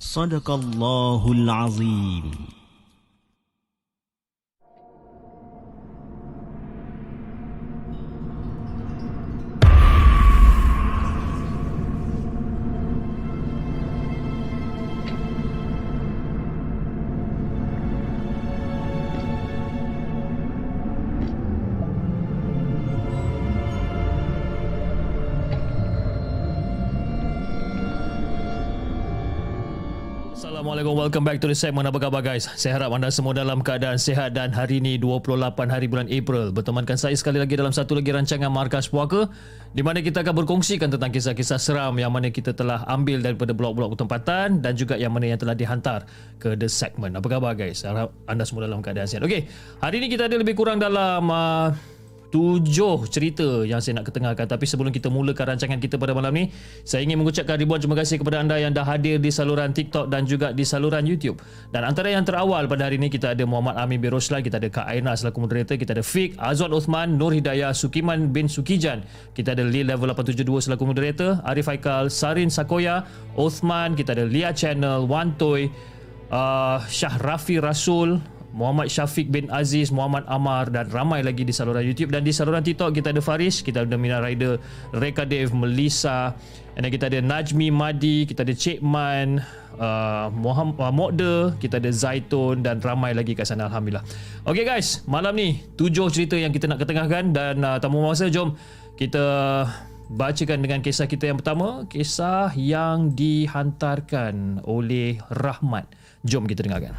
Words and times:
Sadaqallahul 0.00 1.48
Azim. 1.50 2.59
Assalamualaikum, 30.40 30.96
welcome 30.96 31.20
back 31.20 31.36
to 31.36 31.44
the 31.44 31.52
segment. 31.52 31.84
Apa 31.84 32.00
khabar 32.00 32.24
guys? 32.24 32.48
Saya 32.56 32.80
harap 32.80 32.96
anda 32.96 33.12
semua 33.12 33.36
dalam 33.36 33.60
keadaan 33.60 34.00
sihat 34.00 34.32
dan 34.32 34.56
hari 34.56 34.80
ini 34.80 34.96
28 34.96 35.36
hari 35.68 35.84
bulan 35.84 36.08
April. 36.08 36.48
Bertemankan 36.48 36.96
saya 36.96 37.12
sekali 37.12 37.36
lagi 37.36 37.60
dalam 37.60 37.76
satu 37.76 38.00
lagi 38.00 38.08
rancangan 38.08 38.48
Markas 38.48 38.88
Puaka 38.88 39.28
Di 39.76 39.84
mana 39.84 40.00
kita 40.00 40.24
akan 40.24 40.40
berkongsikan 40.40 40.88
tentang 40.88 41.12
kisah-kisah 41.12 41.60
seram 41.60 41.92
Yang 42.00 42.12
mana 42.16 42.32
kita 42.32 42.56
telah 42.56 42.88
ambil 42.88 43.20
daripada 43.20 43.52
blog-blog 43.52 44.00
tempatan 44.00 44.64
Dan 44.64 44.80
juga 44.80 44.96
yang 44.96 45.12
mana 45.12 45.28
yang 45.28 45.36
telah 45.36 45.52
dihantar 45.52 46.08
ke 46.40 46.56
the 46.56 46.72
segment. 46.72 47.20
Apa 47.20 47.36
khabar 47.36 47.52
guys? 47.52 47.84
Saya 47.84 48.08
harap 48.08 48.16
anda 48.24 48.48
semua 48.48 48.64
dalam 48.64 48.80
keadaan 48.80 49.12
sihat. 49.12 49.20
Okey, 49.20 49.44
hari 49.84 50.00
ini 50.00 50.08
kita 50.08 50.24
ada 50.24 50.40
lebih 50.40 50.56
kurang 50.56 50.80
dalam... 50.80 51.28
Uh, 51.28 51.99
tujuh 52.30 53.10
cerita 53.10 53.66
yang 53.66 53.82
saya 53.82 54.00
nak 54.00 54.08
ketengahkan. 54.08 54.46
Tapi 54.46 54.64
sebelum 54.64 54.94
kita 54.94 55.10
mulakan 55.10 55.54
rancangan 55.54 55.78
kita 55.82 55.98
pada 55.98 56.14
malam 56.14 56.30
ni 56.30 56.48
saya 56.86 57.02
ingin 57.02 57.18
mengucapkan 57.18 57.58
ribuan 57.58 57.82
terima 57.82 57.98
kasih 57.98 58.22
kepada 58.22 58.40
anda 58.40 58.56
yang 58.56 58.70
dah 58.70 58.86
hadir 58.86 59.18
di 59.18 59.28
saluran 59.28 59.74
TikTok 59.74 60.08
dan 60.08 60.24
juga 60.24 60.54
di 60.54 60.62
saluran 60.62 61.04
YouTube. 61.04 61.42
Dan 61.74 61.82
antara 61.84 62.14
yang 62.14 62.22
terawal 62.22 62.70
pada 62.70 62.86
hari 62.86 62.96
ini 63.02 63.10
kita 63.10 63.34
ada 63.34 63.42
Muhammad 63.44 63.76
Amin 63.76 63.98
bin 63.98 64.14
Roslan 64.14 64.40
kita 64.40 64.62
ada 64.62 64.70
Kak 64.70 64.86
Aina 64.86 65.12
selaku 65.12 65.44
moderator 65.44 65.74
kita 65.76 65.92
ada 65.98 66.06
Fik 66.06 66.38
Azwan 66.38 66.72
Uthman 66.72 67.18
Nur 67.18 67.34
Hidayah 67.34 67.74
Sukiman 67.74 68.30
bin 68.30 68.46
Sukijan. 68.46 69.04
Kita 69.34 69.52
ada 69.52 69.66
Lee 69.66 69.84
Level 69.84 70.08
872 70.14 70.70
selaku 70.70 70.86
moderator 70.86 71.42
Arif 71.44 71.66
Haikal 71.66 72.08
Sarin 72.08 72.48
Sakoya 72.48 73.04
Uthman 73.34 73.98
kita 73.98 74.14
ada 74.14 74.24
Lia 74.24 74.54
Channel 74.54 75.04
Wan 75.10 75.34
Toy 75.34 75.66
uh, 76.30 76.78
Syah 76.86 77.18
Rafi 77.18 77.58
Rasul 77.58 78.39
Muhammad 78.50 78.90
Syafiq 78.90 79.30
bin 79.30 79.46
Aziz, 79.50 79.94
Muhammad 79.94 80.26
Amar 80.26 80.66
dan 80.70 80.90
ramai 80.90 81.22
lagi 81.22 81.46
di 81.46 81.54
saluran 81.54 81.86
YouTube 81.86 82.10
dan 82.10 82.26
di 82.26 82.34
saluran 82.34 82.62
TikTok 82.62 82.90
kita 82.94 83.14
ada 83.14 83.22
Faris, 83.22 83.62
kita 83.62 83.86
ada 83.86 83.94
Mina 83.94 84.18
Rider, 84.18 84.58
Reka 84.90 85.22
Dev, 85.26 85.54
Melissa, 85.54 86.34
dan 86.74 86.90
kita 86.90 87.06
ada 87.06 87.22
Najmi 87.22 87.70
Madi, 87.70 88.26
kita 88.26 88.42
ada 88.42 88.54
Cik 88.54 88.82
Man, 88.82 89.38
uh, 89.78 90.28
Muhammad 90.34 90.82
uh, 90.82 90.90
Mokde, 90.90 91.34
kita 91.62 91.78
ada 91.78 91.90
Zaitun 91.94 92.66
dan 92.66 92.82
ramai 92.82 93.14
lagi 93.14 93.38
kat 93.38 93.46
sana 93.46 93.70
alhamdulillah. 93.70 94.02
Okay 94.42 94.66
guys, 94.66 95.06
malam 95.06 95.38
ni 95.38 95.62
tujuh 95.78 96.10
cerita 96.10 96.34
yang 96.34 96.50
kita 96.50 96.66
nak 96.66 96.82
ketengahkan 96.82 97.30
dan 97.30 97.62
uh, 97.62 97.78
tamu 97.78 98.02
masa 98.02 98.26
jom 98.26 98.58
kita 98.98 99.22
bacakan 100.10 100.58
dengan 100.58 100.82
kisah 100.82 101.06
kita 101.06 101.30
yang 101.30 101.38
pertama, 101.38 101.86
kisah 101.86 102.50
yang 102.58 103.14
dihantarkan 103.14 104.66
oleh 104.66 105.22
Rahmat. 105.30 105.86
Jom 106.26 106.50
kita 106.50 106.66
dengarkan. 106.66 106.98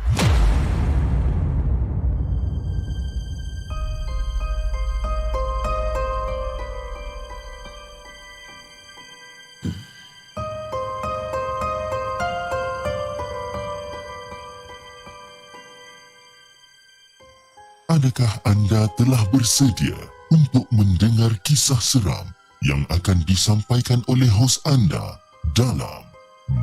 Adakah 17.92 18.48
anda 18.48 18.88
telah 18.96 19.20
bersedia 19.36 20.00
untuk 20.32 20.64
mendengar 20.72 21.28
kisah 21.44 21.76
seram 21.76 22.24
yang 22.64 22.88
akan 22.88 23.20
disampaikan 23.28 24.00
oleh 24.08 24.32
hos 24.32 24.64
anda 24.64 25.20
dalam 25.52 26.08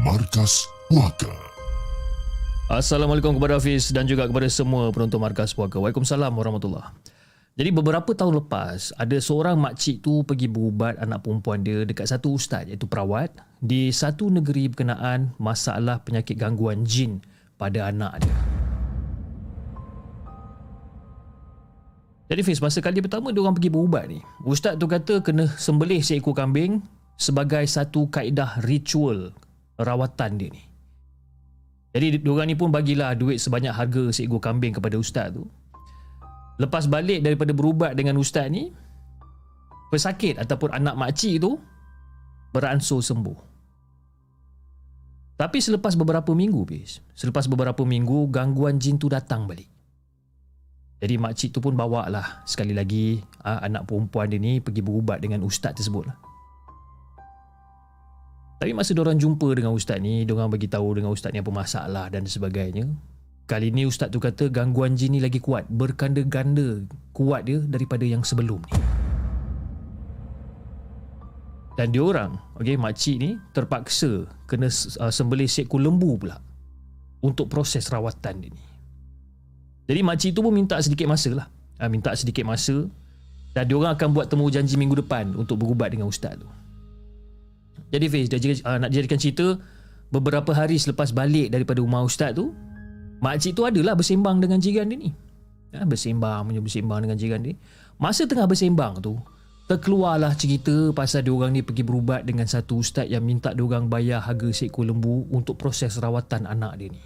Markas 0.00 0.64
Puaka? 0.88 1.28
Assalamualaikum 2.72 3.36
kepada 3.36 3.60
Hafiz 3.60 3.92
dan 3.92 4.08
juga 4.08 4.24
kepada 4.24 4.48
semua 4.48 4.88
penonton 4.88 5.20
Markas 5.20 5.52
Puaka. 5.52 5.76
Waalaikumsalam 5.76 6.32
warahmatullahi 6.32 6.96
Jadi 7.60 7.76
beberapa 7.76 8.08
tahun 8.16 8.48
lepas, 8.48 8.96
ada 8.96 9.20
seorang 9.20 9.60
makcik 9.60 10.00
tu 10.00 10.24
pergi 10.24 10.48
berubat 10.48 10.96
anak 10.96 11.28
perempuan 11.28 11.60
dia 11.60 11.84
dekat 11.84 12.08
satu 12.08 12.40
ustaz 12.40 12.64
iaitu 12.72 12.88
perawat 12.88 13.36
di 13.60 13.92
satu 13.92 14.32
negeri 14.32 14.72
berkenaan 14.72 15.36
masalah 15.36 16.00
penyakit 16.00 16.40
gangguan 16.40 16.88
jin 16.88 17.20
pada 17.60 17.92
anak 17.92 18.24
dia. 18.24 18.36
Jadi 22.28 22.40
Fiz, 22.44 22.60
masa 22.60 22.84
kali 22.84 23.00
pertama 23.00 23.32
dia 23.32 23.40
orang 23.40 23.56
pergi 23.56 23.72
berubat 23.72 24.04
ni, 24.04 24.20
ustaz 24.44 24.76
tu 24.76 24.84
kata 24.84 25.24
kena 25.24 25.48
sembelih 25.56 26.04
seekor 26.04 26.36
kambing 26.36 26.84
sebagai 27.16 27.64
satu 27.64 28.12
kaedah 28.12 28.60
ritual 28.68 29.32
rawatan 29.80 30.36
dia 30.36 30.52
ni. 30.52 30.62
Jadi 31.96 32.20
dia 32.20 32.28
orang 32.28 32.52
ni 32.52 32.54
pun 32.54 32.68
bagilah 32.68 33.16
duit 33.16 33.40
sebanyak 33.40 33.72
harga 33.72 34.12
seekor 34.12 34.44
kambing 34.44 34.76
kepada 34.76 35.00
ustaz 35.00 35.32
tu. 35.32 35.48
Lepas 36.60 36.84
balik 36.84 37.24
daripada 37.24 37.56
berubat 37.56 37.96
dengan 37.96 38.20
ustaz 38.20 38.52
ni, 38.52 38.76
pesakit 39.88 40.36
ataupun 40.36 40.76
anak 40.76 41.00
makcik 41.00 41.40
tu 41.40 41.56
beransur 42.52 43.00
sembuh. 43.00 43.40
Tapi 45.38 45.64
selepas 45.64 45.96
beberapa 45.96 46.36
minggu, 46.36 46.60
bis, 46.68 47.00
selepas 47.16 47.48
beberapa 47.48 47.86
minggu 47.88 48.28
gangguan 48.28 48.76
jin 48.76 49.00
tu 49.00 49.08
datang 49.08 49.48
balik. 49.48 49.77
Jadi 50.98 51.14
makcik 51.14 51.54
tu 51.54 51.62
pun 51.62 51.78
bawa 51.78 52.10
lah 52.10 52.42
sekali 52.42 52.74
lagi 52.74 53.22
ha, 53.46 53.62
anak 53.62 53.86
perempuan 53.86 54.26
dia 54.26 54.42
ni 54.42 54.58
pergi 54.58 54.82
berubat 54.82 55.22
dengan 55.22 55.46
ustaz 55.46 55.78
tersebut 55.78 56.10
lah. 56.10 56.18
Tapi 58.58 58.74
masa 58.74 58.90
diorang 58.90 59.14
jumpa 59.14 59.54
dengan 59.54 59.70
ustaz 59.70 60.02
ni, 60.02 60.26
diorang 60.26 60.50
bagi 60.50 60.66
tahu 60.66 60.98
dengan 60.98 61.14
ustaz 61.14 61.30
ni 61.30 61.38
apa 61.38 61.54
masalah 61.54 62.10
dan 62.10 62.26
sebagainya. 62.26 62.90
Kali 63.46 63.70
ni 63.70 63.86
ustaz 63.86 64.10
tu 64.10 64.18
kata 64.18 64.50
gangguan 64.50 64.98
jin 64.98 65.14
ni 65.14 65.22
lagi 65.22 65.38
kuat, 65.38 65.70
berganda-ganda 65.70 66.82
kuat 67.14 67.46
dia 67.46 67.62
daripada 67.62 68.02
yang 68.02 68.26
sebelum 68.26 68.58
ni. 68.66 68.74
Dan 71.78 71.94
diorang, 71.94 72.34
okey, 72.58 72.74
makcik 72.74 73.22
ni 73.22 73.38
terpaksa 73.54 74.26
kena 74.50 74.66
uh, 74.66 75.14
sembelih 75.14 75.46
seekor 75.46 75.78
lembu 75.78 76.18
pula 76.18 76.42
untuk 77.22 77.46
proses 77.46 77.86
rawatan 77.86 78.42
dia 78.42 78.50
ni. 78.50 78.67
Jadi 79.88 80.00
makcik 80.04 80.30
tu 80.36 80.44
pun 80.44 80.52
minta 80.52 80.76
sedikit 80.84 81.08
masa 81.08 81.32
lah. 81.32 81.48
Ha, 81.80 81.88
minta 81.88 82.12
sedikit 82.12 82.44
masa 82.44 82.84
dan 83.56 83.64
diorang 83.64 83.96
akan 83.96 84.08
buat 84.12 84.28
temu 84.28 84.46
janji 84.52 84.76
minggu 84.76 85.00
depan 85.00 85.32
untuk 85.32 85.64
berubat 85.64 85.90
dengan 85.90 86.06
ustaz 86.06 86.36
tu. 86.36 86.46
Jadi 87.88 88.06
Fiz, 88.12 88.28
dia 88.28 88.38
uh, 88.68 88.76
nak 88.76 88.92
jadikan 88.92 89.16
cerita 89.16 89.56
beberapa 90.12 90.52
hari 90.52 90.76
selepas 90.76 91.08
balik 91.10 91.48
daripada 91.48 91.80
rumah 91.80 92.04
ustaz 92.04 92.36
tu, 92.36 92.52
makcik 93.24 93.56
tu 93.56 93.64
adalah 93.64 93.96
bersembang 93.96 94.44
dengan 94.44 94.60
jiran 94.60 94.92
dia 94.92 94.98
ni. 95.00 95.10
Ha, 95.72 95.88
bersembang, 95.88 96.52
bersembang 96.60 97.08
dengan 97.08 97.16
jiran 97.16 97.40
dia. 97.40 97.56
Masa 97.96 98.28
tengah 98.28 98.44
bersembang 98.44 99.00
tu, 99.00 99.16
terkeluarlah 99.72 100.36
cerita 100.36 100.92
pasal 100.92 101.24
diorang 101.24 101.56
ni 101.56 101.64
pergi 101.64 101.84
berubat 101.84 102.28
dengan 102.28 102.44
satu 102.44 102.84
ustaz 102.84 103.08
yang 103.08 103.24
minta 103.24 103.56
diorang 103.56 103.88
bayar 103.88 104.20
harga 104.20 104.52
seekor 104.52 104.84
lembu 104.84 105.24
untuk 105.32 105.56
proses 105.56 105.96
rawatan 105.96 106.44
anak 106.44 106.76
dia 106.76 106.88
ni. 106.92 107.00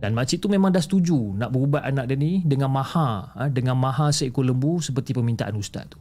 Dan 0.00 0.16
makcik 0.16 0.40
tu 0.40 0.48
memang 0.48 0.72
dah 0.72 0.80
setuju 0.80 1.36
nak 1.36 1.52
berubat 1.52 1.84
anak 1.84 2.08
dia 2.08 2.16
ni 2.16 2.40
dengan 2.40 2.72
maha, 2.72 3.36
ha, 3.36 3.52
dengan 3.52 3.76
maha 3.76 4.08
seekor 4.08 4.48
lembu 4.48 4.80
seperti 4.80 5.12
permintaan 5.12 5.52
ustaz 5.60 5.84
tu. 5.92 6.00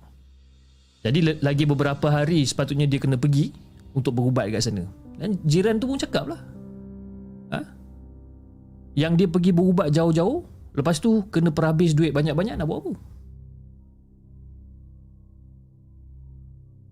Jadi 1.04 1.44
lagi 1.44 1.68
beberapa 1.68 2.07
hari 2.07 2.48
sepatutnya 2.48 2.88
dia 2.88 3.00
kena 3.00 3.19
pergi 3.19 3.51
untuk 3.92 4.16
berubat 4.16 4.48
dekat 4.48 4.72
sana. 4.72 4.84
Dan 5.19 5.36
jiran 5.44 5.84
tu 5.84 5.92
pun 5.92 6.00
cakap 6.00 6.31
lah. 6.31 6.40
Ha? 7.51 7.60
Yang 8.96 9.13
dia 9.19 9.28
pergi 9.28 9.51
berubat 9.51 9.92
jauh-jauh, 9.92 10.48
lepas 10.75 10.95
tu 11.04 11.28
kena 11.28 11.52
perhabis 11.52 11.92
duit 11.92 12.16
banyak-banyak 12.16 12.56
nak 12.56 12.68
buat 12.68 12.80
apa? 12.84 12.94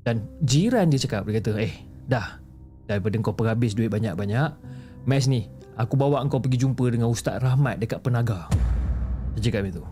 Dan 0.08 0.24
jiran 0.44 0.88
dia 0.88 1.00
cakap, 1.04 1.28
dia 1.28 1.40
kata, 1.40 1.52
eh 1.60 1.74
dah, 2.08 2.40
daripada 2.88 3.16
kau 3.20 3.36
perhabis 3.36 3.76
duit 3.76 3.92
banyak-banyak, 3.92 4.56
mes 5.04 5.28
ni, 5.28 5.52
aku 5.78 5.94
bawa 5.94 6.26
kau 6.28 6.42
pergi 6.42 6.66
jumpa 6.66 6.90
dengan 6.90 7.08
Ustaz 7.08 7.38
Rahmat 7.40 7.78
dekat 7.78 8.02
Penaga. 8.02 8.50
Dia 9.38 9.48
cakap 9.48 9.70
macam 9.70 9.76
tu. 9.80 9.86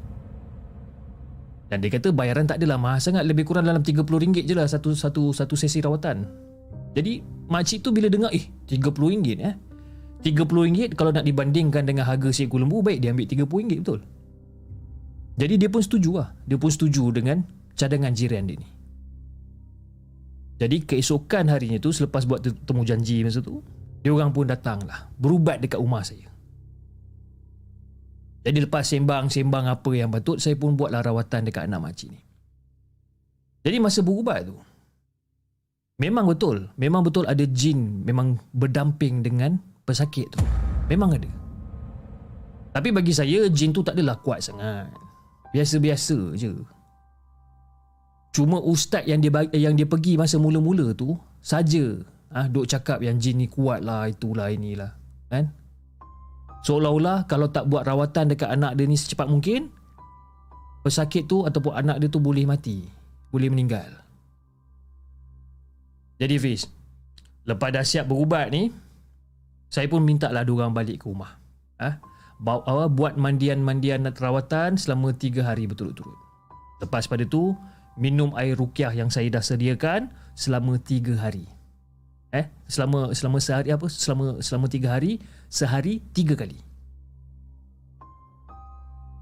Dan 1.66 1.78
dia 1.82 1.90
kata 1.90 2.14
bayaran 2.14 2.46
tak 2.46 2.62
adalah 2.62 2.78
mahal 2.78 3.02
sangat 3.02 3.26
Lebih 3.26 3.42
kurang 3.42 3.66
dalam 3.66 3.82
RM30 3.82 4.46
je 4.46 4.54
lah 4.54 4.70
satu, 4.70 4.94
satu, 4.94 5.34
satu 5.34 5.54
sesi 5.58 5.82
rawatan. 5.82 6.26
Jadi 6.94 7.22
makcik 7.50 7.82
tu 7.86 7.90
bila 7.90 8.10
dengar 8.10 8.30
Eh 8.34 8.46
RM30 8.70 9.38
eh? 9.42 9.56
RM30 10.26 10.94
kalau 10.94 11.14
nak 11.14 11.26
dibandingkan 11.26 11.86
dengan 11.86 12.06
harga 12.06 12.30
seekor 12.34 12.62
lembu 12.62 12.82
Baik 12.86 13.02
dia 13.02 13.14
ambil 13.14 13.26
RM30 13.30 13.82
betul. 13.82 14.00
Jadi 15.36 15.54
dia 15.60 15.70
pun 15.70 15.82
setuju 15.82 16.12
lah. 16.22 16.30
Dia 16.48 16.58
pun 16.58 16.70
setuju 16.70 17.12
dengan 17.12 17.44
cadangan 17.76 18.14
jiran 18.14 18.46
dia 18.46 18.58
ni. 18.62 18.70
Jadi 20.56 20.88
keesokan 20.88 21.52
harinya 21.52 21.76
tu 21.84 21.92
Selepas 21.92 22.24
buat 22.24 22.40
temu 22.40 22.88
janji 22.88 23.20
masa 23.28 23.44
tu 23.44 23.60
Dia 24.06 24.13
orang 24.13 24.30
pun 24.30 24.46
datang 24.46 24.86
lah 24.86 25.10
Berubat 25.18 25.66
dekat 25.66 25.81
rumah 25.81 26.06
saya 26.06 26.36
jadi 28.46 28.69
lepas 28.69 28.86
sembang-sembang 28.86 29.66
apa 29.66 29.90
yang 29.98 30.13
patut, 30.13 30.38
saya 30.38 30.54
pun 30.54 30.78
buatlah 30.78 31.02
rawatan 31.02 31.50
dekat 31.50 31.66
anak 31.66 31.81
makcik 31.81 32.13
ni. 32.13 32.22
Jadi 33.66 33.81
masa 33.81 34.06
berubat 34.06 34.46
tu, 34.46 34.54
memang 35.98 36.30
betul, 36.30 36.69
memang 36.78 37.02
betul 37.02 37.25
ada 37.25 37.42
jin 37.42 38.06
memang 38.06 38.38
berdamping 38.54 39.25
dengan 39.25 39.57
pesakit 39.90 40.30
tu. 40.30 40.38
Memang 40.86 41.18
ada. 41.18 41.25
Tapi 42.78 42.94
bagi 42.94 43.18
saya, 43.18 43.50
jin 43.50 43.74
tu 43.74 43.81
tak 43.81 43.98
adalah 43.98 44.22
kuat 44.22 44.46
sangat. 44.46 44.94
Biasa-biasa 45.50 46.38
je. 46.38 46.54
Cuma 48.30 48.62
ustaz 48.62 49.10
yang 49.10 49.25
dia 49.25 49.34
yang 49.58 49.74
dia 49.74 49.90
pergi 49.90 50.22
masa 50.22 50.38
mula-mula 50.38 50.94
tu 50.94 51.18
saja 51.42 51.98
ah 52.33 52.45
ha, 52.45 52.50
duk 52.50 52.66
cakap 52.66 53.04
yang 53.04 53.22
jin 53.22 53.38
ni 53.42 53.48
kuat 53.50 53.86
lah 53.86 54.10
itulah 54.10 54.50
inilah 54.50 54.95
kan 55.30 55.51
Seolah-olah 56.66 57.30
kalau 57.30 57.54
tak 57.54 57.69
buat 57.69 57.86
rawatan 57.86 58.33
dekat 58.33 58.50
anak 58.50 58.74
dia 58.74 58.89
ni 58.89 58.98
secepat 58.98 59.30
mungkin, 59.30 59.69
pesakit 60.81 61.30
tu 61.30 61.45
ataupun 61.45 61.77
anak 61.77 62.01
dia 62.01 62.10
tu 62.10 62.18
boleh 62.18 62.42
mati, 62.50 62.81
boleh 63.30 63.54
meninggal. 63.54 63.86
Jadi 66.18 66.42
Fiz, 66.42 66.66
lepas 67.45 67.69
dah 67.69 67.86
siap 67.86 68.10
berubat 68.10 68.50
ni, 68.50 68.74
saya 69.69 69.86
pun 69.86 70.01
minta 70.01 70.33
lah 70.33 70.42
diorang 70.42 70.74
balik 70.74 71.06
ke 71.06 71.06
rumah. 71.06 71.38
Ha? 71.77 72.01
Buat 72.42 73.13
mandian-mandian 73.13 74.01
rawatan 74.10 74.74
selama 74.74 75.13
3 75.13 75.45
hari 75.45 75.69
berturut-turut. 75.69 76.18
Lepas 76.81 77.06
pada 77.06 77.30
tu, 77.30 77.54
minum 77.94 78.33
air 78.42 78.57
rukyah 78.57 78.89
yang 78.89 79.13
saya 79.13 79.30
dah 79.30 79.45
sediakan 79.45 80.10
selama 80.33 80.81
3 80.81 81.13
hari. 81.13 81.45
Eh, 82.36 82.46
selama 82.68 83.16
selama 83.16 83.40
sehari 83.40 83.72
apa? 83.72 83.88
Selama 83.88 84.44
selama 84.44 84.68
3 84.68 84.92
hari 84.92 85.24
sehari 85.48 86.04
tiga 86.12 86.36
kali. 86.36 86.60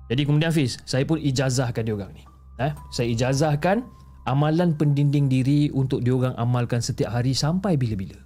Jadi 0.09 0.21
kemudian 0.25 0.49
Hafiz, 0.49 0.81
saya 0.83 1.05
pun 1.05 1.21
ijazahkan 1.21 1.85
dia 1.85 1.93
orang 1.93 2.11
ni. 2.17 2.25
Eh, 2.57 2.73
saya 2.89 3.07
ijazahkan 3.13 3.85
amalan 4.25 4.73
pendinding 4.73 5.29
diri 5.29 5.69
untuk 5.69 6.01
dia 6.01 6.17
orang 6.17 6.33
amalkan 6.41 6.81
setiap 6.81 7.13
hari 7.13 7.37
sampai 7.37 7.77
bila-bila. 7.77 8.17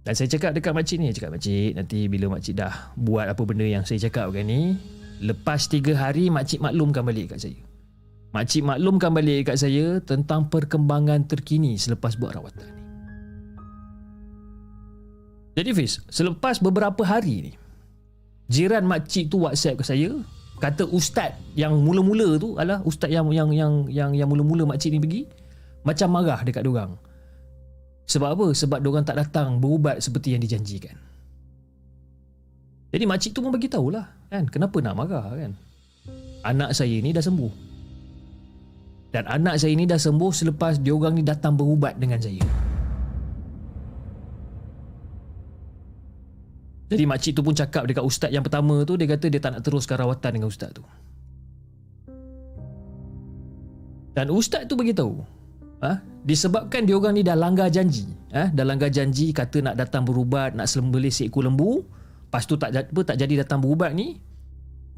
Dan 0.00 0.16
saya 0.16 0.32
cakap 0.32 0.56
dekat 0.56 0.72
makcik 0.72 0.96
ni, 0.96 1.12
cakap 1.12 1.36
makcik 1.36 1.76
nanti 1.76 2.08
bila 2.08 2.32
makcik 2.32 2.56
dah 2.56 2.72
buat 2.96 3.28
apa 3.28 3.42
benda 3.44 3.68
yang 3.68 3.84
saya 3.84 4.00
cakap 4.08 4.32
kan 4.32 4.48
ni, 4.48 4.80
lepas 5.20 5.68
tiga 5.68 5.92
hari 5.92 6.32
makcik 6.32 6.56
maklumkan 6.64 7.04
balik 7.04 7.36
kat 7.36 7.44
saya. 7.44 7.69
Makcik 8.30 8.62
maklumkan 8.62 9.10
balik 9.10 9.50
kat 9.50 9.58
saya 9.58 9.98
tentang 9.98 10.46
perkembangan 10.46 11.26
terkini 11.26 11.74
selepas 11.74 12.14
buat 12.14 12.38
rawatan 12.38 12.70
ni. 12.70 12.84
Jadi 15.58 15.70
Fiz, 15.74 15.98
selepas 16.06 16.62
beberapa 16.62 17.02
hari 17.02 17.50
ni, 17.50 17.52
jiran 18.46 18.86
makcik 18.86 19.34
tu 19.34 19.42
WhatsApp 19.42 19.82
ke 19.82 19.84
saya, 19.84 20.14
kata 20.62 20.86
ustaz 20.86 21.34
yang 21.58 21.74
mula-mula 21.82 22.38
tu 22.38 22.54
adalah 22.54 22.86
ustaz 22.86 23.10
yang 23.10 23.34
yang 23.34 23.50
yang 23.50 23.90
yang 23.90 24.10
yang 24.14 24.28
mula-mula 24.30 24.62
makcik 24.62 24.94
ni 24.94 25.02
pergi 25.02 25.22
macam 25.82 26.14
marah 26.14 26.40
dekat 26.46 26.62
orang. 26.62 26.94
Sebab 28.06 28.30
apa? 28.30 28.46
Sebab 28.54 28.78
orang 28.78 29.06
tak 29.06 29.18
datang 29.18 29.58
berubat 29.58 29.98
seperti 29.98 30.38
yang 30.38 30.42
dijanjikan. 30.42 30.94
Jadi 32.94 33.04
makcik 33.06 33.34
tu 33.34 33.42
pun 33.42 33.50
bagi 33.50 33.70
tahulah, 33.70 34.06
kan? 34.30 34.46
Kenapa 34.50 34.78
nak 34.82 34.94
marah 34.98 35.34
kan? 35.34 35.52
Anak 36.46 36.78
saya 36.78 36.94
ni 37.02 37.10
dah 37.10 37.22
sembuh. 37.22 37.69
Dan 39.10 39.26
anak 39.26 39.58
saya 39.58 39.74
ni 39.74 39.90
dah 39.90 39.98
sembuh 39.98 40.30
selepas 40.30 40.78
dia 40.78 40.94
orang 40.94 41.18
ni 41.18 41.26
datang 41.26 41.58
berubat 41.58 41.98
dengan 41.98 42.22
saya. 42.22 42.42
Jadi 46.90 47.06
makcik 47.06 47.38
tu 47.38 47.42
pun 47.46 47.54
cakap 47.54 47.86
dekat 47.86 48.02
ustaz 48.02 48.34
yang 48.34 48.42
pertama 48.42 48.82
tu 48.82 48.98
dia 48.98 49.06
kata 49.06 49.30
dia 49.30 49.38
tak 49.38 49.54
nak 49.54 49.62
teruskan 49.62 50.02
rawatan 50.02 50.30
dengan 50.34 50.50
ustaz 50.50 50.74
tu. 50.74 50.82
Dan 54.10 54.26
ustaz 54.34 54.66
tu 54.66 54.74
bagi 54.74 54.90
tahu, 54.90 55.22
ha, 55.86 56.02
disebabkan 56.26 56.82
dia 56.82 56.98
orang 56.98 57.14
ni 57.14 57.22
dah 57.22 57.38
langgar 57.38 57.70
janji, 57.70 58.10
ha, 58.34 58.50
dah 58.50 58.66
langgar 58.66 58.90
janji 58.90 59.30
kata 59.30 59.62
nak 59.62 59.78
datang 59.78 60.02
berubat, 60.02 60.58
nak 60.58 60.66
sembelih 60.66 61.14
seekor 61.14 61.46
lembu, 61.46 61.86
pas 62.26 62.42
tu 62.42 62.58
tak 62.58 62.74
apa 62.74 63.00
tak 63.06 63.22
jadi 63.22 63.46
datang 63.46 63.62
berubat 63.62 63.94
ni, 63.94 64.18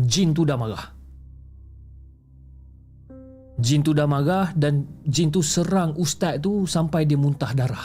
jin 0.01 0.33
tu 0.33 0.49
dah 0.49 0.57
marah. 0.57 0.97
Jin 3.61 3.85
tu 3.85 3.93
dah 3.93 4.09
marah 4.09 4.55
dan 4.57 4.89
jin 5.05 5.29
tu 5.29 5.45
serang 5.45 5.93
ustaz 6.01 6.41
tu 6.41 6.65
sampai 6.65 7.05
dia 7.05 7.21
muntah 7.21 7.53
darah. 7.53 7.85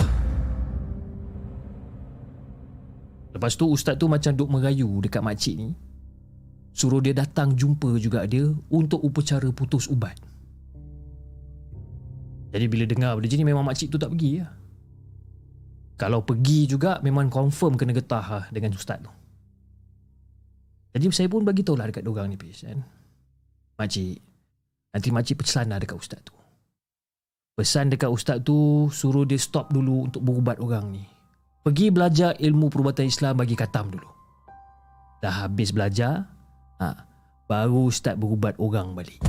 Lepas 3.35 3.53
tu 3.59 3.69
ustaz 3.69 3.99
tu 3.99 4.07
macam 4.07 4.31
duk 4.33 4.49
merayu 4.49 4.87
dekat 5.03 5.21
makcik 5.21 5.55
ni. 5.59 5.69
Suruh 6.71 7.01
dia 7.01 7.13
datang 7.13 7.57
jumpa 7.57 7.99
juga 7.99 8.23
dia 8.25 8.47
untuk 8.69 9.01
upacara 9.03 9.49
putus 9.51 9.89
ubat. 9.89 10.15
Jadi 12.53 12.65
bila 12.71 12.87
dengar 12.87 13.13
benda 13.19 13.35
ni 13.35 13.45
memang 13.45 13.65
makcik 13.67 13.91
tu 13.91 13.99
tak 13.99 14.09
pergi 14.13 14.41
lah. 14.41 14.53
Kalau 15.97 16.21
pergi 16.21 16.69
juga 16.69 17.01
memang 17.01 17.27
confirm 17.27 17.75
kena 17.75 17.91
getah 17.91 18.25
lah 18.25 18.45
dengan 18.53 18.73
ustaz 18.73 19.01
tu. 19.01 19.11
Jadi 20.97 21.13
saya 21.13 21.29
pun 21.29 21.45
bagi 21.45 21.61
tahu 21.61 21.77
lah 21.77 21.89
dekat 21.89 22.01
dorang 22.01 22.29
ni 22.29 22.37
Pis 22.37 22.65
kan. 22.65 22.81
Makcik, 23.77 24.17
Nanti 24.97 25.13
makcik 25.13 25.45
pesan 25.45 25.69
lah 25.69 25.77
dekat 25.77 25.93
ustaz 25.93 26.25
tu. 26.25 26.33
Pesan 27.53 27.93
dekat 27.93 28.09
ustaz 28.09 28.41
tu 28.41 28.89
suruh 28.89 29.29
dia 29.29 29.37
stop 29.37 29.69
dulu 29.69 30.09
untuk 30.09 30.25
berubat 30.25 30.57
orang 30.57 30.89
ni. 30.89 31.05
Pergi 31.61 31.93
belajar 31.93 32.33
ilmu 32.33 32.73
perubatan 32.73 33.05
Islam 33.05 33.37
bagi 33.37 33.53
katam 33.53 33.93
dulu. 33.93 34.09
Dah 35.21 35.45
habis 35.45 35.69
belajar, 35.69 36.25
ha, 36.81 37.05
baru 37.45 37.93
start 37.93 38.17
berubat 38.17 38.57
orang 38.57 38.97
balik. 38.97 39.21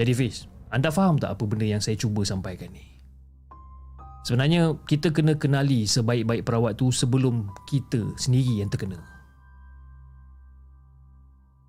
Jadi 0.00 0.12
Fiz, 0.16 0.48
anda 0.72 0.88
faham 0.88 1.20
tak 1.20 1.36
apa 1.36 1.44
benda 1.44 1.68
yang 1.68 1.84
saya 1.84 2.00
cuba 2.00 2.24
sampaikan 2.24 2.72
ni? 2.72 2.96
Sebenarnya 4.24 4.72
kita 4.88 5.12
kena 5.12 5.36
kenali 5.36 5.84
sebaik-baik 5.84 6.48
perawat 6.48 6.80
tu 6.80 6.88
sebelum 6.88 7.44
kita 7.68 8.16
sendiri 8.16 8.64
yang 8.64 8.72
terkena. 8.72 9.13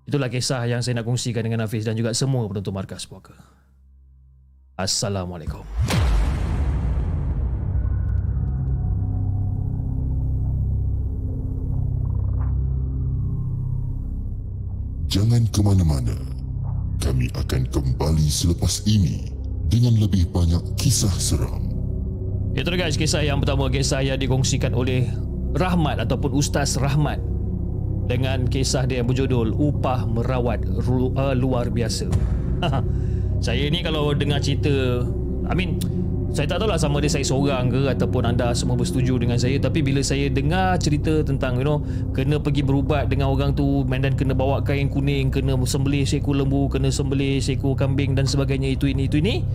Itulah 0.06 0.30
kisah 0.30 0.62
yang 0.70 0.86
saya 0.86 1.02
nak 1.02 1.06
kongsikan 1.10 1.42
dengan 1.42 1.66
Hafiz 1.66 1.82
dan 1.82 1.98
juga 1.98 2.14
semua 2.14 2.46
penonton 2.46 2.70
markas 2.70 3.02
puaka. 3.10 3.34
Assalamualaikum. 4.78 5.66
Jangan 15.10 15.42
ke 15.50 15.60
mana-mana. 15.66 16.14
Kami 17.02 17.26
akan 17.34 17.66
kembali 17.74 18.26
selepas 18.30 18.86
ini 18.86 19.26
dengan 19.66 19.98
lebih 19.98 20.30
banyak 20.30 20.62
kisah 20.78 21.10
seram. 21.18 21.66
Itu 22.54 22.70
guys 22.78 22.94
kisah 22.94 23.26
yang 23.26 23.42
pertama 23.42 23.66
kisah 23.74 24.06
yang 24.06 24.22
dikongsikan 24.22 24.70
oleh 24.70 25.10
Rahmat 25.58 25.98
ataupun 26.06 26.30
Ustaz 26.36 26.78
Rahmat 26.78 27.18
dengan 28.06 28.46
kisah 28.46 28.86
dia 28.86 29.02
yang 29.02 29.10
berjudul 29.10 29.52
Upah 29.58 30.06
Merawat 30.06 30.62
Ru- 30.86 31.12
uh, 31.18 31.34
Luar 31.34 31.68
Biasa. 31.68 32.06
saya 33.46 33.64
ni 33.68 33.82
kalau 33.82 34.14
dengar 34.14 34.40
cerita, 34.40 35.04
I 35.50 35.54
mean, 35.58 35.82
saya 36.36 36.52
tak 36.52 36.60
tahulah 36.60 36.76
sama 36.76 37.00
ada 37.00 37.08
saya 37.08 37.24
seorang 37.24 37.72
ke 37.72 37.88
ataupun 37.96 38.28
anda 38.28 38.52
semua 38.52 38.76
bersetuju 38.76 39.16
dengan 39.16 39.40
saya. 39.40 39.56
Tapi 39.56 39.80
bila 39.80 40.04
saya 40.04 40.28
dengar 40.28 40.76
cerita 40.76 41.24
tentang 41.24 41.56
you 41.56 41.64
know 41.64 41.80
kena 42.12 42.36
pergi 42.36 42.60
berubat 42.60 43.08
dengan 43.08 43.32
orang 43.32 43.56
tu 43.56 43.88
dan 43.88 44.12
kena 44.12 44.36
bawa 44.36 44.60
kain 44.60 44.92
kuning 44.92 45.32
kena 45.32 45.56
sembelih 45.64 46.04
seekor 46.04 46.36
lembu 46.36 46.68
kena 46.68 46.92
sembelih 46.92 47.40
seekor 47.40 47.72
kambing 47.72 48.12
dan 48.12 48.28
sebagainya 48.28 48.76
itu 48.76 48.92
ini 48.92 49.08
itu 49.08 49.16
ini 49.16 49.48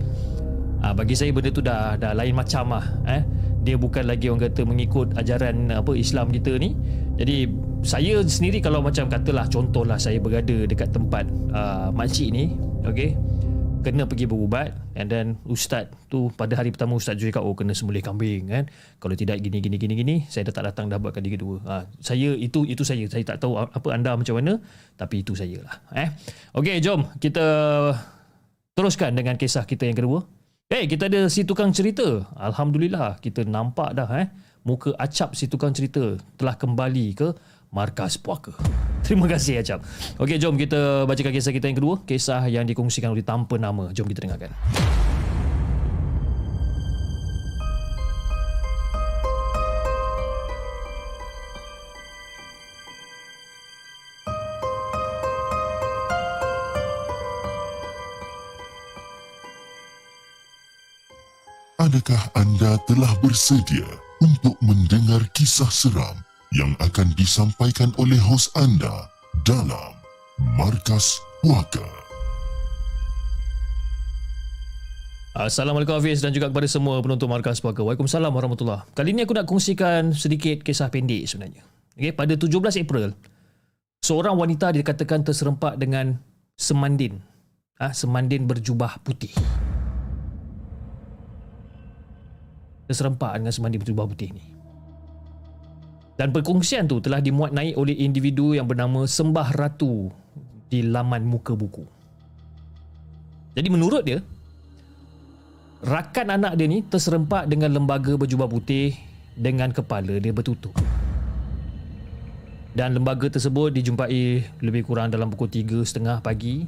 ah 0.82 0.90
bagi 0.90 1.14
saya 1.14 1.30
benda 1.30 1.54
tu 1.54 1.62
dah 1.62 1.94
dah 1.94 2.18
lain 2.18 2.34
macam 2.34 2.74
lah 2.74 2.86
eh. 3.06 3.22
Dia 3.62 3.78
bukan 3.78 4.10
lagi 4.10 4.26
orang 4.26 4.50
kata 4.50 4.66
mengikut 4.66 5.14
ajaran 5.14 5.70
apa 5.70 5.94
Islam 5.94 6.34
kita 6.34 6.58
ni. 6.58 6.74
Jadi 7.14 7.46
saya 7.82 8.22
sendiri 8.22 8.62
kalau 8.62 8.78
macam 8.78 9.10
katalah 9.10 9.46
contohlah 9.50 9.98
saya 9.98 10.22
berada 10.22 10.66
dekat 10.70 10.94
tempat 10.94 11.26
uh, 11.50 11.90
makcik 11.90 12.30
ni 12.30 12.54
okey 12.86 13.18
kena 13.82 14.06
pergi 14.06 14.30
berubat 14.30 14.70
and 14.94 15.10
then 15.10 15.34
ustaz 15.42 15.90
tu 16.06 16.30
pada 16.38 16.54
hari 16.54 16.70
pertama 16.70 16.94
ustaz 16.94 17.18
juga 17.18 17.42
oh 17.42 17.52
kena 17.58 17.74
sembelih 17.74 18.00
kambing 18.00 18.46
kan. 18.46 18.64
Kalau 19.02 19.18
tidak 19.18 19.42
gini 19.42 19.58
gini 19.58 19.76
gini 19.76 19.94
gini 19.98 20.16
saya 20.30 20.48
dah 20.48 20.54
tak 20.54 20.64
datang 20.70 20.86
dah 20.86 21.02
buat 21.02 21.10
kali 21.10 21.34
kedua. 21.34 21.58
Ha, 21.66 21.74
saya 21.98 22.38
itu 22.38 22.62
itu 22.62 22.86
saya. 22.86 23.04
Saya 23.10 23.26
tak 23.26 23.42
tahu 23.42 23.58
apa 23.58 23.88
anda 23.90 24.14
macam 24.14 24.38
mana 24.38 24.62
tapi 24.94 25.26
itu 25.26 25.34
saya 25.34 25.58
lah 25.66 25.76
eh. 25.98 26.08
Okey 26.54 26.78
jom 26.78 27.10
kita 27.18 27.42
teruskan 28.78 29.12
dengan 29.18 29.34
kisah 29.34 29.66
kita 29.66 29.90
yang 29.90 29.98
kedua. 29.98 30.22
Eh, 30.72 30.86
hey, 30.86 30.88
kita 30.88 31.12
ada 31.12 31.28
si 31.28 31.44
tukang 31.44 31.68
cerita. 31.68 32.24
Alhamdulillah, 32.32 33.20
kita 33.20 33.44
nampak 33.44 33.92
dah 33.92 34.08
eh. 34.16 34.32
Muka 34.64 34.94
Acap 34.96 35.34
si 35.36 35.50
tukang 35.50 35.74
cerita 35.74 36.16
telah 36.38 36.56
kembali 36.56 37.06
ke 37.12 37.28
Markas 37.72 38.20
Puaka. 38.20 38.52
Terima 39.08 39.24
kasih 39.24 39.64
Acap. 39.64 39.80
Okey, 40.20 40.36
jom 40.36 40.60
kita 40.60 41.08
bacakan 41.08 41.32
kisah 41.32 41.50
kita 41.56 41.66
yang 41.72 41.78
kedua. 41.80 42.04
Kisah 42.04 42.46
yang 42.52 42.68
dikongsikan 42.68 43.10
oleh 43.10 43.24
tanpa 43.24 43.56
nama. 43.56 43.90
Jom 43.90 44.06
kita 44.06 44.28
dengarkan. 44.28 44.52
Adakah 61.82 62.22
anda 62.38 62.78
telah 62.86 63.10
bersedia 63.18 63.82
untuk 64.22 64.54
mendengar 64.62 65.26
kisah 65.34 65.66
seram 65.66 66.14
yang 66.52 66.76
akan 66.84 67.16
disampaikan 67.16 67.96
oleh 67.96 68.20
hos 68.20 68.52
anda 68.52 69.08
dalam 69.48 69.96
Markas 70.56 71.16
Puaka? 71.40 71.84
Assalamualaikum 75.32 75.96
Hafiz 75.96 76.20
dan 76.20 76.36
juga 76.36 76.52
kepada 76.52 76.68
semua 76.68 77.00
penonton 77.00 77.24
Markas 77.24 77.64
Puaka. 77.64 77.80
Waalaikumsalam 77.80 78.28
warahmatullahi 78.28 78.84
Kali 78.92 79.16
ini 79.16 79.24
aku 79.24 79.32
nak 79.32 79.48
kongsikan 79.48 80.12
sedikit 80.12 80.60
kisah 80.60 80.92
pendek 80.92 81.24
sebenarnya. 81.24 81.64
Okay, 81.96 82.12
pada 82.12 82.36
17 82.36 82.84
April, 82.84 83.16
seorang 84.04 84.36
wanita 84.36 84.76
dikatakan 84.76 85.24
terserempak 85.24 85.80
dengan 85.80 86.20
semandin. 86.60 87.16
Ah, 87.80 87.96
semandin 87.96 88.44
berjubah 88.44 89.00
putih. 89.00 89.32
terserempak 92.92 93.40
dengan 93.40 93.48
semandi 93.48 93.80
berjubah 93.80 94.04
putih 94.04 94.36
ni. 94.36 94.51
Dan 96.16 96.28
perkongsian 96.30 96.84
tu 96.84 97.00
telah 97.00 97.24
dimuat 97.24 97.56
naik 97.56 97.74
oleh 97.74 97.96
individu 98.04 98.52
yang 98.52 98.68
bernama 98.68 99.08
Sembah 99.08 99.48
Ratu 99.56 100.12
di 100.68 100.84
laman 100.84 101.24
muka 101.24 101.56
buku. 101.56 101.84
Jadi 103.52 103.68
menurut 103.68 104.04
dia, 104.04 104.20
rakan 105.84 106.36
anak 106.36 106.56
dia 106.56 106.68
ni 106.68 106.84
terserempak 106.84 107.48
dengan 107.48 107.72
lembaga 107.72 108.16
berjubah 108.16 108.48
putih 108.48 108.96
dengan 109.36 109.72
kepala 109.72 110.20
dia 110.20 110.32
bertutup. 110.32 110.72
Dan 112.72 112.96
lembaga 112.96 113.28
tersebut 113.28 113.68
dijumpai 113.76 114.48
lebih 114.64 114.88
kurang 114.88 115.12
dalam 115.12 115.28
pukul 115.28 115.48
3.30 115.48 116.24
pagi 116.24 116.64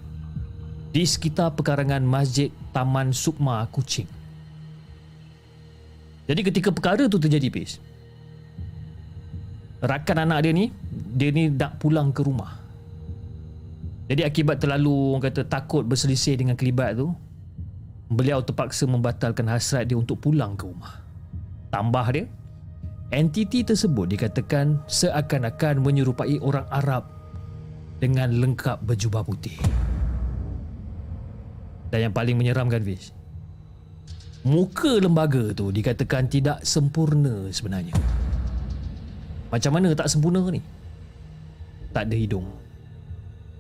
di 0.93 1.03
sekitar 1.03 1.57
pekarangan 1.57 2.05
Masjid 2.05 2.53
Taman 2.77 3.17
Sukma 3.17 3.65
Kuching. 3.73 4.09
Jadi 6.29 6.41
ketika 6.45 6.69
perkara 6.73 7.09
tu 7.09 7.17
terjadi 7.17 7.49
Pis 7.49 7.81
Rakan 9.85 10.25
anak 10.25 10.49
dia 10.49 10.53
ni 10.57 10.73
Dia 10.89 11.29
ni 11.29 11.53
nak 11.53 11.77
pulang 11.77 12.09
ke 12.17 12.25
rumah 12.25 12.57
Jadi 14.09 14.25
akibat 14.25 14.65
terlalu 14.65 15.13
Orang 15.13 15.29
kata 15.29 15.45
takut 15.45 15.85
berselisih 15.85 16.41
dengan 16.41 16.57
kelibat 16.57 16.97
tu 16.97 17.13
Beliau 18.09 18.41
terpaksa 18.41 18.89
membatalkan 18.89 19.45
hasrat 19.53 19.93
dia 19.93 20.01
untuk 20.01 20.25
pulang 20.25 20.57
ke 20.57 20.65
rumah 20.65 21.05
Tambah 21.69 22.07
dia 22.17 22.25
Entiti 23.13 23.63
tersebut 23.63 24.11
dikatakan 24.11 24.81
seakan-akan 24.89 25.85
menyerupai 25.85 26.41
orang 26.41 26.67
Arab 26.73 27.07
dengan 28.03 28.33
lengkap 28.33 28.83
berjubah 28.83 29.23
putih. 29.23 29.55
Dan 31.95 32.11
yang 32.11 32.15
paling 32.17 32.35
menyeramkan 32.35 32.83
Fish, 32.83 33.15
muka 34.43 34.99
lembaga 34.99 35.55
tu 35.55 35.71
dikatakan 35.71 36.27
tidak 36.27 36.65
sempurna 36.67 37.47
sebenarnya. 37.55 37.95
Macam 39.55 39.71
mana 39.71 39.95
tak 39.95 40.11
sempurna 40.11 40.43
ni? 40.51 40.59
Tak 41.95 42.11
ada 42.11 42.17
hidung. 42.19 42.43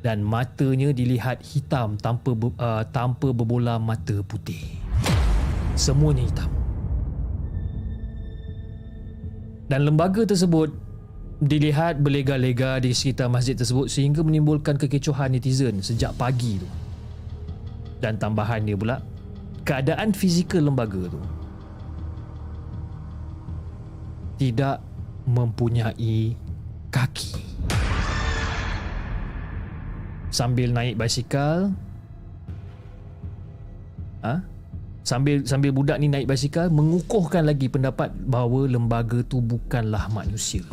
Dan 0.03 0.27
matanya 0.27 0.91
dilihat 0.91 1.39
hitam 1.47 1.95
tanpa 2.03 2.35
uh, 2.35 2.83
tanpa 2.91 3.31
berbola 3.31 3.79
mata 3.79 4.19
putih. 4.27 4.59
Semuanya 5.79 6.27
hitam. 6.27 6.51
Dan 9.71 9.87
lembaga 9.87 10.27
tersebut 10.27 10.75
dilihat 11.39 12.03
berlega-lega 12.03 12.83
di 12.83 12.91
sekitar 12.91 13.31
masjid 13.31 13.55
tersebut 13.55 13.87
sehingga 13.87 14.27
menimbulkan 14.27 14.75
kekecohan 14.75 15.31
netizen 15.31 15.79
sejak 15.79 16.11
pagi 16.19 16.59
tu. 16.59 16.67
Dan 18.03 18.19
tambahan 18.19 18.67
dia 18.67 18.75
pula, 18.75 18.99
keadaan 19.63 20.11
fizikal 20.11 20.67
lembaga 20.67 21.07
tu 21.07 21.23
tidak 24.43 24.83
mempunyai 25.29 26.37
kaki. 26.93 27.41
Sambil 30.35 30.75
naik 30.75 30.99
basikal, 30.99 31.71
ha? 34.25 34.43
Sambil 35.05 35.45
sambil 35.45 35.71
budak 35.71 36.01
ni 36.01 36.09
naik 36.09 36.25
basikal 36.25 36.73
mengukuhkan 36.73 37.45
lagi 37.45 37.69
pendapat 37.69 38.09
bahawa 38.25 38.65
lembaga 38.67 39.21
tu 39.29 39.45
bukanlah 39.45 40.09
manusia. 40.11 40.65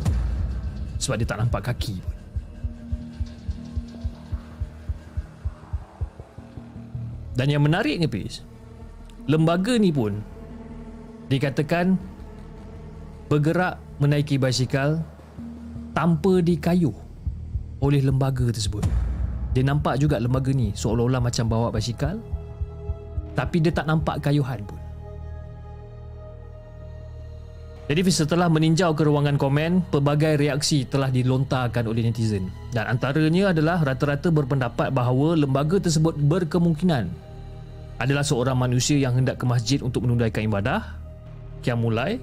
Sebab 0.96 1.20
dia 1.20 1.28
tak 1.28 1.44
nampak 1.44 1.68
kaki. 1.68 2.00
Dan 7.32 7.48
yang 7.48 7.64
menariknya 7.64 8.08
Pis, 8.08 8.44
lembaga 9.24 9.76
ni 9.80 9.88
pun 9.88 10.20
dikatakan 11.32 11.96
bergerak 13.32 13.80
menaiki 14.02 14.34
basikal 14.42 14.98
tanpa 15.94 16.42
dikayuh 16.42 16.94
oleh 17.78 18.02
lembaga 18.02 18.50
tersebut. 18.50 18.82
Dia 19.54 19.62
nampak 19.62 20.02
juga 20.02 20.18
lembaga 20.18 20.50
ni 20.50 20.74
seolah-olah 20.74 21.22
macam 21.22 21.46
bawa 21.46 21.68
basikal 21.70 22.18
tapi 23.32 23.64
dia 23.64 23.72
tak 23.72 23.88
nampak 23.88 24.20
kayuhan 24.20 24.60
pun. 24.66 24.82
Jadi 27.90 28.08
setelah 28.08 28.48
meninjau 28.48 28.96
ke 28.96 29.04
ruangan 29.04 29.36
komen, 29.36 29.84
pelbagai 29.92 30.40
reaksi 30.40 30.86
telah 30.88 31.12
dilontarkan 31.12 31.84
oleh 31.84 32.08
netizen. 32.08 32.48
Dan 32.72 32.88
antaranya 32.88 33.52
adalah 33.52 33.84
rata-rata 33.84 34.32
berpendapat 34.32 34.94
bahawa 34.94 35.36
lembaga 35.36 35.76
tersebut 35.76 36.16
berkemungkinan 36.16 37.10
adalah 38.00 38.24
seorang 38.24 38.56
manusia 38.56 38.96
yang 38.96 39.12
hendak 39.18 39.36
ke 39.36 39.44
masjid 39.44 39.78
untuk 39.84 40.08
menunaikan 40.08 40.46
ibadah, 40.46 40.96
kiam 41.60 41.84
mulai, 41.84 42.16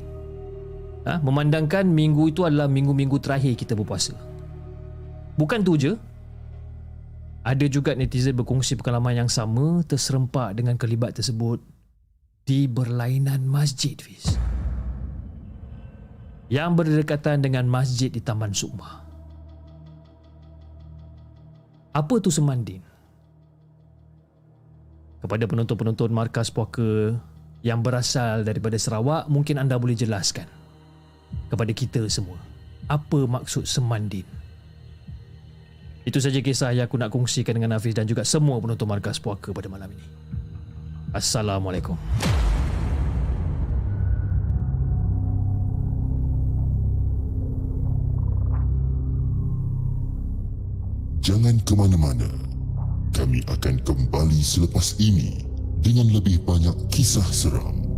ha, 1.08 1.20
memandangkan 1.24 1.88
minggu 1.88 2.34
itu 2.34 2.44
adalah 2.44 2.68
minggu-minggu 2.68 3.18
terakhir 3.22 3.56
kita 3.56 3.78
berpuasa. 3.78 4.16
Bukan 5.40 5.64
tu 5.64 5.80
je, 5.80 5.96
ada 7.46 7.66
juga 7.72 7.96
netizen 7.96 8.36
berkongsi 8.36 8.76
pengalaman 8.76 9.26
yang 9.26 9.30
sama 9.32 9.80
terserempak 9.88 10.60
dengan 10.60 10.76
kelibat 10.76 11.16
tersebut 11.16 11.64
di 12.44 12.68
berlainan 12.68 13.48
masjid, 13.48 13.96
Fiz. 13.96 14.36
Yang 16.50 16.70
berdekatan 16.82 17.46
dengan 17.46 17.70
masjid 17.70 18.10
di 18.10 18.20
Taman 18.20 18.52
Sukma. 18.52 19.06
Apa 21.94 22.16
tu 22.20 22.34
semandin? 22.34 22.82
Kepada 25.20 25.46
penonton-penonton 25.46 26.10
markas 26.10 26.50
puaka 26.50 27.16
yang 27.62 27.86
berasal 27.86 28.42
daripada 28.42 28.80
Sarawak, 28.80 29.28
mungkin 29.30 29.62
anda 29.62 29.76
boleh 29.76 29.94
jelaskan 29.94 30.59
kepada 31.50 31.72
kita 31.74 32.06
semua 32.12 32.38
apa 32.90 33.20
maksud 33.30 33.70
semandin? 33.70 34.26
Itu 36.04 36.18
saja 36.18 36.42
kisah 36.42 36.74
yang 36.74 36.90
aku 36.90 36.98
nak 36.98 37.14
kongsikan 37.14 37.54
dengan 37.54 37.78
Hafiz 37.78 37.94
dan 37.94 38.10
juga 38.10 38.26
semua 38.26 38.58
penonton 38.58 38.90
Markas 38.90 39.22
Puaka 39.22 39.54
pada 39.54 39.70
malam 39.70 39.94
ini. 39.94 40.06
Assalamualaikum. 41.14 41.94
Jangan 51.22 51.62
ke 51.62 51.74
mana-mana. 51.78 52.30
Kami 53.14 53.46
akan 53.46 53.76
kembali 53.86 54.42
selepas 54.42 54.98
ini 54.98 55.46
dengan 55.86 56.10
lebih 56.10 56.42
banyak 56.42 56.74
kisah 56.90 57.26
seram. 57.30 57.89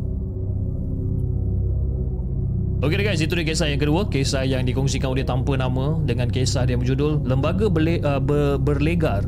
Okey 2.81 2.97
guys, 3.05 3.21
itu 3.21 3.37
dia 3.37 3.45
kisah 3.45 3.69
yang 3.69 3.77
kedua, 3.77 4.09
kisah 4.09 4.41
yang 4.41 4.65
dikongsikan 4.65 5.13
oleh 5.13 5.21
tanpa 5.21 5.53
nama 5.53 6.01
dengan 6.01 6.25
kisah 6.25 6.65
dia 6.65 6.73
berjudul 6.73 7.21
Lembaga 7.29 7.69
Berle- 7.69 8.01
uh, 8.01 8.17
Ber- 8.17 8.57
Berlegar 8.57 9.21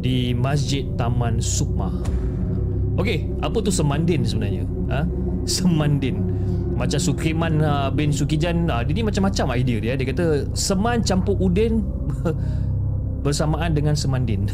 di 0.00 0.32
Masjid 0.32 0.88
Taman 0.96 1.36
Sukma. 1.36 1.92
Okey, 2.96 3.28
apa 3.44 3.60
tu 3.60 3.68
semandin 3.68 4.24
sebenarnya? 4.24 4.64
Ha? 4.88 5.04
Semandin. 5.60 6.32
Macam 6.80 6.96
Sukriman 6.96 7.60
uh, 7.60 7.92
bin 7.92 8.08
Sukijan, 8.08 8.72
uh, 8.72 8.80
dia 8.80 8.96
ni 8.96 9.04
macam-macam 9.04 9.52
idea 9.52 9.84
dia. 9.84 9.92
Dia 9.92 10.08
kata 10.08 10.48
seman 10.56 11.04
campur 11.04 11.36
udin 11.36 11.84
bersamaan 13.24 13.76
dengan 13.76 14.00
semandin. 14.00 14.48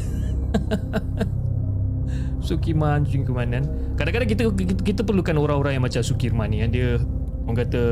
Sukiman, 2.51 3.07
Sukimanan. 3.07 3.63
Kadang-kadang 3.95 4.27
kita, 4.27 4.43
kita 4.51 4.83
kita 4.83 5.01
perlukan 5.07 5.39
orang-orang 5.39 5.79
yang 5.79 5.87
macam 5.87 6.03
Sukirman 6.03 6.51
ni 6.51 6.67
yang 6.67 6.75
dia 6.75 6.99
orang 7.45 7.59
kata 7.65 7.83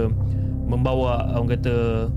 membawa 0.66 1.36
orang 1.36 1.60
kata 1.60 2.08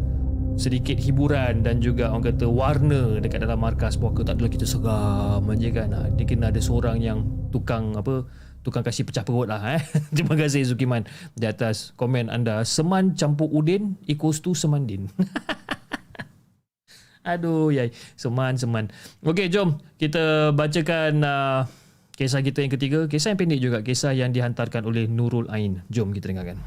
sedikit 0.56 0.96
hiburan 0.96 1.68
dan 1.68 1.84
juga 1.84 2.08
orang 2.08 2.32
kata 2.32 2.48
warna 2.48 3.20
dekat 3.20 3.44
dalam 3.44 3.60
markas 3.60 4.00
puaka 4.00 4.24
tak 4.24 4.40
adalah 4.40 4.52
kita 4.52 4.64
seram 4.64 5.44
aja 5.52 5.70
kan. 5.76 5.90
Ha, 5.92 6.02
dia 6.16 6.26
kena 6.26 6.50
ada 6.50 6.64
seorang 6.64 7.04
yang 7.04 7.28
tukang 7.52 7.92
apa 8.00 8.24
tukang 8.64 8.82
kasih 8.82 9.06
pecah 9.06 9.22
perut 9.22 9.52
lah 9.52 9.62
eh. 9.78 9.84
terima 10.16 10.40
kasih 10.40 10.64
Zukiman. 10.64 11.04
Di 11.36 11.46
atas 11.46 11.92
komen 12.00 12.32
anda 12.32 12.64
seman 12.64 13.14
campur 13.20 13.52
udin 13.52 14.00
equals 14.08 14.40
to 14.40 14.56
semandin 14.56 15.12
aduh 17.30 17.70
yai. 17.76 17.92
Seman 18.16 18.56
seman. 18.56 18.90
Okey 19.28 19.52
jom 19.52 19.84
kita 20.00 20.56
bacakan 20.56 21.20
uh, 21.20 21.60
kisah 22.16 22.40
kita 22.40 22.64
yang 22.64 22.72
ketiga. 22.72 23.00
Kisah 23.12 23.36
yang 23.36 23.40
pendek 23.44 23.60
juga. 23.60 23.78
Kisah 23.84 24.16
yang 24.16 24.32
dihantarkan 24.32 24.88
oleh 24.88 25.06
Nurul 25.12 25.52
Ain. 25.52 25.84
Jom 25.92 26.16
kita 26.16 26.32
dengarkan 26.32 26.64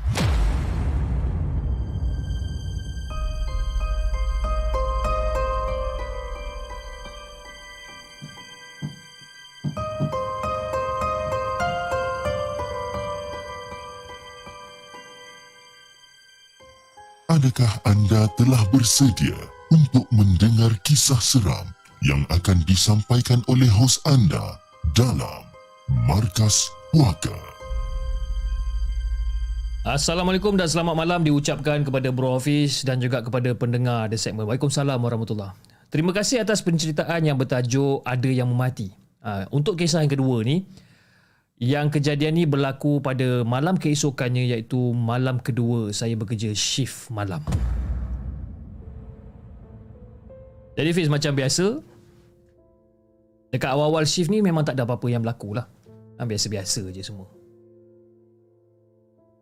Adakah 17.38 17.70
anda 17.86 18.26
telah 18.34 18.58
bersedia 18.74 19.38
untuk 19.70 20.10
mendengar 20.10 20.74
kisah 20.82 21.22
seram 21.22 21.70
yang 22.02 22.26
akan 22.34 22.66
disampaikan 22.66 23.46
oleh 23.46 23.70
hos 23.70 24.02
anda 24.10 24.58
dalam 24.90 25.46
Markas 26.10 26.66
Puaka? 26.90 27.38
Assalamualaikum 29.86 30.58
dan 30.58 30.66
selamat 30.66 30.98
malam 30.98 31.22
diucapkan 31.22 31.86
kepada 31.86 32.10
Bro 32.10 32.42
Hafiz 32.42 32.82
dan 32.82 32.98
juga 32.98 33.22
kepada 33.22 33.54
pendengar 33.54 34.10
The 34.10 34.18
Segment. 34.18 34.50
Waalaikumsalam 34.50 34.98
warahmatullahi 34.98 35.54
Terima 35.94 36.10
kasih 36.10 36.42
atas 36.42 36.58
penceritaan 36.66 37.22
yang 37.22 37.38
bertajuk 37.38 38.02
Ada 38.02 38.34
Yang 38.34 38.48
Memati. 38.50 38.88
Uh, 39.22 39.46
untuk 39.54 39.78
kisah 39.78 40.02
yang 40.02 40.10
kedua 40.10 40.42
ni, 40.42 40.66
yang 41.58 41.90
kejadian 41.90 42.38
ni 42.38 42.44
berlaku 42.46 43.02
pada 43.02 43.42
malam 43.42 43.74
keesokannya 43.74 44.46
iaitu 44.54 44.78
malam 44.94 45.42
kedua 45.42 45.90
saya 45.90 46.14
bekerja 46.14 46.54
shift 46.54 47.10
malam. 47.10 47.42
Jadi 50.78 50.94
Fiz 50.94 51.10
macam 51.10 51.34
biasa, 51.34 51.82
dekat 53.50 53.70
awal-awal 53.74 54.06
shift 54.06 54.30
ni 54.30 54.38
memang 54.38 54.62
tak 54.62 54.78
ada 54.78 54.86
apa-apa 54.86 55.10
yang 55.10 55.26
berlaku 55.26 55.58
lah. 55.58 55.66
Ha, 56.18 56.22
biasa-biasa 56.22 56.94
je 56.94 57.02
semua. 57.02 57.26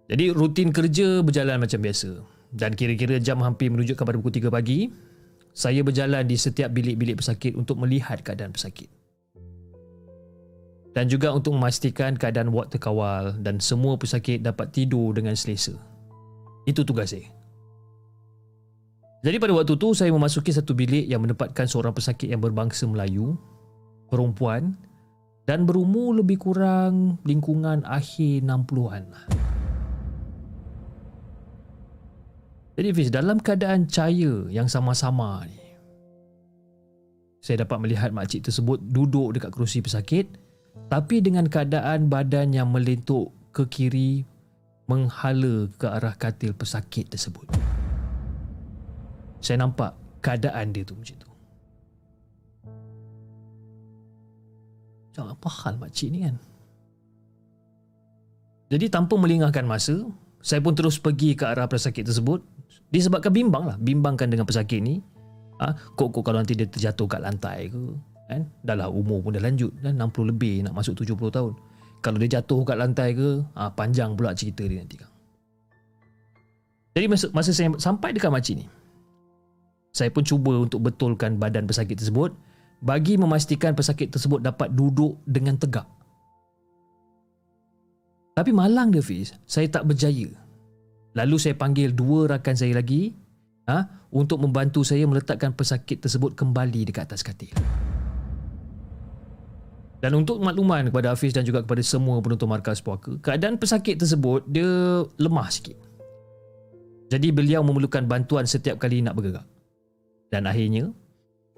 Jadi 0.08 0.32
rutin 0.32 0.72
kerja 0.72 1.20
berjalan 1.20 1.60
macam 1.60 1.84
biasa. 1.84 2.24
Dan 2.48 2.72
kira-kira 2.72 3.20
jam 3.20 3.44
hampir 3.44 3.68
menunjukkan 3.68 4.00
pada 4.06 4.16
pukul 4.16 4.32
3 4.32 4.48
pagi, 4.48 4.88
saya 5.52 5.84
berjalan 5.84 6.24
di 6.24 6.40
setiap 6.40 6.72
bilik-bilik 6.72 7.20
pesakit 7.20 7.52
untuk 7.52 7.76
melihat 7.76 8.24
keadaan 8.24 8.56
pesakit. 8.56 8.88
Dan 10.96 11.12
juga 11.12 11.28
untuk 11.28 11.52
memastikan 11.52 12.16
keadaan 12.16 12.48
ward 12.56 12.72
terkawal 12.72 13.36
dan 13.44 13.60
semua 13.60 14.00
pesakit 14.00 14.40
dapat 14.40 14.72
tidur 14.72 15.12
dengan 15.12 15.36
selesa. 15.36 15.76
Itu 16.64 16.88
tugas 16.88 17.12
saya. 17.12 17.28
Jadi 19.20 19.36
pada 19.36 19.52
waktu 19.52 19.76
tu 19.76 19.92
saya 19.92 20.08
memasuki 20.08 20.56
satu 20.56 20.72
bilik 20.72 21.04
yang 21.04 21.20
menempatkan 21.20 21.68
seorang 21.68 21.92
pesakit 21.92 22.32
yang 22.32 22.40
berbangsa 22.40 22.88
Melayu, 22.88 23.36
perempuan 24.08 24.72
dan 25.44 25.68
berumur 25.68 26.16
lebih 26.16 26.40
kurang 26.40 27.20
lingkungan 27.28 27.84
akhir 27.84 28.40
60-an. 28.48 29.04
Jadi 32.76 32.88
Fiz, 32.96 33.12
dalam 33.12 33.36
keadaan 33.36 33.84
cahaya 33.84 34.48
yang 34.48 34.68
sama-sama 34.68 35.44
ni, 35.44 35.60
saya 37.44 37.68
dapat 37.68 37.84
melihat 37.84 38.16
makcik 38.16 38.48
tersebut 38.48 38.80
duduk 38.80 39.36
dekat 39.36 39.52
kerusi 39.52 39.84
pesakit 39.84 40.45
tapi 40.86 41.18
dengan 41.18 41.50
keadaan 41.50 42.06
badan 42.06 42.54
yang 42.54 42.70
melentuk 42.70 43.34
ke 43.50 43.66
kiri 43.66 44.22
menghala 44.86 45.66
ke 45.74 45.86
arah 45.90 46.14
katil 46.14 46.54
pesakit 46.54 47.10
tersebut. 47.10 47.46
Saya 49.42 49.66
nampak 49.66 49.98
keadaan 50.22 50.70
dia 50.70 50.86
tu 50.86 50.94
macam 50.94 51.16
tu. 51.18 51.30
Macam 55.10 55.32
apa 55.32 55.48
hal 55.64 55.74
makcik 55.80 56.08
ni 56.12 56.22
kan? 56.22 56.36
Jadi 58.66 58.86
tanpa 58.90 59.14
melingahkan 59.14 59.62
masa, 59.62 60.06
saya 60.42 60.58
pun 60.58 60.74
terus 60.74 60.98
pergi 60.98 61.38
ke 61.38 61.46
arah 61.46 61.66
pesakit 61.70 62.06
tersebut 62.06 62.42
disebabkan 62.90 63.34
bimbang 63.34 63.64
lah, 63.66 63.76
bimbangkan 63.78 64.30
dengan 64.30 64.46
pesakit 64.46 64.78
ni. 64.82 65.02
Ha, 65.56 65.72
kok-kok 65.96 66.20
kalau 66.20 66.44
nanti 66.44 66.52
dia 66.52 66.68
terjatuh 66.68 67.08
kat 67.08 67.24
lantai 67.24 67.72
ke, 67.72 67.80
kan? 68.26 68.42
Dah 68.62 68.74
lah 68.74 68.88
umur 68.90 69.22
pun 69.22 69.34
dah 69.34 69.42
lanjut 69.42 69.70
kan 69.80 69.94
60 69.94 70.30
lebih 70.34 70.66
nak 70.66 70.74
masuk 70.74 70.98
70 70.98 71.30
tahun. 71.30 71.52
Kalau 72.04 72.16
dia 72.22 72.38
jatuh 72.38 72.62
kat 72.62 72.76
lantai 72.78 73.16
ke, 73.16 73.42
ha, 73.58 73.72
panjang 73.72 74.14
pula 74.14 74.36
cerita 74.36 74.62
dia 74.62 74.78
nanti 74.78 74.98
kan. 75.00 75.10
Jadi 76.96 77.06
masa, 77.10 77.26
masa 77.34 77.50
saya 77.52 77.74
sampai 77.76 78.16
dekat 78.16 78.32
makcik 78.32 78.56
ni, 78.62 78.66
saya 79.92 80.08
pun 80.12 80.24
cuba 80.24 80.60
untuk 80.60 80.84
betulkan 80.84 81.36
badan 81.36 81.68
pesakit 81.68 81.96
tersebut 81.96 82.32
bagi 82.84 83.16
memastikan 83.16 83.72
pesakit 83.72 84.12
tersebut 84.12 84.44
dapat 84.44 84.72
duduk 84.72 85.16
dengan 85.24 85.56
tegak. 85.56 85.88
Tapi 88.36 88.52
malang 88.52 88.92
dia 88.92 89.00
Fiz, 89.00 89.32
saya 89.48 89.64
tak 89.72 89.88
berjaya. 89.88 90.28
Lalu 91.16 91.36
saya 91.40 91.56
panggil 91.56 91.96
dua 91.96 92.36
rakan 92.36 92.52
saya 92.52 92.76
lagi 92.76 93.16
ha, 93.64 94.04
untuk 94.12 94.44
membantu 94.44 94.84
saya 94.84 95.08
meletakkan 95.08 95.56
pesakit 95.56 96.04
tersebut 96.04 96.36
kembali 96.36 96.84
dekat 96.84 97.08
atas 97.08 97.24
katil. 97.24 97.56
Dan 99.96 100.12
untuk 100.12 100.44
makluman 100.44 100.92
kepada 100.92 101.16
Hafiz 101.16 101.32
dan 101.32 101.48
juga 101.48 101.64
kepada 101.64 101.80
semua 101.80 102.20
penonton 102.20 102.46
markas 102.46 102.84
puaka, 102.84 103.16
keadaan 103.24 103.56
pesakit 103.56 103.96
tersebut 103.96 104.44
dia 104.44 104.68
lemah 105.16 105.48
sikit. 105.48 105.76
Jadi 107.08 107.30
beliau 107.32 107.62
memerlukan 107.62 108.04
bantuan 108.04 108.44
setiap 108.44 108.76
kali 108.82 109.00
nak 109.00 109.16
bergerak. 109.16 109.46
Dan 110.28 110.44
akhirnya, 110.44 110.90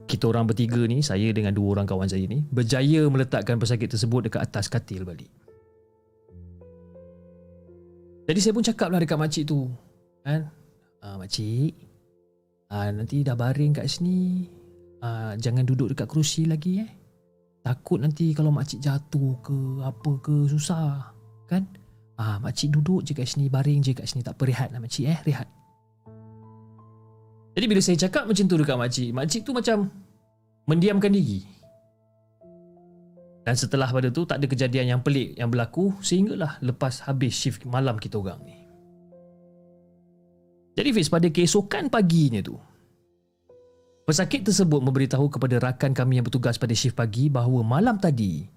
kita 0.04 0.28
orang 0.28 0.44
bertiga 0.44 0.84
ni, 0.84 1.00
saya 1.00 1.32
dengan 1.32 1.56
dua 1.56 1.80
orang 1.80 1.86
kawan 1.88 2.06
saya 2.06 2.28
ni, 2.28 2.44
berjaya 2.52 3.08
meletakkan 3.08 3.56
pesakit 3.56 3.88
tersebut 3.90 4.28
dekat 4.28 4.44
atas 4.44 4.68
katil 4.68 5.08
balik. 5.08 5.32
Jadi 8.28 8.38
saya 8.44 8.52
pun 8.52 8.64
cakap 8.64 8.92
lah 8.92 9.00
dekat 9.00 9.16
makcik 9.16 9.44
tu. 9.48 9.72
Kan? 10.20 10.52
Ah, 11.00 11.16
makcik, 11.16 11.72
ah, 12.68 12.92
nanti 12.92 13.24
dah 13.24 13.32
baring 13.32 13.72
kat 13.72 13.88
sini, 13.88 14.44
ah, 15.00 15.32
jangan 15.40 15.64
duduk 15.64 15.96
dekat 15.96 16.06
kerusi 16.12 16.44
lagi 16.44 16.84
eh. 16.84 16.97
Takut 17.68 18.00
nanti 18.00 18.32
kalau 18.32 18.48
makcik 18.48 18.80
jatuh 18.80 19.36
ke 19.44 19.84
apa 19.84 20.10
ke 20.24 20.48
susah. 20.48 21.12
Kan? 21.44 21.68
Ah, 22.16 22.40
makcik 22.40 22.72
duduk 22.72 23.04
je 23.04 23.12
kat 23.12 23.28
sini, 23.28 23.52
baring 23.52 23.84
je 23.84 23.92
kat 23.92 24.08
sini. 24.08 24.24
Tak 24.24 24.40
apa, 24.40 24.48
rehat 24.48 24.72
lah 24.72 24.80
makcik 24.80 25.04
eh, 25.04 25.20
rehat. 25.28 25.44
Jadi 27.52 27.66
bila 27.68 27.84
saya 27.84 28.00
cakap 28.00 28.24
macam 28.24 28.48
tu 28.48 28.56
dekat 28.56 28.76
makcik, 28.80 29.08
makcik 29.12 29.42
tu 29.44 29.52
macam 29.52 29.92
mendiamkan 30.64 31.12
diri. 31.12 31.44
Dan 33.44 33.52
setelah 33.52 33.92
pada 33.92 34.08
tu 34.08 34.24
tak 34.24 34.40
ada 34.40 34.48
kejadian 34.48 34.96
yang 34.96 35.00
pelik 35.04 35.36
yang 35.36 35.52
berlaku 35.52 35.92
sehinggalah 36.00 36.56
lepas 36.64 37.04
habis 37.04 37.36
shift 37.36 37.68
malam 37.68 38.00
kita 38.00 38.16
orang 38.16 38.40
ni. 38.48 38.56
Jadi 40.72 40.88
Fiz 40.96 41.12
pada 41.12 41.28
keesokan 41.28 41.92
paginya 41.92 42.40
tu 42.40 42.56
Pesakit 44.08 44.40
tersebut 44.40 44.80
memberitahu 44.80 45.28
kepada 45.28 45.60
rakan 45.60 45.92
kami 45.92 46.16
yang 46.16 46.24
bertugas 46.24 46.56
pada 46.56 46.72
shift 46.72 46.96
pagi 46.96 47.28
bahawa 47.28 47.60
malam 47.60 48.00
tadi 48.00 48.48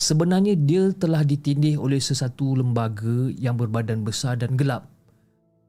sebenarnya 0.00 0.56
dia 0.56 0.88
telah 0.96 1.20
ditindih 1.20 1.76
oleh 1.76 2.00
sesuatu 2.00 2.56
lembaga 2.56 3.28
yang 3.36 3.60
berbadan 3.60 4.00
besar 4.00 4.40
dan 4.40 4.56
gelap. 4.56 4.88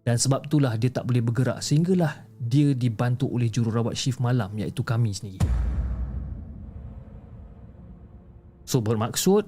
Dan 0.08 0.16
sebab 0.16 0.48
itulah 0.48 0.80
dia 0.80 0.88
tak 0.88 1.12
boleh 1.12 1.20
bergerak 1.20 1.60
sehinggalah 1.60 2.24
dia 2.40 2.72
dibantu 2.72 3.28
oleh 3.28 3.52
jururawat 3.52 4.00
shift 4.00 4.24
malam 4.24 4.48
iaitu 4.56 4.80
kami 4.80 5.12
sendiri. 5.12 5.44
So 8.64 8.80
bermaksud 8.80 9.44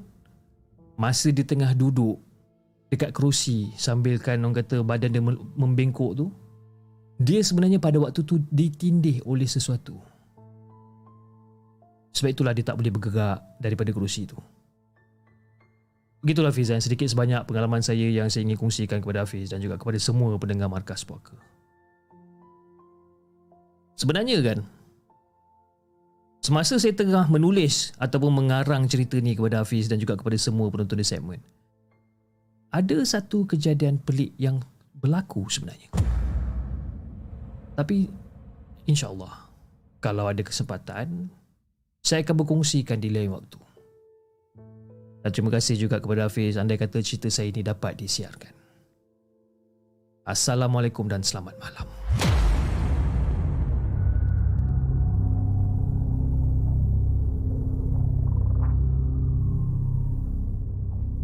masa 1.00 1.32
dia 1.32 1.48
tengah 1.48 1.72
duduk 1.72 2.20
dekat 2.92 3.16
kerusi 3.16 3.72
sambilkan 3.80 4.44
orang 4.44 4.60
kata 4.60 4.84
badan 4.84 5.16
dia 5.16 5.24
membengkok 5.56 6.20
tu 6.20 6.28
dia 7.20 7.44
sebenarnya 7.44 7.84
pada 7.84 8.00
waktu 8.00 8.24
tu 8.24 8.40
ditindih 8.48 9.20
oleh 9.28 9.44
sesuatu. 9.44 10.00
Sebab 12.16 12.30
itulah 12.32 12.56
dia 12.56 12.64
tak 12.64 12.80
boleh 12.80 12.90
bergerak 12.90 13.44
daripada 13.60 13.92
kerusi 13.92 14.24
tu. 14.24 14.40
Begitulah 16.24 16.52
Hafiz 16.52 16.72
sedikit 16.84 17.08
sebanyak 17.08 17.48
pengalaman 17.48 17.80
saya 17.80 18.08
yang 18.08 18.28
saya 18.28 18.44
ingin 18.44 18.60
kongsikan 18.60 19.00
kepada 19.00 19.24
Hafiz 19.24 19.52
dan 19.52 19.64
juga 19.64 19.80
kepada 19.80 20.00
semua 20.00 20.36
pendengar 20.36 20.68
Markas 20.68 21.04
Puaka. 21.04 21.36
Sebenarnya 24.00 24.40
kan, 24.40 24.64
Semasa 26.40 26.80
saya 26.80 26.96
tengah 26.96 27.28
menulis 27.28 27.92
ataupun 28.00 28.32
mengarang 28.32 28.88
cerita 28.88 29.20
ni 29.20 29.36
kepada 29.36 29.60
Hafiz 29.60 29.92
dan 29.92 30.00
juga 30.00 30.16
kepada 30.16 30.40
semua 30.40 30.72
penonton 30.72 30.96
di 30.96 31.04
segmen, 31.04 31.44
ada 32.72 32.98
satu 33.04 33.44
kejadian 33.44 34.00
pelik 34.00 34.32
yang 34.40 34.64
berlaku 34.96 35.46
sebenarnya. 35.52 35.92
Tapi 37.80 38.12
insya-Allah 38.92 39.48
kalau 40.04 40.28
ada 40.28 40.44
kesempatan 40.44 41.32
saya 42.04 42.28
akan 42.28 42.44
berkongsikan 42.44 43.00
di 43.00 43.08
lain 43.08 43.32
waktu. 43.32 43.56
Dan 45.24 45.32
terima 45.32 45.48
kasih 45.48 45.80
juga 45.80 46.04
kepada 46.04 46.28
Hafiz 46.28 46.60
andai 46.60 46.76
kata 46.76 47.00
cerita 47.00 47.32
saya 47.32 47.56
ini 47.56 47.64
dapat 47.64 47.96
disiarkan. 47.96 48.52
Assalamualaikum 50.28 51.08
dan 51.08 51.24
selamat 51.24 51.56
malam. 51.56 51.88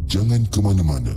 Jangan 0.08 0.40
ke 0.48 0.58
mana-mana. 0.64 1.16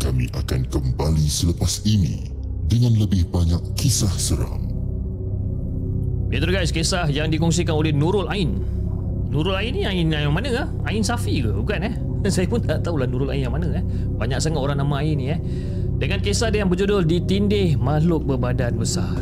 Kami 0.00 0.32
akan 0.32 0.60
kembali 0.72 1.26
selepas 1.28 1.84
ini 1.84 2.35
dengan 2.66 2.92
lebih 2.98 3.26
banyak 3.30 3.62
kisah 3.78 4.10
seram. 4.14 4.62
Itu 6.26 6.42
guys, 6.50 6.74
kisah 6.74 7.06
yang 7.06 7.30
dikongsikan 7.30 7.72
oleh 7.72 7.94
Nurul 7.94 8.26
Ain. 8.26 8.58
Nurul 9.30 9.54
Ain 9.54 9.72
ni 9.72 9.86
Ain 9.86 10.10
yang 10.10 10.34
mana 10.34 10.66
ah? 10.66 10.68
Ain 10.90 11.02
Safi 11.06 11.42
ke? 11.42 11.50
Bukan 11.54 11.80
eh? 11.86 11.94
Saya 12.34 12.50
pun 12.50 12.58
tak 12.62 12.82
tahulah 12.82 13.06
Nurul 13.06 13.30
Ain 13.30 13.46
yang 13.46 13.54
mana 13.54 13.70
eh. 13.78 13.84
Banyak 14.18 14.42
sangat 14.42 14.58
orang 14.58 14.78
nama 14.82 15.00
Ain 15.00 15.16
ni 15.16 15.30
eh. 15.30 15.38
Dengan 15.96 16.20
kisah 16.20 16.52
dia 16.52 16.66
yang 16.66 16.68
berjudul 16.68 17.06
Ditindih 17.08 17.78
Makhluk 17.78 18.26
Berbadan 18.26 18.76
Besar. 18.76 19.16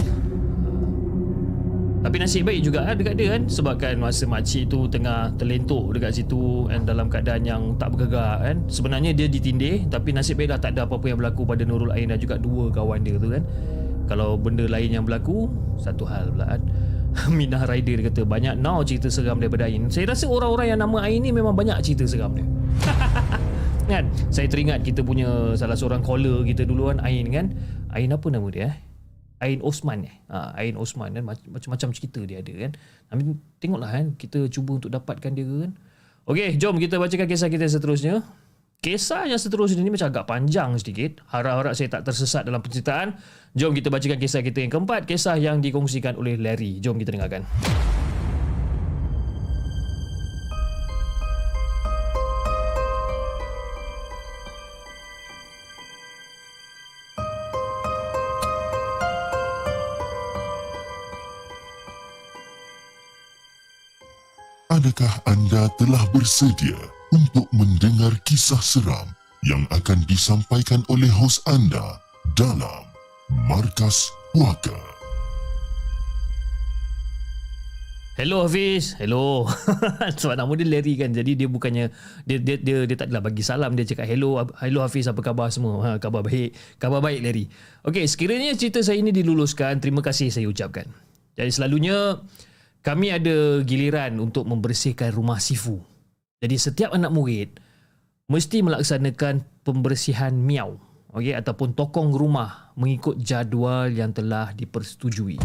Tapi 2.05 2.21
nasib 2.21 2.45
baik 2.45 2.61
juga 2.69 2.85
kan 2.85 3.01
dekat 3.01 3.17
dia 3.17 3.33
kan 3.33 3.49
sebabkan 3.49 3.97
masa 3.97 4.29
makcik 4.29 4.69
tu 4.69 4.85
tengah 4.93 5.33
terlentuk 5.41 5.89
dekat 5.97 6.21
situ 6.21 6.69
dan 6.69 6.85
dalam 6.85 7.09
keadaan 7.09 7.49
yang 7.49 7.63
tak 7.81 7.97
bergerak 7.97 8.45
kan. 8.45 8.61
Sebenarnya 8.69 9.17
dia 9.17 9.25
ditindih 9.25 9.89
tapi 9.89 10.13
nasib 10.13 10.37
baiklah 10.37 10.61
tak 10.61 10.77
ada 10.77 10.85
apa-apa 10.85 11.09
yang 11.09 11.17
berlaku 11.17 11.49
pada 11.49 11.65
Nurul 11.65 11.97
Ain 11.97 12.13
dan 12.13 12.21
juga 12.21 12.37
dua 12.37 12.69
kawan 12.69 13.01
dia 13.09 13.17
tu 13.17 13.33
kan. 13.33 13.41
Kalau 14.05 14.37
benda 14.37 14.69
lain 14.69 15.01
yang 15.01 15.09
berlaku 15.09 15.49
satu 15.81 16.05
hal 16.05 16.29
pula 16.29 16.45
kan. 16.45 16.63
Minah 17.41 17.65
Rider 17.65 17.97
dia 17.97 18.13
kata 18.13 18.29
banyak 18.29 18.61
now 18.61 18.85
cerita 18.85 19.09
seram 19.09 19.41
daripada 19.41 19.65
Ain. 19.65 19.89
Saya 19.89 20.13
rasa 20.13 20.29
orang-orang 20.29 20.77
yang 20.77 20.85
nama 20.85 21.09
Ain 21.09 21.25
ni 21.25 21.33
memang 21.33 21.57
banyak 21.57 21.81
cerita 21.81 22.05
seram 22.05 22.37
dia. 22.37 22.45
kan? 23.97 24.05
Saya 24.29 24.45
teringat 24.53 24.85
kita 24.85 25.01
punya 25.01 25.57
salah 25.57 25.73
seorang 25.73 26.05
caller 26.05 26.45
kita 26.45 26.69
dulu 26.69 26.93
kan 26.93 27.01
Ain 27.01 27.33
kan. 27.33 27.49
Ain 27.97 28.13
apa 28.13 28.29
nama 28.29 28.45
dia 28.53 28.77
eh? 28.77 28.94
Ain 29.43 29.61
Osman 29.63 30.07
eh. 30.07 30.15
Ha, 30.31 30.55
Ain 30.55 30.79
Osman 30.79 31.15
kan 31.15 31.25
macam-macam 31.27 31.89
cerita 31.91 32.21
dia 32.23 32.43
ada 32.43 32.55
kan. 32.55 32.73
Tapi 33.11 33.21
tengoklah 33.59 33.91
kan 33.91 34.07
kita 34.15 34.47
cuba 34.51 34.79
untuk 34.79 34.91
dapatkan 34.95 35.31
dia 35.35 35.47
kan. 35.47 35.73
Okey, 36.25 36.57
jom 36.57 36.81
kita 36.81 36.97
bacakan 36.97 37.27
kisah 37.29 37.49
kita 37.53 37.69
seterusnya. 37.69 38.25
Kisah 38.85 39.25
yang 39.25 39.41
seterusnya 39.41 39.81
ni 39.81 39.89
macam 39.89 40.13
agak 40.13 40.29
panjang 40.29 40.77
sedikit. 40.77 41.25
Harap-harap 41.33 41.73
saya 41.73 41.89
tak 41.89 42.05
tersesat 42.05 42.45
dalam 42.45 42.61
penceritaan. 42.61 43.17
Jom 43.57 43.73
kita 43.73 43.89
bacakan 43.89 44.21
kisah 44.21 44.45
kita 44.45 44.61
yang 44.61 44.73
keempat, 44.73 45.09
kisah 45.09 45.41
yang 45.41 45.65
dikongsikan 45.65 46.17
oleh 46.21 46.37
Larry. 46.37 46.85
Jom 46.85 47.01
kita 47.01 47.17
dengarkan. 47.17 47.49
Adakah 64.85 65.17
anda 65.25 65.65
telah 65.81 66.05
bersedia 66.13 66.77
untuk 67.09 67.49
mendengar 67.57 68.13
kisah 68.21 68.61
seram 68.61 69.09
yang 69.41 69.65
akan 69.73 70.05
disampaikan 70.05 70.85
oleh 70.93 71.09
hos 71.09 71.41
anda 71.49 72.05
dalam 72.37 72.85
Markas 73.49 74.13
Puaka? 74.37 74.77
Hello 78.21 78.45
Hafiz. 78.45 78.93
Hello. 79.01 79.49
Sebab 80.21 80.37
nama 80.37 80.53
dia 80.53 80.69
Larry 80.69 81.01
kan. 81.01 81.17
Jadi 81.17 81.33
dia 81.33 81.49
bukannya 81.49 81.89
dia 82.29 82.37
dia 82.45 82.61
dia, 82.61 82.85
dia 82.85 82.97
tak 83.01 83.09
adalah 83.09 83.25
bagi 83.25 83.41
salam 83.41 83.73
dia 83.73 83.89
cakap 83.89 84.05
hello 84.05 84.37
hello 84.61 84.85
Hafiz 84.85 85.09
apa 85.09 85.25
khabar 85.25 85.49
semua? 85.49 85.81
Ha 85.81 85.91
khabar 85.97 86.21
baik. 86.21 86.53
Khabar 86.77 87.01
baik 87.01 87.25
Larry. 87.25 87.49
Okey, 87.89 88.05
sekiranya 88.05 88.53
cerita 88.53 88.85
saya 88.85 89.01
ini 89.01 89.17
diluluskan, 89.17 89.81
terima 89.81 90.05
kasih 90.05 90.29
saya 90.29 90.45
ucapkan. 90.45 90.85
Jadi 91.41 91.51
selalunya 91.57 92.21
kami 92.85 93.09
ada 93.09 93.65
giliran 93.65 94.21
untuk 94.21 94.45
membersihkan 94.45 95.09
rumah 95.17 95.41
sifu. 95.41 95.81
Jadi 96.45 96.61
setiap 96.61 96.93
anak 96.93 97.09
murid 97.17 97.57
mesti 98.29 98.61
melaksanakan 98.61 99.65
pembersihan 99.65 100.37
miau 100.37 100.77
okay, 101.09 101.33
ataupun 101.33 101.73
tokong 101.73 102.13
rumah 102.13 102.77
mengikut 102.77 103.17
jadual 103.17 103.89
yang 103.89 104.13
telah 104.13 104.53
dipersetujui. 104.53 105.41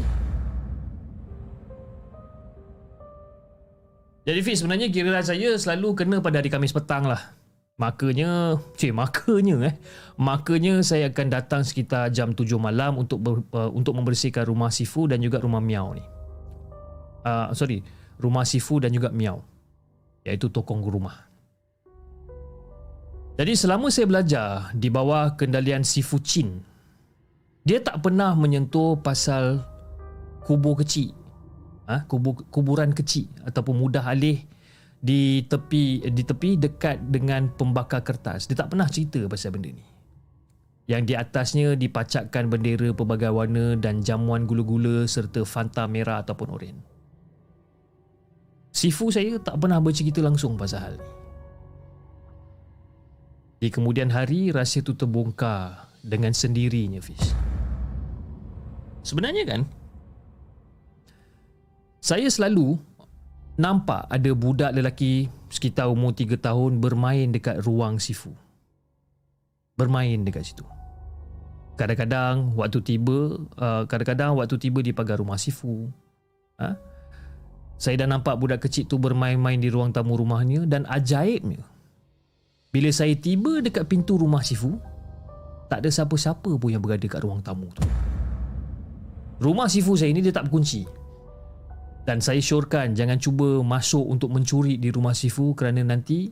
Jadi 4.28 4.40
Fiz 4.44 4.60
sebenarnya 4.60 4.92
giliran 4.92 5.24
saya 5.24 5.56
selalu 5.56 5.96
kena 5.96 6.20
pada 6.20 6.44
hari 6.44 6.52
Kamis 6.52 6.76
petang 6.76 7.08
lah. 7.08 7.40
Makanya, 7.80 8.60
cik, 8.76 8.92
makanya 8.92 9.72
eh. 9.72 9.76
Makanya 10.20 10.84
saya 10.84 11.08
akan 11.08 11.32
datang 11.32 11.64
sekitar 11.64 12.12
jam 12.12 12.36
7 12.36 12.44
malam 12.60 13.00
untuk 13.00 13.24
ber, 13.24 13.48
uh, 13.56 13.72
untuk 13.72 13.96
membersihkan 13.96 14.44
rumah 14.44 14.68
sifu 14.68 15.08
dan 15.08 15.24
juga 15.24 15.40
rumah 15.40 15.64
miau 15.64 15.96
ni 15.96 16.19
uh, 17.24 17.52
sorry 17.56 17.82
rumah 18.20 18.44
Sifu 18.44 18.84
dan 18.84 18.92
juga 18.92 19.10
Miao 19.10 19.44
iaitu 20.28 20.52
tokong 20.52 20.84
rumah 20.84 21.28
jadi 23.40 23.56
selama 23.56 23.88
saya 23.88 24.08
belajar 24.08 24.48
di 24.76 24.92
bawah 24.92 25.40
kendalian 25.40 25.88
Sifu 25.88 26.20
Chin 26.20 26.60
dia 27.64 27.80
tak 27.80 28.04
pernah 28.04 28.36
menyentuh 28.36 29.00
pasal 29.00 29.64
kubur 30.44 30.80
kecil 30.80 31.16
ha? 31.90 32.06
kubur, 32.06 32.46
kuburan 32.54 32.94
kecil 32.94 33.26
ataupun 33.44 33.82
mudah 33.82 34.06
alih 34.06 34.46
di 35.00 35.48
tepi 35.48 36.04
di 36.12 36.24
tepi 36.28 36.60
dekat 36.60 37.08
dengan 37.08 37.48
pembakar 37.56 38.04
kertas. 38.04 38.46
Dia 38.52 38.60
tak 38.60 38.76
pernah 38.76 38.88
cerita 38.92 39.24
pasal 39.26 39.56
benda 39.56 39.72
ni. 39.72 39.84
Yang 40.90 41.04
di 41.06 41.14
atasnya 41.16 41.68
dipacakkan 41.78 42.50
bendera 42.50 42.92
pelbagai 42.92 43.32
warna 43.32 43.78
dan 43.78 44.02
jamuan 44.04 44.50
gula-gula 44.50 45.06
serta 45.06 45.46
Fanta 45.46 45.86
merah 45.86 46.26
ataupun 46.26 46.50
oren. 46.50 46.78
Sifu 48.70 49.10
saya 49.10 49.42
tak 49.42 49.58
pernah 49.58 49.82
bercerita 49.82 50.22
langsung 50.22 50.54
pasal 50.54 50.80
hal 50.80 50.94
ni. 50.98 51.10
Di 53.60 53.68
kemudian 53.68 54.08
hari, 54.08 54.56
rahsia 54.56 54.80
itu 54.80 54.96
terbongkar 54.96 55.92
dengan 56.00 56.32
sendirinya, 56.32 57.04
Fiz. 57.04 57.36
Sebenarnya 59.04 59.44
kan, 59.44 59.62
saya 62.00 62.32
selalu 62.32 62.80
nampak 63.60 64.08
ada 64.08 64.32
budak 64.32 64.72
lelaki 64.72 65.28
sekitar 65.52 65.92
umur 65.92 66.16
3 66.16 66.40
tahun 66.40 66.80
bermain 66.80 67.36
dekat 67.36 67.60
ruang 67.68 68.00
sifu. 68.00 68.32
Bermain 69.76 70.24
dekat 70.24 70.48
situ. 70.48 70.64
Kadang-kadang 71.76 72.56
waktu 72.56 72.80
tiba, 72.80 73.44
uh, 73.60 73.84
kadang-kadang 73.88 74.40
waktu 74.40 74.56
tiba 74.56 74.80
di 74.80 74.96
pagar 74.96 75.20
rumah 75.20 75.36
sifu. 75.36 75.92
Ha? 76.60 76.76
Saya 77.80 78.04
dah 78.04 78.12
nampak 78.12 78.36
budak 78.36 78.68
kecil 78.68 78.86
tu 78.92 79.00
bermain-main 79.00 79.56
di 79.56 79.72
ruang 79.72 79.96
tamu 79.96 80.20
rumahnya 80.20 80.68
dan 80.68 80.84
ajaibnya. 80.84 81.64
Bila 82.70 82.92
saya 82.92 83.16
tiba 83.16 83.64
dekat 83.64 83.88
pintu 83.88 84.20
rumah 84.20 84.44
sifu, 84.44 84.76
tak 85.72 85.82
ada 85.82 85.90
siapa-siapa 85.90 86.60
pun 86.60 86.70
yang 86.70 86.84
berada 86.84 87.08
kat 87.08 87.24
ruang 87.24 87.40
tamu 87.40 87.72
tu. 87.72 87.82
Rumah 89.40 89.72
sifu 89.72 89.96
saya 89.96 90.12
ni 90.12 90.20
dia 90.20 90.36
tak 90.36 90.52
berkunci. 90.52 91.00
Dan 92.04 92.20
saya 92.26 92.42
syorkan 92.42 92.98
jangan 92.98 93.22
cuba 93.22 93.62
masuk 93.62 94.02
untuk 94.02 94.34
mencuri 94.34 94.82
di 94.82 94.90
rumah 94.90 95.14
Sifu 95.14 95.54
kerana 95.54 95.86
nanti 95.86 96.26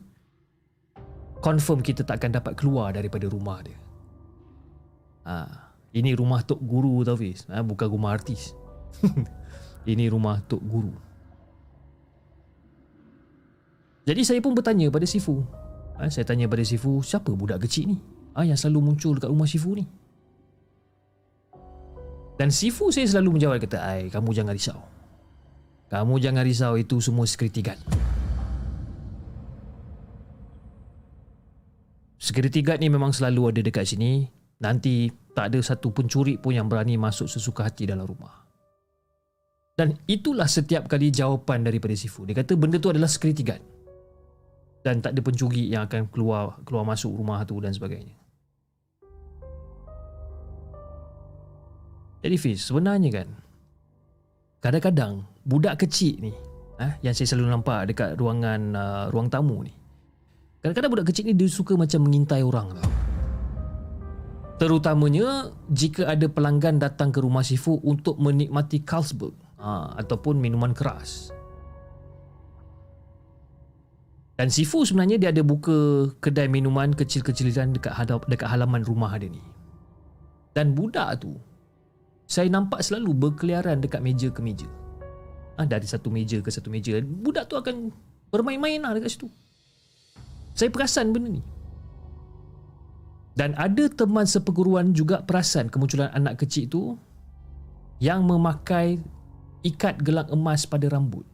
confirm 1.37 1.85
kita 1.85 2.01
tak 2.01 2.17
akan 2.17 2.41
dapat 2.41 2.53
keluar 2.57 2.97
daripada 2.97 3.29
rumah 3.29 3.61
dia. 3.61 3.77
Ha, 5.29 5.45
ini 5.93 6.17
rumah 6.17 6.41
Tok 6.41 6.57
Guru 6.65 7.05
tau 7.05 7.13
Fiz. 7.13 7.45
Ha, 7.53 7.61
bukan 7.61 7.93
rumah 7.93 8.17
artis. 8.17 8.57
ini 9.91 10.09
rumah 10.09 10.41
Tok 10.49 10.65
Guru. 10.65 11.06
Jadi 14.07 14.23
saya 14.23 14.39
pun 14.39 14.55
bertanya 14.55 14.87
pada 14.87 15.03
Sifu. 15.03 15.43
Ha, 15.99 16.07
saya 16.07 16.23
tanya 16.23 16.47
pada 16.47 16.63
Sifu, 16.63 17.03
siapa 17.03 17.27
budak 17.35 17.67
kecil 17.67 17.91
ni? 17.91 17.97
Ha, 18.39 18.47
yang 18.47 18.55
selalu 18.55 18.95
muncul 18.95 19.19
dekat 19.19 19.27
rumah 19.27 19.43
Sifu 19.43 19.75
ni? 19.75 19.83
Dan 22.39 22.47
Sifu 22.47 22.87
saya 22.87 23.03
selalu 23.03 23.35
menjawab 23.35 23.59
kata, 23.59 23.83
"Ai, 23.83 24.07
kamu 24.07 24.31
jangan 24.31 24.55
risau. 24.55 24.79
Kamu 25.91 26.23
jangan 26.23 26.43
risau 26.47 26.79
itu 26.79 27.03
semua 27.03 27.27
security 27.27 27.59
guard. 27.59 27.79
Security 32.15 32.63
guard 32.63 32.79
ni 32.79 32.87
memang 32.87 33.11
selalu 33.11 33.51
ada 33.51 33.61
dekat 33.63 33.87
sini. 33.87 34.27
Nanti 34.63 35.11
tak 35.35 35.51
ada 35.51 35.59
satu 35.59 35.91
pencuri 35.91 36.39
pun 36.39 36.55
yang 36.55 36.67
berani 36.71 36.95
masuk 36.95 37.27
sesuka 37.27 37.67
hati 37.67 37.87
dalam 37.87 38.07
rumah. 38.07 38.45
Dan 39.77 39.93
itulah 40.09 40.49
setiap 40.49 40.89
kali 40.89 41.11
jawapan 41.11 41.61
daripada 41.67 41.93
Sifu. 41.93 42.23
Dia 42.23 42.35
kata 42.35 42.55
benda 42.55 42.79
tu 42.79 42.89
adalah 42.89 43.07
security 43.07 43.43
guard. 43.43 43.76
Dan 44.87 45.03
tak 45.03 45.11
ada 45.11 45.19
pencuri 45.19 45.67
yang 45.67 45.83
akan 45.83 46.07
keluar 46.07 46.63
keluar 46.63 46.87
masuk 46.87 47.11
rumah 47.11 47.43
tu 47.43 47.59
dan 47.59 47.75
sebagainya. 47.75 48.15
Jadi 52.23 52.35
Fiz, 52.39 52.63
sebenarnya 52.63 53.11
kan 53.11 53.27
kadang-kadang 54.63 55.23
budak 55.47 55.79
kecil 55.79 56.19
ni 56.19 56.33
eh, 56.81 56.93
yang 57.05 57.13
saya 57.13 57.27
selalu 57.29 57.55
nampak 57.55 57.93
dekat 57.93 58.09
ruangan 58.17 58.61
uh, 58.73 59.05
ruang 59.13 59.29
tamu 59.29 59.61
ni 59.61 59.73
kadang-kadang 60.59 60.91
budak 60.91 61.07
kecil 61.13 61.29
ni 61.29 61.33
dia 61.37 61.49
suka 61.49 61.77
macam 61.77 62.03
mengintai 62.03 62.41
orang 62.41 62.75
tau 62.75 62.91
terutamanya 64.57 65.53
jika 65.69 66.09
ada 66.09 66.25
pelanggan 66.25 66.81
datang 66.81 67.13
ke 67.13 67.21
rumah 67.21 67.45
Sifu 67.45 67.77
untuk 67.85 68.17
menikmati 68.17 68.81
Carlsberg 68.81 69.37
ha, 69.61 69.93
ataupun 70.01 70.41
minuman 70.41 70.73
keras 70.73 71.29
dan 74.37 74.53
Sifu 74.53 74.85
sebenarnya 74.85 75.17
dia 75.17 75.29
ada 75.33 75.41
buka 75.41 76.13
kedai 76.21 76.45
minuman 76.45 76.93
kecil-kecilan 76.93 77.73
dekat 77.73 77.89
hadap, 77.97 78.29
dekat 78.29 78.45
halaman 78.45 78.85
rumah 78.85 79.09
dia 79.17 79.33
ni. 79.33 79.41
Dan 80.53 80.77
budak 80.77 81.25
tu 81.25 81.41
saya 82.29 82.45
nampak 82.45 82.85
selalu 82.85 83.17
berkeliaran 83.17 83.81
dekat 83.81 83.97
meja 83.97 84.29
ke 84.29 84.37
meja. 84.45 84.69
Ha, 85.57 85.65
dari 85.65 85.89
satu 85.89 86.13
meja 86.13 86.37
ke 86.37 86.53
satu 86.53 86.69
meja. 86.69 87.01
Budak 87.01 87.49
tu 87.49 87.57
akan 87.57 87.89
bermain-main 88.29 88.77
lah 88.77 88.93
dekat 88.93 89.17
situ. 89.17 89.27
Saya 90.53 90.69
perasan 90.69 91.09
benda 91.09 91.33
ni. 91.33 91.41
Dan 93.33 93.57
ada 93.57 93.89
teman 93.89 94.29
seperguruan 94.29 94.93
juga 94.93 95.25
perasan 95.25 95.69
kemunculan 95.69 96.13
anak 96.13 96.45
kecil 96.45 96.69
tu 96.69 96.83
yang 97.97 98.21
memakai 98.21 99.01
ikat 99.65 99.97
gelang 100.05 100.29
emas 100.29 100.69
pada 100.69 100.85
rambut 100.89 101.25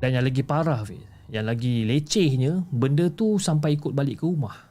dan 0.00 0.16
yang 0.16 0.24
lagi 0.24 0.42
parah 0.42 0.82
yang 1.30 1.46
lagi 1.46 1.86
lecehnya 1.86 2.66
benda 2.72 3.06
tu 3.12 3.38
sampai 3.38 3.78
ikut 3.78 3.94
balik 3.94 4.20
ke 4.20 4.26
rumah 4.26 4.70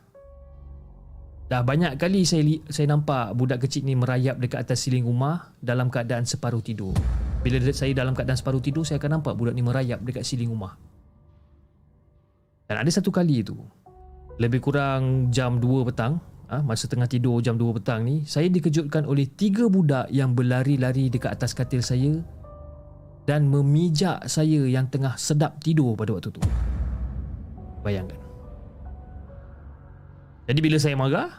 Dah 1.50 1.66
banyak 1.66 1.98
kali 1.98 2.30
saya 2.30 2.46
saya 2.70 2.94
nampak 2.94 3.34
budak 3.34 3.66
kecil 3.66 3.82
ni 3.82 3.98
merayap 3.98 4.38
dekat 4.38 4.70
atas 4.70 4.86
siling 4.86 5.02
rumah 5.02 5.50
dalam 5.58 5.90
keadaan 5.90 6.22
separuh 6.22 6.62
tidur. 6.62 6.94
Bila 7.42 7.58
saya 7.74 7.90
dalam 7.98 8.14
keadaan 8.14 8.38
separuh 8.38 8.62
tidur, 8.62 8.86
saya 8.86 9.02
akan 9.02 9.18
nampak 9.18 9.34
budak 9.34 9.58
ni 9.58 9.66
merayap 9.66 9.98
dekat 10.06 10.22
siling 10.22 10.54
rumah. 10.54 10.78
Dan 12.70 12.86
ada 12.86 12.92
satu 12.94 13.10
kali 13.10 13.42
itu, 13.42 13.58
lebih 14.38 14.62
kurang 14.62 15.34
jam 15.34 15.58
2 15.58 15.90
petang, 15.90 16.22
ah, 16.54 16.62
masa 16.62 16.86
tengah 16.86 17.10
tidur 17.10 17.42
jam 17.42 17.58
2 17.58 17.82
petang 17.82 18.06
ni, 18.06 18.30
saya 18.30 18.46
dikejutkan 18.46 19.10
oleh 19.10 19.26
tiga 19.26 19.66
budak 19.66 20.06
yang 20.14 20.38
berlari-lari 20.38 21.10
dekat 21.10 21.34
atas 21.34 21.58
katil 21.58 21.82
saya 21.82 22.22
dan 23.30 23.46
memijak 23.46 24.26
saya 24.26 24.66
yang 24.66 24.90
tengah 24.90 25.14
sedap 25.14 25.62
tidur 25.62 25.94
pada 25.94 26.18
waktu 26.18 26.34
tu. 26.34 26.42
Bayangkan. 27.86 28.18
Jadi 30.50 30.60
bila 30.66 30.82
saya 30.82 30.98
marah, 30.98 31.30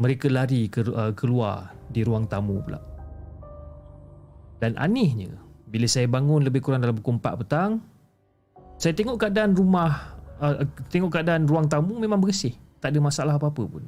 mereka 0.00 0.32
lari 0.32 0.72
ke, 0.72 0.80
uh, 0.80 1.12
keluar 1.12 1.76
di 1.92 2.00
ruang 2.00 2.24
tamu 2.24 2.64
pula. 2.64 2.80
Dan 4.56 4.72
anehnya, 4.80 5.36
bila 5.68 5.84
saya 5.84 6.08
bangun 6.08 6.40
lebih 6.40 6.64
kurang 6.64 6.80
dalam 6.80 6.96
pukul 6.96 7.20
4 7.20 7.36
petang, 7.44 7.84
saya 8.80 8.96
tengok 8.96 9.20
keadaan 9.20 9.52
rumah, 9.52 10.16
uh, 10.40 10.64
tengok 10.88 11.20
keadaan 11.20 11.44
ruang 11.44 11.68
tamu 11.68 12.00
memang 12.00 12.16
bersih. 12.16 12.56
Tak 12.80 12.96
ada 12.96 13.00
masalah 13.04 13.36
apa-apa 13.36 13.60
pun. 13.68 13.84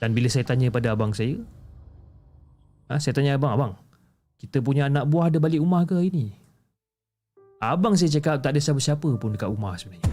Dan 0.00 0.16
bila 0.16 0.32
saya 0.32 0.48
tanya 0.48 0.72
pada 0.72 0.96
abang 0.96 1.12
saya, 1.12 1.36
ha, 2.88 2.96
saya 2.96 3.12
tanya 3.12 3.36
abang, 3.36 3.52
abang, 3.52 3.72
kita 4.40 4.64
punya 4.64 4.88
anak 4.88 5.04
buah 5.04 5.28
ada 5.28 5.36
balik 5.36 5.60
rumah 5.60 5.84
ke 5.84 6.00
hari 6.00 6.08
ni? 6.08 6.26
Abang 7.60 7.92
saya 7.92 8.08
cakap 8.08 8.40
tak 8.40 8.56
ada 8.56 8.60
siapa-siapa 8.64 9.20
pun 9.20 9.36
dekat 9.36 9.52
rumah 9.52 9.76
sebenarnya. 9.76 10.08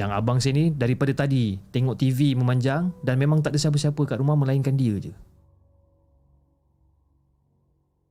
Yang 0.00 0.10
abang 0.16 0.38
sini 0.40 0.72
daripada 0.72 1.12
tadi 1.12 1.60
tengok 1.68 2.00
TV 2.00 2.32
memanjang 2.32 2.88
dan 3.04 3.20
memang 3.20 3.44
tak 3.44 3.52
ada 3.52 3.60
siapa-siapa 3.60 4.00
kat 4.08 4.16
rumah 4.16 4.32
melainkan 4.32 4.72
dia 4.80 4.96
je. 4.96 5.12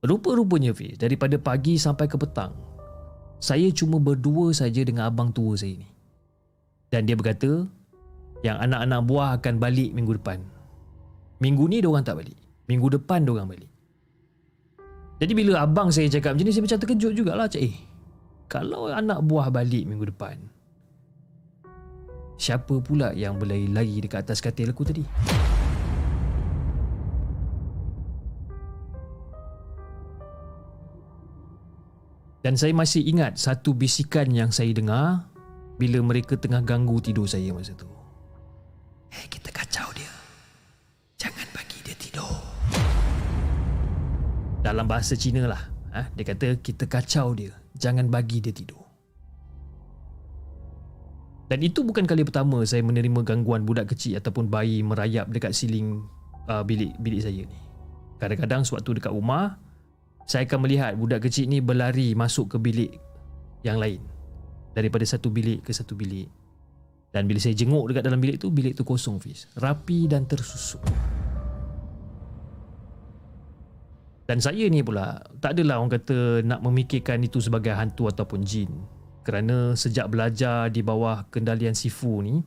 Rupa-rupanya 0.06 0.70
Fiz, 0.70 0.94
daripada 0.94 1.34
pagi 1.42 1.74
sampai 1.74 2.06
ke 2.06 2.14
petang, 2.14 2.54
saya 3.42 3.66
cuma 3.74 3.98
berdua 3.98 4.54
saja 4.54 4.86
dengan 4.86 5.10
abang 5.10 5.34
tua 5.34 5.58
saya 5.58 5.74
ni. 5.74 5.88
Dan 6.94 7.10
dia 7.10 7.18
berkata, 7.18 7.66
yang 8.46 8.62
anak-anak 8.62 9.00
buah 9.02 9.28
akan 9.42 9.58
balik 9.58 9.90
minggu 9.90 10.14
depan. 10.22 10.38
Minggu 11.42 11.66
ni 11.66 11.82
dia 11.82 11.90
orang 11.90 12.06
tak 12.06 12.22
balik. 12.22 12.38
Minggu 12.70 12.86
depan 12.94 13.26
dia 13.26 13.34
orang 13.34 13.50
balik. 13.50 13.70
Jadi 15.18 15.32
bila 15.34 15.66
abang 15.66 15.90
saya 15.90 16.06
cakap 16.06 16.38
macam 16.38 16.46
ni, 16.46 16.54
saya 16.54 16.62
macam 16.62 16.78
terkejut 16.78 17.12
jugalah. 17.14 17.50
Cik, 17.50 17.62
eh, 17.62 17.74
kalau 18.46 18.86
anak 18.86 19.18
buah 19.26 19.50
balik 19.50 19.82
minggu 19.90 20.14
depan, 20.14 20.38
Siapa 22.38 22.78
pula 22.78 23.10
yang 23.18 23.34
berlari-lari 23.34 23.98
dekat 23.98 24.22
atas 24.22 24.38
katil 24.38 24.70
aku 24.70 24.86
tadi? 24.86 25.02
Dan 32.38 32.54
saya 32.54 32.70
masih 32.70 33.02
ingat 33.02 33.42
satu 33.42 33.74
bisikan 33.74 34.30
yang 34.30 34.54
saya 34.54 34.70
dengar 34.70 35.26
bila 35.82 35.98
mereka 35.98 36.38
tengah 36.38 36.62
ganggu 36.62 37.02
tidur 37.02 37.26
saya 37.26 37.50
masa 37.50 37.74
tu. 37.74 37.90
Hei, 39.10 39.26
kita 39.26 39.50
kacau 39.50 39.90
dia. 39.98 40.17
Dalam 44.60 44.90
bahasa 44.90 45.14
Cina 45.14 45.46
lah. 45.46 45.62
Ha? 45.94 46.10
Dia 46.12 46.24
kata, 46.26 46.58
kita 46.58 46.90
kacau 46.90 47.32
dia. 47.32 47.54
Jangan 47.78 48.10
bagi 48.10 48.42
dia 48.42 48.50
tidur. 48.50 48.88
Dan 51.48 51.64
itu 51.64 51.80
bukan 51.80 52.04
kali 52.04 52.28
pertama 52.28 52.60
saya 52.68 52.84
menerima 52.84 53.24
gangguan 53.24 53.64
budak 53.64 53.96
kecil 53.96 54.20
ataupun 54.20 54.52
bayi 54.52 54.84
merayap 54.84 55.32
dekat 55.32 55.56
siling 55.56 56.04
uh, 56.44 56.60
bilik 56.60 56.92
bilik 57.00 57.24
saya 57.24 57.48
ni. 57.48 57.58
Kadang-kadang 58.20 58.68
sewaktu 58.68 59.00
dekat 59.00 59.16
rumah, 59.16 59.56
saya 60.28 60.44
akan 60.44 60.68
melihat 60.68 60.92
budak 61.00 61.24
kecil 61.24 61.48
ni 61.48 61.64
berlari 61.64 62.12
masuk 62.12 62.52
ke 62.52 62.56
bilik 62.60 62.92
yang 63.64 63.80
lain. 63.80 64.04
Daripada 64.76 65.08
satu 65.08 65.32
bilik 65.32 65.64
ke 65.64 65.72
satu 65.72 65.96
bilik. 65.96 66.28
Dan 67.08 67.24
bila 67.24 67.40
saya 67.40 67.56
jenguk 67.56 67.88
dekat 67.88 68.04
dalam 68.04 68.20
bilik 68.20 68.36
tu, 68.36 68.52
bilik 68.52 68.76
tu 68.76 68.84
kosong 68.84 69.16
Fiz. 69.16 69.48
Rapi 69.56 70.04
dan 70.04 70.28
tersusun. 70.28 70.84
Dan 74.28 74.44
saya 74.44 74.68
ni 74.68 74.84
pula, 74.84 75.24
tak 75.40 75.56
adalah 75.56 75.80
orang 75.80 75.96
kata 75.96 76.44
nak 76.44 76.60
memikirkan 76.60 77.24
itu 77.24 77.40
sebagai 77.40 77.72
hantu 77.72 78.12
ataupun 78.12 78.44
jin. 78.44 78.68
Kerana 79.24 79.72
sejak 79.72 80.12
belajar 80.12 80.68
di 80.68 80.84
bawah 80.84 81.24
kendalian 81.32 81.72
Sifu 81.72 82.20
ni, 82.20 82.44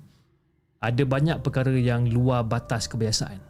ada 0.77 1.01
banyak 1.01 1.41
perkara 1.41 1.73
yang 1.73 2.05
luar 2.05 2.45
batas 2.45 2.85
kebiasaan. 2.85 3.41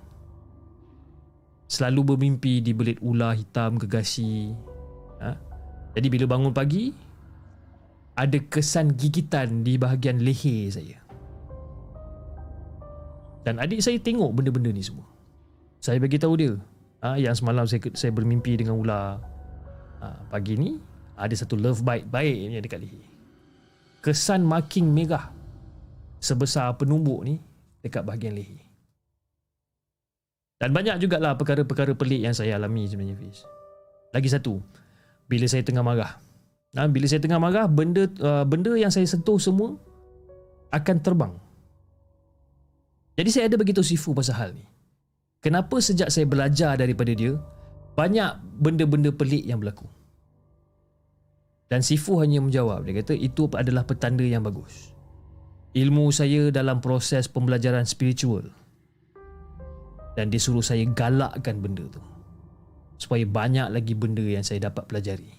Selalu 1.68 2.16
bermimpi 2.16 2.64
di 2.64 2.72
belit 2.72 3.04
ular 3.04 3.36
hitam 3.36 3.76
gegasi. 3.76 4.56
Ha? 5.20 5.36
Jadi 6.00 6.08
bila 6.08 6.32
bangun 6.32 6.56
pagi, 6.56 6.96
ada 8.16 8.40
kesan 8.48 8.96
gigitan 8.96 9.68
di 9.68 9.76
bahagian 9.76 10.24
leher 10.24 10.72
saya. 10.72 11.04
Dan 13.44 13.60
adik 13.60 13.84
saya 13.84 14.00
tengok 14.00 14.32
benda-benda 14.32 14.72
ni 14.72 14.84
semua. 14.84 15.04
Saya 15.84 16.00
bagi 16.00 16.16
tahu 16.16 16.36
dia, 16.40 16.56
ha, 17.02 17.18
yang 17.18 17.34
semalam 17.34 17.66
saya 17.66 17.82
saya 17.98 18.14
bermimpi 18.14 18.56
dengan 18.56 18.78
ular. 18.78 19.20
Ha, 20.02 20.34
pagi 20.34 20.58
ni 20.58 20.78
ada 21.18 21.34
satu 21.34 21.54
love 21.58 21.86
bite 21.86 22.08
baik 22.10 22.38
ni 22.50 22.58
dekat 22.62 22.80
leher. 22.82 23.06
Kesan 24.02 24.42
marking 24.42 24.90
merah 24.90 25.30
sebesar 26.18 26.74
penumbuk 26.78 27.22
ni 27.26 27.38
dekat 27.82 28.02
bahagian 28.06 28.34
leher. 28.34 28.62
Dan 30.62 30.78
banyak 30.78 31.02
jugalah 31.02 31.34
perkara-perkara 31.34 31.98
pelik 31.98 32.22
yang 32.22 32.38
saya 32.38 32.62
alami 32.62 32.86
sebenarnya 32.86 33.18
Fiz. 33.18 33.42
Lagi 34.14 34.30
satu, 34.30 34.62
bila 35.26 35.50
saya 35.50 35.66
tengah 35.66 35.82
marah. 35.82 36.22
Nah, 36.72 36.86
bila 36.86 37.10
saya 37.10 37.18
tengah 37.18 37.42
marah, 37.42 37.66
benda 37.66 38.06
uh, 38.22 38.46
benda 38.46 38.78
yang 38.78 38.94
saya 38.94 39.10
sentuh 39.10 39.42
semua 39.42 39.74
akan 40.70 40.98
terbang. 41.02 41.34
Jadi 43.18 43.30
saya 43.34 43.50
ada 43.50 43.58
begitu 43.58 43.82
sifu 43.82 44.14
pasal 44.14 44.38
hal 44.38 44.50
ni. 44.54 44.64
Kenapa 45.42 45.82
sejak 45.82 46.14
saya 46.14 46.30
belajar 46.30 46.78
daripada 46.78 47.18
dia, 47.18 47.34
banyak 47.98 48.62
benda-benda 48.62 49.10
pelik 49.10 49.42
yang 49.42 49.58
berlaku. 49.58 49.90
Dan 51.66 51.82
Sifu 51.82 52.22
hanya 52.22 52.38
menjawab, 52.46 52.86
dia 52.86 53.02
kata 53.02 53.18
itu 53.18 53.50
adalah 53.58 53.82
petanda 53.82 54.22
yang 54.22 54.46
bagus. 54.46 54.94
Ilmu 55.74 56.14
saya 56.14 56.54
dalam 56.54 56.78
proses 56.78 57.26
pembelajaran 57.26 57.90
spiritual. 57.90 58.46
Dan 60.14 60.30
dia 60.30 60.38
suruh 60.38 60.62
saya 60.62 60.86
galakkan 60.86 61.58
benda 61.58 61.90
tu. 61.90 62.04
Supaya 63.02 63.26
banyak 63.26 63.74
lagi 63.74 63.98
benda 63.98 64.22
yang 64.22 64.46
saya 64.46 64.70
dapat 64.70 64.86
pelajari. 64.86 65.32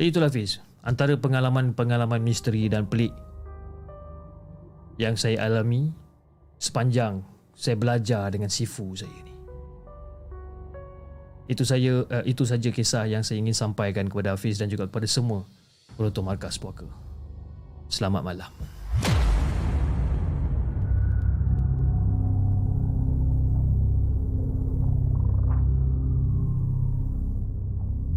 Itulah 0.00 0.32
Fiz 0.32 0.64
antara 0.80 1.14
pengalaman-pengalaman 1.18 2.24
misteri 2.24 2.66
dan 2.72 2.88
pelik 2.88 3.12
yang 5.00 5.16
saya 5.16 5.48
alami 5.48 5.92
sepanjang 6.60 7.24
saya 7.56 7.76
belajar 7.76 8.28
dengan 8.32 8.48
sifu 8.48 8.92
saya 8.96 9.12
ni. 9.12 9.34
Itu 11.50 11.66
saya 11.68 12.06
uh, 12.06 12.24
itu 12.24 12.46
saja 12.48 12.70
kisah 12.72 13.04
yang 13.08 13.20
saya 13.20 13.42
ingin 13.42 13.52
sampaikan 13.52 14.08
kepada 14.08 14.32
Hafiz 14.32 14.56
dan 14.56 14.72
juga 14.72 14.88
kepada 14.88 15.04
semua 15.08 15.44
penonton 15.98 16.24
markas 16.24 16.56
puaka. 16.56 16.88
Selamat 17.92 18.24
malam. 18.24 18.52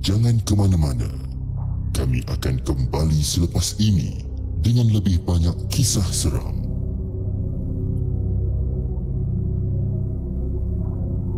Jangan 0.05 0.37
ke 0.45 0.53
mana-mana 0.53 1.09
kami 1.97 2.21
akan 2.29 2.61
kembali 2.61 3.19
selepas 3.25 3.73
ini 3.81 4.21
dengan 4.61 4.93
lebih 4.93 5.17
banyak 5.25 5.55
kisah 5.73 6.05
seram. 6.13 6.64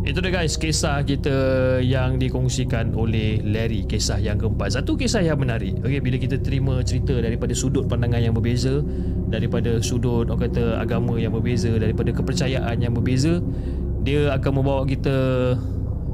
Itu 0.08 0.24
dia 0.24 0.32
guys 0.32 0.56
kisah 0.56 1.04
kita 1.04 1.36
yang 1.84 2.16
dikongsikan 2.16 2.96
oleh 2.96 3.44
Larry 3.44 3.84
kisah 3.84 4.16
yang 4.16 4.40
keempat. 4.40 4.80
Satu 4.80 4.96
kisah 4.96 5.20
yang 5.20 5.36
menarik. 5.36 5.76
Okey 5.84 6.00
bila 6.00 6.16
kita 6.16 6.40
terima 6.40 6.80
cerita 6.80 7.12
daripada 7.20 7.52
sudut 7.52 7.84
pandangan 7.84 8.24
yang 8.24 8.32
berbeza, 8.32 8.80
daripada 9.28 9.84
sudut 9.84 10.32
orang 10.32 10.48
kata 10.48 10.80
agama 10.80 11.20
yang 11.20 11.36
berbeza, 11.36 11.76
daripada 11.76 12.08
kepercayaan 12.16 12.80
yang 12.80 12.96
berbeza, 12.96 13.44
dia 14.00 14.32
akan 14.32 14.64
membawa 14.64 14.88
kita 14.88 15.16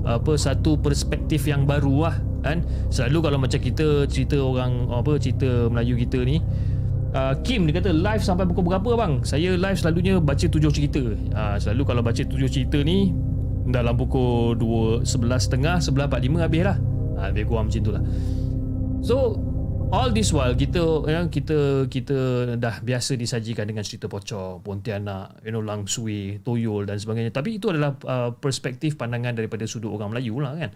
apa 0.03 0.33
satu 0.35 0.75
perspektif 0.75 1.47
yang 1.47 1.63
baru 1.63 2.11
lah 2.11 2.17
kan 2.43 2.67
selalu 2.91 3.31
kalau 3.31 3.39
macam 3.39 3.63
kita 3.63 4.11
cerita 4.11 4.37
orang 4.37 4.91
apa 4.91 5.17
cerita 5.17 5.71
Melayu 5.73 5.97
kita 5.97 6.21
ni 6.29 6.45
uh, 7.17 7.33
Kim 7.41 7.65
dia 7.65 7.81
kata 7.81 7.89
live 7.89 8.21
sampai 8.21 8.45
pukul 8.45 8.69
berapa 8.69 8.91
bang 9.01 9.25
saya 9.25 9.57
live 9.57 9.79
selalunya 9.81 10.21
baca 10.21 10.45
tujuh 10.45 10.69
cerita 10.69 11.01
uh, 11.33 11.57
selalu 11.57 11.83
kalau 11.89 12.03
baca 12.05 12.21
tujuh 12.21 12.51
cerita 12.53 12.85
ni 12.85 13.17
dalam 13.69 13.95
pukul 13.97 14.57
2 14.57 15.09
11.30 15.09 15.93
11.45 15.93 16.45
habis 16.45 16.63
lah. 16.65 16.79
Ha, 17.15 17.31
lebih 17.31 17.47
kurang 17.47 17.71
macam 17.71 17.81
tu 17.81 17.93
lah 17.95 18.03
so 19.05 19.37
all 19.93 20.11
this 20.11 20.33
while 20.33 20.57
kita 20.57 20.81
ya, 21.05 21.29
kita 21.29 21.87
kita 21.93 22.19
dah 22.57 22.81
biasa 22.81 23.21
disajikan 23.21 23.69
dengan 23.69 23.85
cerita 23.85 24.09
pocong 24.09 24.65
pontianak 24.65 25.45
you 25.45 25.53
know 25.53 25.61
langsui 25.61 26.41
toyol 26.41 26.89
dan 26.89 26.97
sebagainya. 26.97 27.31
Tapi 27.31 27.61
itu 27.61 27.71
adalah 27.71 27.95
uh, 28.09 28.33
perspektif 28.35 28.97
pandangan 28.97 29.37
daripada 29.37 29.69
sudut 29.69 29.93
orang 29.93 30.17
Melayu 30.17 30.41
lah 30.41 30.57
kan? 30.57 30.73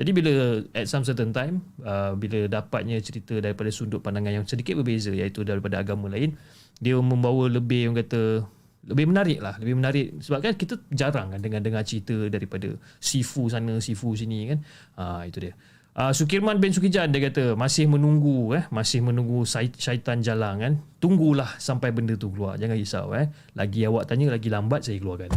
Jadi 0.00 0.10
bila 0.16 0.32
at 0.72 0.86
some 0.88 1.04
certain 1.04 1.34
time 1.34 1.60
uh, 1.82 2.14
bila 2.14 2.46
dapatnya 2.46 3.00
cerita 3.04 3.36
daripada 3.42 3.68
sudut 3.68 4.00
pandangan 4.00 4.40
yang 4.40 4.46
sedikit 4.46 4.78
berbeza 4.80 5.12
iaitu 5.12 5.44
daripada 5.44 5.80
agama 5.80 6.08
lain 6.08 6.36
dia 6.80 6.96
membawa 6.96 7.50
lebih 7.52 7.90
orang 7.90 8.06
kata 8.06 8.48
lebih 8.90 9.06
menarik 9.08 9.38
lah 9.38 9.54
lebih 9.62 9.78
menarik. 9.78 10.18
Sebab 10.18 10.38
kan 10.42 10.52
kita 10.58 10.74
jarang 10.90 11.30
kan 11.32 11.40
dengan 11.40 11.62
dengar 11.62 11.86
cerita 11.86 12.26
daripada 12.26 12.74
sifu 12.98 13.46
sana 13.46 13.78
sifu 13.78 14.12
sini 14.18 14.50
kan. 14.50 14.58
Ha, 14.98 15.04
itu 15.30 15.48
dia. 15.48 15.54
Uh, 15.90 16.14
Sukirman 16.14 16.62
bin 16.62 16.70
Sukijan 16.70 17.10
dia 17.10 17.18
kata 17.18 17.58
masih 17.58 17.90
menunggu 17.90 18.54
eh 18.54 18.62
masih 18.70 19.02
menunggu 19.02 19.42
syaitan 19.74 20.22
jalan 20.22 20.54
kan. 20.62 20.72
Tunggulah 21.02 21.58
sampai 21.58 21.90
benda 21.90 22.14
tu 22.14 22.30
keluar. 22.30 22.54
Jangan 22.58 22.76
risau 22.78 23.10
eh. 23.18 23.26
Lagi 23.58 23.86
awak 23.90 24.06
tanya 24.06 24.30
lagi 24.30 24.46
lambat 24.50 24.86
saya 24.86 25.02
keluarkan. 25.02 25.30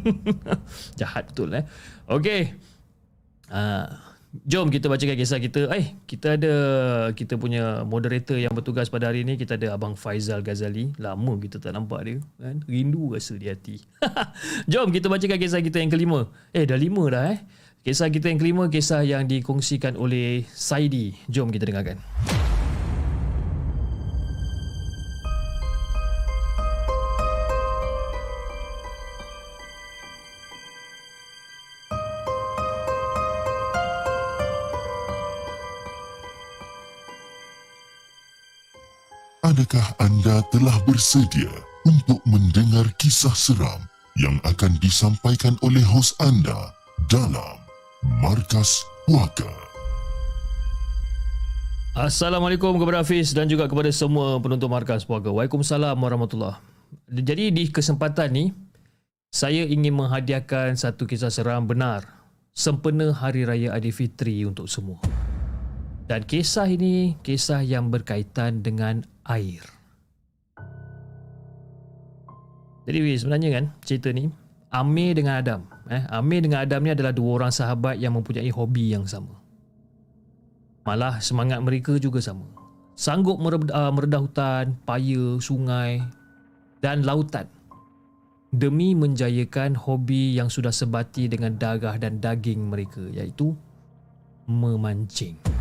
Jahat 1.00 1.32
betul 1.32 1.56
eh. 1.56 1.64
Okey. 2.04 2.52
Uh, 3.48 4.11
Jom 4.32 4.72
kita 4.72 4.88
bacakan 4.88 5.12
kisah 5.12 5.36
kita. 5.36 5.68
Eh, 5.76 5.92
kita 6.08 6.40
ada 6.40 6.54
kita 7.12 7.36
punya 7.36 7.84
moderator 7.84 8.40
yang 8.40 8.56
bertugas 8.56 8.88
pada 8.88 9.12
hari 9.12 9.28
ini. 9.28 9.36
Kita 9.36 9.60
ada 9.60 9.76
Abang 9.76 9.92
Faizal 9.92 10.40
Ghazali. 10.40 10.96
Lama 10.96 11.36
kita 11.36 11.60
tak 11.60 11.76
nampak 11.76 12.00
dia. 12.08 12.16
Kan? 12.40 12.64
Rindu 12.64 13.12
rasa 13.12 13.36
di 13.36 13.52
hati. 13.52 13.84
Jom 14.72 14.88
kita 14.88 15.12
bacakan 15.12 15.36
kisah 15.36 15.60
kita 15.60 15.84
yang 15.84 15.92
kelima. 15.92 16.32
Eh, 16.56 16.64
dah 16.64 16.80
lima 16.80 17.04
dah 17.12 17.24
eh. 17.36 17.44
Kisah 17.82 18.08
kita 18.08 18.30
yang 18.30 18.38
kelima, 18.38 18.70
kisah 18.70 19.02
yang 19.02 19.26
dikongsikan 19.28 19.98
oleh 19.98 20.48
Saidi. 20.48 21.18
Jom 21.28 21.52
kita 21.52 21.68
dengarkan. 21.68 21.98
Adakah 39.52 39.84
anda 40.00 40.40
telah 40.48 40.72
bersedia 40.88 41.52
untuk 41.84 42.24
mendengar 42.24 42.88
kisah 42.96 43.36
seram 43.36 43.84
yang 44.16 44.40
akan 44.48 44.80
disampaikan 44.80 45.60
oleh 45.60 45.84
hos 45.84 46.16
anda 46.24 46.72
dalam 47.12 47.60
Markas 48.24 48.80
Puaka? 49.04 49.52
Assalamualaikum 51.92 52.80
kepada 52.80 53.04
Hafiz 53.04 53.36
dan 53.36 53.44
juga 53.44 53.68
kepada 53.68 53.92
semua 53.92 54.40
penonton 54.40 54.72
Markas 54.72 55.04
Puaka. 55.04 55.28
Waalaikumsalam 55.28 56.00
warahmatullahi 56.00 56.56
Jadi 57.12 57.52
di 57.52 57.68
kesempatan 57.68 58.32
ni, 58.32 58.56
saya 59.28 59.68
ingin 59.68 59.92
menghadiahkan 59.92 60.80
satu 60.80 61.04
kisah 61.04 61.28
seram 61.28 61.68
benar 61.68 62.08
sempena 62.56 63.12
Hari 63.12 63.44
Raya 63.44 63.76
Aidilfitri 63.76 64.48
untuk 64.48 64.64
semua. 64.64 64.96
Dan 66.08 66.24
kisah 66.24 66.72
ini 66.72 67.20
kisah 67.20 67.60
yang 67.60 67.92
berkaitan 67.92 68.64
dengan 68.64 69.11
air. 69.28 69.62
Jadi 72.82 72.98
sebenarnya 73.14 73.50
kan 73.54 73.64
cerita 73.86 74.10
ni 74.10 74.26
Amir 74.72 75.12
dengan 75.14 75.38
Adam. 75.38 75.60
Eh, 75.92 76.02
Amir 76.08 76.40
dengan 76.42 76.64
Adam 76.64 76.80
ni 76.82 76.90
adalah 76.90 77.12
dua 77.12 77.42
orang 77.42 77.52
sahabat 77.52 78.00
yang 78.00 78.16
mempunyai 78.16 78.48
hobi 78.48 78.96
yang 78.96 79.04
sama. 79.04 79.36
Malah 80.82 81.22
semangat 81.22 81.62
mereka 81.62 81.94
juga 82.00 82.18
sama. 82.18 82.48
Sanggup 82.98 83.38
meredah, 83.38 83.70
uh, 83.70 83.92
meredah 83.94 84.20
hutan, 84.24 84.74
paya, 84.82 85.38
sungai 85.38 86.02
dan 86.82 87.06
lautan 87.06 87.46
demi 88.52 88.92
menjayakan 88.92 89.72
hobi 89.72 90.36
yang 90.36 90.52
sudah 90.52 90.74
sebati 90.74 91.24
dengan 91.24 91.56
darah 91.56 91.96
dan 91.96 92.20
daging 92.20 92.68
mereka 92.68 93.00
iaitu 93.08 93.56
memancing. 94.44 95.51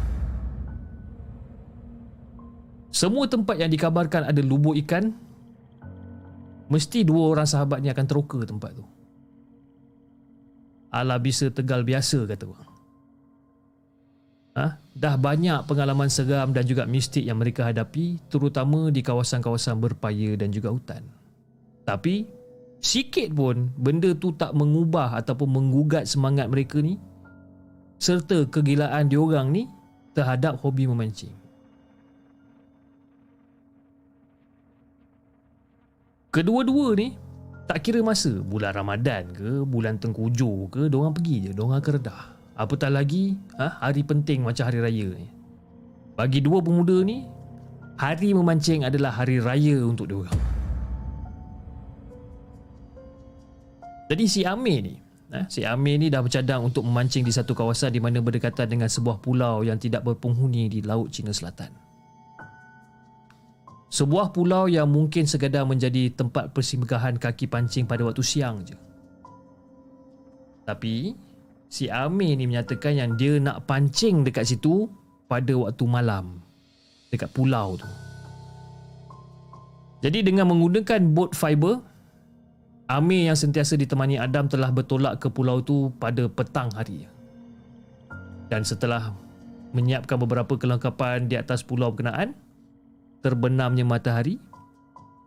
Semua 2.91 3.23
tempat 3.25 3.55
yang 3.55 3.71
dikabarkan 3.71 4.27
ada 4.27 4.41
lubuk 4.43 4.75
ikan 4.85 5.15
mesti 6.67 7.07
dua 7.07 7.31
orang 7.31 7.47
sahabat 7.47 7.79
ni 7.79 7.87
akan 7.87 8.05
teroka 8.07 8.39
tempat 8.43 8.75
tu. 8.75 8.83
Ala 10.91 11.15
bisa 11.19 11.47
tegal 11.47 11.87
biasa 11.87 12.27
kata 12.27 12.43
orang. 12.47 12.71
Ha? 14.51 14.65
Dah 14.91 15.15
banyak 15.15 15.63
pengalaman 15.63 16.11
seram 16.11 16.51
dan 16.51 16.67
juga 16.67 16.83
mistik 16.83 17.23
yang 17.23 17.39
mereka 17.39 17.63
hadapi 17.63 18.19
terutama 18.27 18.91
di 18.91 18.99
kawasan-kawasan 18.99 19.79
berpaya 19.79 20.35
dan 20.35 20.51
juga 20.51 20.75
hutan. 20.75 21.07
Tapi 21.87 22.27
sikit 22.83 23.31
pun 23.31 23.71
benda 23.79 24.11
tu 24.11 24.35
tak 24.35 24.51
mengubah 24.51 25.15
ataupun 25.23 25.47
menggugat 25.47 26.03
semangat 26.11 26.51
mereka 26.51 26.83
ni 26.83 26.99
serta 27.95 28.43
kegilaan 28.51 29.07
diorang 29.07 29.55
ni 29.55 29.71
terhadap 30.11 30.59
hobi 30.59 30.91
memancing. 30.91 31.40
Kedua-dua 36.32 36.95
ni 36.95 37.11
tak 37.67 37.84
kira 37.84 37.99
masa 37.99 38.32
bulan 38.32 38.71
Ramadan 38.71 39.36
ke 39.36 39.67
bulan 39.67 39.99
tengkujuh 39.99 40.71
ke 40.71 40.82
diorang 40.88 41.11
pergi 41.11 41.43
je 41.43 41.51
diorang 41.51 41.75
akan 41.84 41.91
redah. 41.99 42.23
Apatah 42.55 42.88
lagi 42.88 43.36
ha, 43.59 43.84
hari 43.84 44.07
penting 44.07 44.47
macam 44.47 44.63
hari 44.63 44.79
raya 44.79 45.11
ni. 45.11 45.27
Bagi 46.15 46.39
dua 46.39 46.63
pemuda 46.63 47.03
ni 47.03 47.27
hari 47.99 48.32
memancing 48.32 48.88
adalah 48.88 49.11
hari 49.11 49.43
raya 49.43 49.84
untuk 49.84 50.07
diorang. 50.07 50.39
Jadi 54.07 54.23
si 54.32 54.47
Amir 54.47 54.88
ni 54.88 54.95
ha, 55.36 55.51
Si 55.51 55.67
Amir 55.67 55.99
ni 55.99 56.07
dah 56.07 56.23
bercadang 56.23 56.63
untuk 56.63 56.88
memancing 56.88 57.27
di 57.27 57.36
satu 57.36 57.51
kawasan 57.51 57.91
di 57.91 57.99
mana 57.99 58.23
berdekatan 58.23 58.71
dengan 58.71 58.88
sebuah 58.88 59.19
pulau 59.19 59.67
yang 59.67 59.75
tidak 59.75 60.07
berpenghuni 60.07 60.71
di 60.71 60.79
Laut 60.79 61.11
Cina 61.11 61.36
Selatan. 61.36 61.90
Sebuah 63.91 64.31
pulau 64.31 64.71
yang 64.71 64.87
mungkin 64.87 65.27
sekadar 65.27 65.67
menjadi 65.67 66.07
tempat 66.15 66.55
persinggahan 66.55 67.19
kaki 67.19 67.51
pancing 67.51 67.83
pada 67.83 68.07
waktu 68.07 68.23
siang 68.23 68.63
je. 68.63 68.79
Tapi, 70.63 71.11
si 71.67 71.91
Amir 71.91 72.39
ni 72.39 72.47
menyatakan 72.47 72.95
yang 72.95 73.19
dia 73.19 73.35
nak 73.35 73.67
pancing 73.67 74.23
dekat 74.23 74.47
situ 74.47 74.87
pada 75.27 75.51
waktu 75.59 75.83
malam. 75.83 76.39
Dekat 77.11 77.35
pulau 77.35 77.75
tu. 77.75 77.89
Jadi 79.99 80.23
dengan 80.23 80.47
menggunakan 80.47 81.11
boat 81.11 81.35
fiber, 81.35 81.83
Amir 82.87 83.27
yang 83.27 83.35
sentiasa 83.35 83.75
ditemani 83.75 84.15
Adam 84.15 84.47
telah 84.47 84.71
bertolak 84.71 85.19
ke 85.19 85.27
pulau 85.27 85.59
tu 85.59 85.91
pada 85.99 86.31
petang 86.31 86.71
hari. 86.71 87.11
Dan 88.47 88.63
setelah 88.63 89.11
menyiapkan 89.75 90.15
beberapa 90.15 90.55
kelengkapan 90.55 91.27
di 91.27 91.35
atas 91.35 91.59
pulau 91.59 91.91
berkenaan, 91.91 92.35
terbenamnya 93.22 93.86
matahari, 93.86 94.41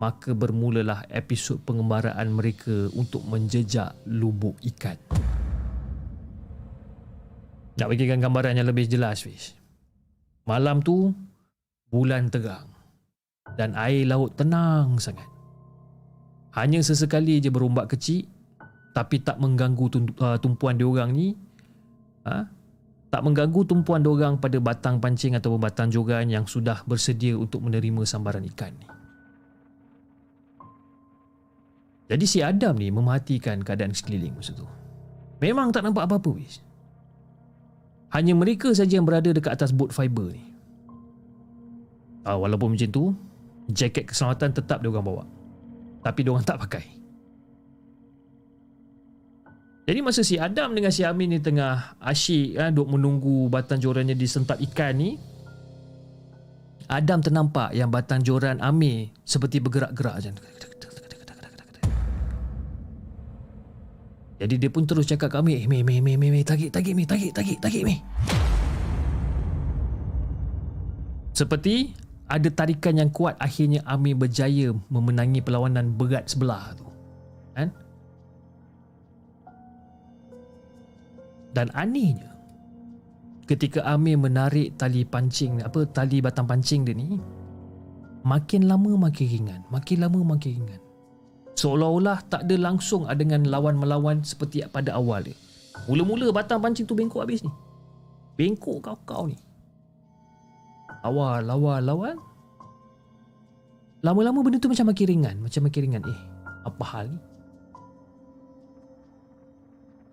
maka 0.03 0.34
bermulalah 0.34 1.07
episod 1.09 1.62
pengembaraan 1.62 2.34
mereka 2.34 2.90
untuk 2.92 3.22
menjejak 3.24 3.95
lubuk 4.11 4.59
ikan. 4.74 4.99
Nak 7.74 7.90
bagikan 7.90 8.22
gambaran 8.22 8.59
yang 8.59 8.70
lebih 8.70 8.86
jelas, 8.86 9.26
Fish. 9.26 9.55
Malam 10.47 10.84
tu, 10.84 11.11
bulan 11.90 12.30
terang 12.30 12.70
dan 13.55 13.74
air 13.78 14.07
laut 14.07 14.34
tenang 14.34 14.99
sangat. 14.99 15.26
Hanya 16.55 16.82
sesekali 16.82 17.42
je 17.42 17.51
berombak 17.51 17.95
kecil 17.95 18.26
tapi 18.95 19.18
tak 19.22 19.42
mengganggu 19.42 19.90
uh, 20.22 20.38
tumpuan 20.38 20.78
diorang 20.78 21.11
ni 21.11 21.34
ha? 22.22 22.47
Tak 23.14 23.22
mengganggu 23.22 23.62
tumpuan 23.62 24.02
dorang 24.02 24.42
pada 24.42 24.58
batang 24.58 24.98
pancing 24.98 25.38
atau 25.38 25.54
batang 25.54 25.86
joran 25.86 26.26
yang 26.26 26.50
sudah 26.50 26.82
bersedia 26.82 27.38
untuk 27.38 27.62
menerima 27.62 28.02
sambaran 28.02 28.42
ikan 28.50 28.74
ni. 28.74 28.90
Jadi 32.10 32.26
si 32.26 32.42
Adam 32.42 32.74
ni 32.74 32.90
memerhatikan 32.90 33.62
keadaan 33.62 33.94
sekeliling 33.94 34.34
masa 34.34 34.58
tu. 34.58 34.66
Memang 35.38 35.70
tak 35.70 35.86
nampak 35.86 36.10
apa-apa 36.10 36.26
wis. 36.34 36.58
Hanya 38.10 38.34
mereka 38.34 38.74
saja 38.74 38.98
yang 38.98 39.06
berada 39.06 39.30
dekat 39.30 39.62
atas 39.62 39.70
boat 39.70 39.94
fiber 39.94 40.34
ni. 40.34 40.42
Ah, 42.26 42.34
walaupun 42.34 42.74
macam 42.74 42.90
tu, 42.90 43.14
jaket 43.70 44.10
keselamatan 44.10 44.58
tetap 44.58 44.82
dia 44.82 44.90
orang 44.90 45.06
bawa. 45.06 45.24
Tapi 46.02 46.18
dia 46.26 46.34
orang 46.34 46.42
tak 46.42 46.58
pakai. 46.66 47.03
Jadi 49.85 50.01
masa 50.01 50.24
si 50.24 50.41
Adam 50.41 50.72
dengan 50.72 50.89
si 50.89 51.05
Amin 51.05 51.28
ni 51.28 51.45
tengah 51.45 52.01
asyik 52.01 52.57
kan, 52.57 52.72
duk 52.72 52.89
menunggu 52.89 53.53
batang 53.53 53.76
jorannya 53.76 54.16
disentak 54.16 54.57
ikan 54.72 54.97
ni 54.97 55.20
Adam 56.89 57.20
ternampak 57.20 57.76
yang 57.76 57.93
batang 57.93 58.24
joran 58.24 58.61
Amir 58.64 59.12
seperti 59.28 59.61
bergerak-gerak 59.61 60.20
macam 60.20 60.35
Jadi 64.35 64.61
dia 64.61 64.68
pun 64.68 64.85
terus 64.85 65.09
cakap 65.09 65.32
ke 65.32 65.37
Amir, 65.41 65.64
"Meh, 65.64 65.80
meh, 65.80 66.03
meh, 66.05 66.18
meh, 66.20 66.28
meh, 66.28 66.45
tagik, 66.45 66.68
tagik, 66.68 66.93
meh, 66.93 67.09
tagik, 67.09 67.32
tagik, 67.32 67.59
tagik, 67.64 67.80
meh." 67.87 68.03
Seperti 71.32 71.97
ada 72.28 72.49
tarikan 72.53 72.99
yang 72.99 73.09
kuat 73.09 73.41
akhirnya 73.41 73.80
Amir 73.89 74.18
berjaya 74.18 74.74
memenangi 74.93 75.41
perlawanan 75.41 75.97
berat 75.97 76.28
sebelah 76.28 76.76
tu. 76.76 76.84
Dan 81.55 81.70
anehnya 81.72 82.34
ketika 83.46 83.84
Amir 83.86 84.18
menarik 84.18 84.74
tali 84.80 85.07
pancing 85.07 85.62
apa 85.62 85.84
tali 85.86 86.18
batang 86.18 86.48
pancing 86.48 86.82
dia 86.82 86.96
ni 86.96 87.20
makin 88.24 88.66
lama 88.66 89.09
makin 89.09 89.26
ringan, 89.28 89.61
makin 89.68 90.00
lama 90.00 90.18
makin 90.24 90.64
ringan. 90.64 90.80
Seolah-olah 91.55 92.18
tak 92.26 92.48
ada 92.48 92.57
langsung 92.59 93.07
dengan 93.14 93.46
lawan 93.46 93.78
melawan 93.78 94.26
seperti 94.26 94.66
pada 94.66 94.98
awal 94.98 95.22
dia. 95.22 95.36
Mula-mula 95.86 96.32
batang 96.34 96.59
pancing 96.59 96.88
tu 96.88 96.98
bengkok 96.98 97.22
habis 97.22 97.44
ni. 97.44 97.52
Bengkok 98.34 98.82
kau-kau 98.82 99.30
ni. 99.30 99.38
Awal, 101.05 101.46
awal, 101.46 101.84
lawan. 101.84 102.16
Lama-lama 104.00 104.40
benda 104.40 104.59
tu 104.59 104.72
macam 104.72 104.90
makin 104.90 105.07
ringan, 105.07 105.36
macam 105.38 105.61
makin 105.68 105.80
ringan. 105.84 106.02
Eh, 106.02 106.20
apa 106.64 106.84
hal 106.90 107.07
ni? 107.12 107.20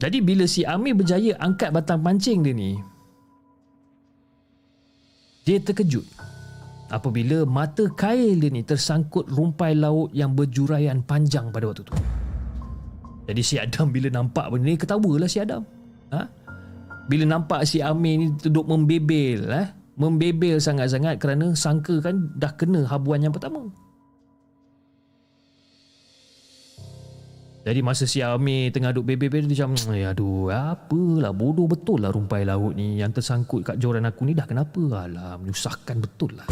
Jadi 0.01 0.17
bila 0.17 0.49
si 0.49 0.65
Amir 0.65 0.97
berjaya 0.97 1.37
angkat 1.37 1.69
batang 1.69 2.01
pancing 2.01 2.41
dia 2.41 2.57
ni 2.57 2.81
Dia 5.45 5.61
terkejut 5.61 6.01
Apabila 6.89 7.45
mata 7.45 7.85
kail 7.93 8.41
dia 8.41 8.49
ni 8.49 8.65
tersangkut 8.65 9.29
rumpai 9.29 9.77
laut 9.77 10.09
yang 10.11 10.33
berjuraian 10.33 11.05
panjang 11.05 11.53
pada 11.53 11.69
waktu 11.69 11.85
tu 11.85 11.93
Jadi 13.29 13.41
si 13.45 13.61
Adam 13.61 13.93
bila 13.93 14.09
nampak 14.09 14.49
benda 14.49 14.73
ni 14.73 14.75
ketawa 14.75 15.21
lah 15.21 15.29
si 15.29 15.37
Adam 15.37 15.61
ha? 16.09 16.25
Bila 17.05 17.29
nampak 17.29 17.69
si 17.69 17.85
Amir 17.85 18.25
ni 18.25 18.27
duduk 18.41 18.65
membebel 18.65 19.53
eh? 19.53 19.69
Membebel 20.01 20.57
sangat-sangat 20.57 21.21
kerana 21.21 21.53
sangka 21.53 22.01
kan 22.01 22.33
dah 22.41 22.49
kena 22.57 22.89
habuan 22.89 23.21
yang 23.21 23.31
pertama 23.31 23.69
Jadi 27.61 27.79
masa 27.85 28.09
si 28.09 28.25
Amir 28.25 28.73
tengah 28.73 28.89
duduk 28.89 29.13
bebel-bebel 29.13 29.45
dia 29.45 29.69
macam 29.69 29.93
Ya 29.93 30.17
aduh 30.17 30.49
apalah 30.49 31.29
bodoh 31.29 31.69
betul 31.69 32.01
lah 32.01 32.09
rumpai 32.09 32.41
laut 32.41 32.73
ni 32.73 32.97
Yang 32.97 33.21
tersangkut 33.21 33.61
kat 33.61 33.77
joran 33.77 34.09
aku 34.09 34.25
ni 34.25 34.33
dah 34.33 34.49
kenapa 34.49 35.05
Alah 35.05 35.37
menyusahkan 35.37 36.01
betul 36.01 36.33
lah 36.41 36.49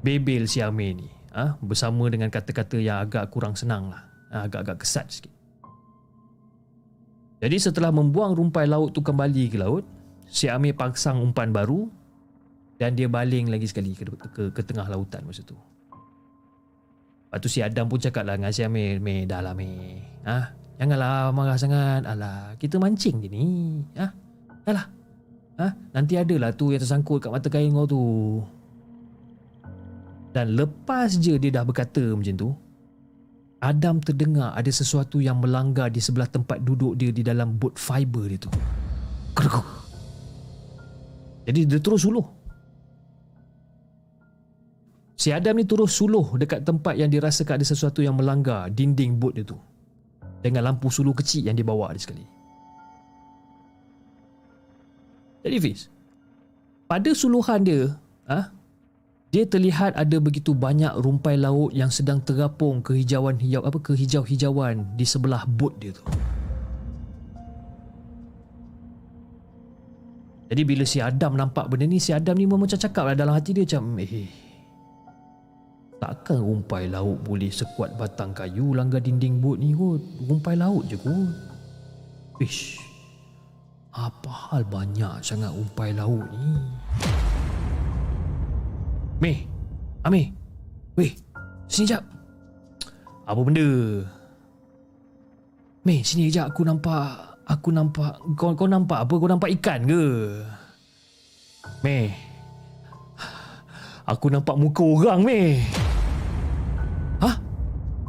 Bebel 0.00 0.48
si 0.48 0.64
Amir 0.64 0.96
ni 0.96 1.08
ha? 1.36 1.60
Bersama 1.60 2.08
dengan 2.08 2.32
kata-kata 2.32 2.80
yang 2.80 3.04
agak 3.04 3.28
kurang 3.28 3.52
senang 3.52 3.92
lah 3.92 4.08
ha? 4.32 4.48
Agak-agak 4.48 4.80
kesat 4.80 5.12
sikit 5.12 5.34
Jadi 7.44 7.56
setelah 7.60 7.92
membuang 7.92 8.32
rumpai 8.32 8.64
laut 8.64 8.96
tu 8.96 9.04
kembali 9.04 9.44
ke 9.52 9.60
laut 9.60 9.84
Si 10.24 10.48
Amir 10.48 10.72
pasang 10.72 11.20
umpan 11.20 11.52
baru 11.52 11.84
Dan 12.80 12.96
dia 12.96 13.12
baling 13.12 13.52
lagi 13.52 13.68
sekali 13.68 13.92
ke, 13.92 14.08
ke, 14.08 14.56
ke 14.56 14.62
tengah 14.64 14.88
lautan 14.88 15.20
masa 15.28 15.44
tu 15.44 15.56
Lepas 17.28 17.44
tu 17.44 17.52
si 17.52 17.60
Adam 17.60 17.92
pun 17.92 18.00
cakap 18.00 18.24
lah 18.24 18.40
dengan 18.40 18.48
si 18.56 18.64
Amir, 18.64 19.04
Meh, 19.04 19.28
dah 19.28 19.44
lah 19.44 19.52
Meh. 19.52 20.00
Ha? 20.24 20.48
Janganlah 20.80 21.28
marah 21.36 21.60
sangat. 21.60 22.08
Alah, 22.08 22.56
kita 22.56 22.80
mancing 22.80 23.20
je 23.20 23.28
ni. 23.28 23.44
Ha? 24.00 24.08
Dah 24.64 24.72
lah. 24.72 24.86
Ha? 25.60 25.66
Nanti 25.92 26.16
adalah 26.16 26.56
tu 26.56 26.72
yang 26.72 26.80
tersangkut 26.80 27.20
kat 27.20 27.28
mata 27.28 27.52
kain 27.52 27.68
kau 27.68 27.84
tu. 27.84 28.02
Dan 30.32 30.56
lepas 30.56 31.20
je 31.20 31.36
dia 31.36 31.52
dah 31.52 31.68
berkata 31.68 32.00
macam 32.16 32.32
tu, 32.32 32.48
Adam 33.60 34.00
terdengar 34.00 34.56
ada 34.56 34.70
sesuatu 34.72 35.20
yang 35.20 35.36
melanggar 35.42 35.92
di 35.92 36.00
sebelah 36.00 36.32
tempat 36.32 36.64
duduk 36.64 36.96
dia 36.96 37.12
di 37.12 37.20
dalam 37.20 37.60
boat 37.60 37.76
fiber 37.76 38.24
dia 38.24 38.40
tu. 38.40 38.50
Kerukuk. 39.36 39.68
Jadi 41.44 41.60
dia 41.68 41.76
terus 41.76 42.08
uluh. 42.08 42.37
Si 45.18 45.34
Adam 45.34 45.58
ni 45.58 45.66
terus 45.66 45.98
suluh 45.98 46.38
dekat 46.38 46.62
tempat 46.62 46.94
yang 46.94 47.10
dirasakan 47.10 47.58
ada 47.58 47.66
sesuatu 47.66 47.98
yang 47.98 48.14
melanggar 48.14 48.70
dinding 48.70 49.18
bot 49.18 49.34
dia 49.34 49.42
tu. 49.42 49.58
Dengan 50.38 50.70
lampu 50.70 50.94
suluh 50.94 51.10
kecil 51.10 51.50
yang 51.50 51.58
dibawa 51.58 51.90
dia 51.90 51.98
sekali. 51.98 52.22
Jadi 55.42 55.56
Fiz, 55.58 55.90
pada 56.86 57.10
suluhan 57.10 57.66
dia, 57.66 57.98
ah, 58.30 58.54
dia 59.34 59.42
terlihat 59.42 59.98
ada 59.98 60.16
begitu 60.22 60.54
banyak 60.54 60.94
rumpai 61.02 61.34
laut 61.34 61.74
yang 61.74 61.90
sedang 61.90 62.22
terapung 62.22 62.78
kehijauan 62.78 63.42
hijau 63.42 63.66
apa 63.66 63.78
kehijau-hijauan 63.82 64.94
di 64.94 65.02
sebelah 65.02 65.42
bot 65.50 65.74
dia 65.82 65.98
tu. 65.98 66.06
Jadi 70.48 70.62
bila 70.62 70.86
si 70.86 71.02
Adam 71.02 71.34
nampak 71.34 71.66
benda 71.66 71.90
ni, 71.90 71.98
si 71.98 72.14
Adam 72.14 72.38
ni 72.38 72.46
memang 72.46 72.70
cakap 72.70 73.02
lah 73.02 73.18
dalam 73.18 73.34
hati 73.34 73.52
dia 73.52 73.66
macam, 73.66 73.98
eh, 74.00 74.47
Takkan 75.98 76.38
rumpai 76.38 76.86
laut 76.86 77.18
boleh 77.26 77.50
sekuat 77.50 77.98
batang 77.98 78.30
kayu 78.30 78.70
langgar 78.70 79.02
dinding 79.02 79.42
bot 79.42 79.58
ni 79.58 79.74
kot. 79.74 79.98
Rumpai 80.30 80.54
laut 80.54 80.86
je 80.86 80.94
kot. 80.94 81.34
Ish. 82.38 82.78
Apa 83.90 84.30
hal 84.30 84.62
banyak 84.62 85.18
sangat 85.26 85.50
rumpai 85.50 85.90
laut 85.90 86.22
ni? 86.30 86.54
Meh. 89.18 89.38
Ameh. 90.06 90.30
Weh. 90.94 91.10
Sini 91.66 91.90
jap. 91.90 92.06
Apa 93.26 93.42
benda? 93.42 93.66
Meh, 95.82 96.00
sini 96.06 96.30
jap 96.30 96.54
aku 96.54 96.62
nampak 96.62 97.42
aku 97.42 97.74
nampak 97.74 98.22
kau 98.38 98.54
kau 98.54 98.70
nampak 98.70 99.02
apa? 99.02 99.12
Kau 99.18 99.26
nampak 99.26 99.50
ikan 99.58 99.82
ke? 99.82 100.04
Meh. 101.82 102.14
Aku 104.08 104.32
nampak 104.32 104.56
muka 104.56 104.80
orang, 104.80 105.20
Meh. 105.20 105.60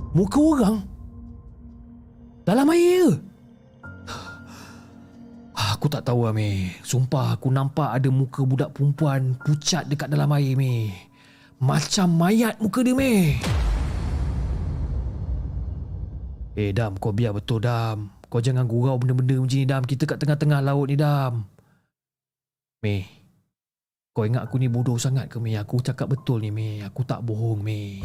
Muka 0.10 0.40
orang? 0.42 0.78
Dalam 2.50 2.66
air 2.74 3.06
ke? 3.06 3.14
Aku 5.54 5.86
tak 5.86 6.02
tahu 6.08 6.26
Amir. 6.26 6.74
Sumpah 6.82 7.38
aku 7.38 7.54
nampak 7.54 7.94
ada 7.94 8.10
muka 8.10 8.42
budak 8.42 8.74
perempuan 8.74 9.38
pucat 9.38 9.86
dekat 9.86 10.10
dalam 10.10 10.34
air 10.34 10.58
Amir. 10.58 10.92
Macam 11.62 12.10
mayat 12.10 12.58
muka 12.58 12.82
dia 12.82 12.98
Amir. 12.98 13.38
Eh 16.58 16.74
Dam, 16.74 16.98
kau 16.98 17.14
biar 17.14 17.32
betul 17.32 17.62
Dam. 17.62 18.10
Kau 18.28 18.42
jangan 18.42 18.66
gurau 18.66 18.98
benda-benda 18.98 19.38
macam 19.38 19.56
ni 19.56 19.68
Dam. 19.70 19.84
Kita 19.86 20.04
kat 20.10 20.18
tengah-tengah 20.20 20.60
laut 20.66 20.90
ni 20.90 20.98
Dam. 20.98 21.46
Meh. 22.82 23.06
Kau 24.10 24.26
ingat 24.26 24.50
aku 24.50 24.58
ni 24.58 24.68
bodoh 24.68 24.98
sangat 24.98 25.30
ke 25.30 25.38
Meh? 25.38 25.56
Aku 25.56 25.80
cakap 25.86 26.10
betul 26.10 26.42
ni 26.42 26.50
Meh. 26.50 26.82
Aku 26.82 27.06
tak 27.06 27.22
bohong 27.22 27.62
Meh. 27.62 28.02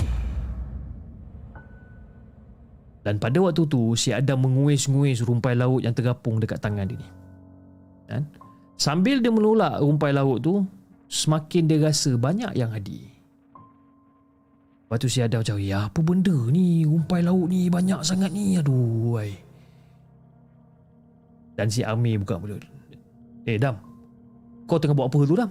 Dan 3.04 3.20
pada 3.20 3.36
waktu 3.36 3.68
tu 3.68 3.92
si 3.94 4.16
Adam 4.16 4.48
menguis-nguis 4.48 5.20
rumpai 5.28 5.52
laut 5.52 5.84
yang 5.84 5.92
tergapung 5.92 6.40
dekat 6.40 6.56
tangan 6.58 6.88
dia 6.88 6.96
ni. 6.96 7.08
Dan 8.08 8.24
sambil 8.80 9.20
dia 9.20 9.28
menolak 9.28 9.76
rumpai 9.84 10.16
laut 10.16 10.40
tu, 10.40 10.64
semakin 11.12 11.68
dia 11.68 11.84
rasa 11.84 12.16
banyak 12.16 12.56
yang 12.56 12.72
hadir. 12.72 13.12
Lepas 14.84 14.96
tu 15.00 15.08
si 15.12 15.20
Adam 15.20 15.44
macam, 15.44 15.60
ya 15.60 15.88
apa 15.88 16.00
benda 16.00 16.36
ni? 16.48 16.88
Rumpai 16.88 17.20
laut 17.20 17.48
ni 17.52 17.68
banyak 17.68 18.00
sangat 18.00 18.32
ni. 18.32 18.56
Aduh, 18.56 19.20
ay. 19.20 19.36
Dan 21.60 21.68
si 21.68 21.84
Amir 21.84 22.24
buka 22.24 22.40
mulut. 22.40 22.60
Eh, 23.44 23.60
Dam. 23.60 23.76
Kau 24.64 24.80
tengah 24.80 24.96
buat 24.96 25.12
apa 25.12 25.18
tu, 25.28 25.36
Dam? 25.36 25.50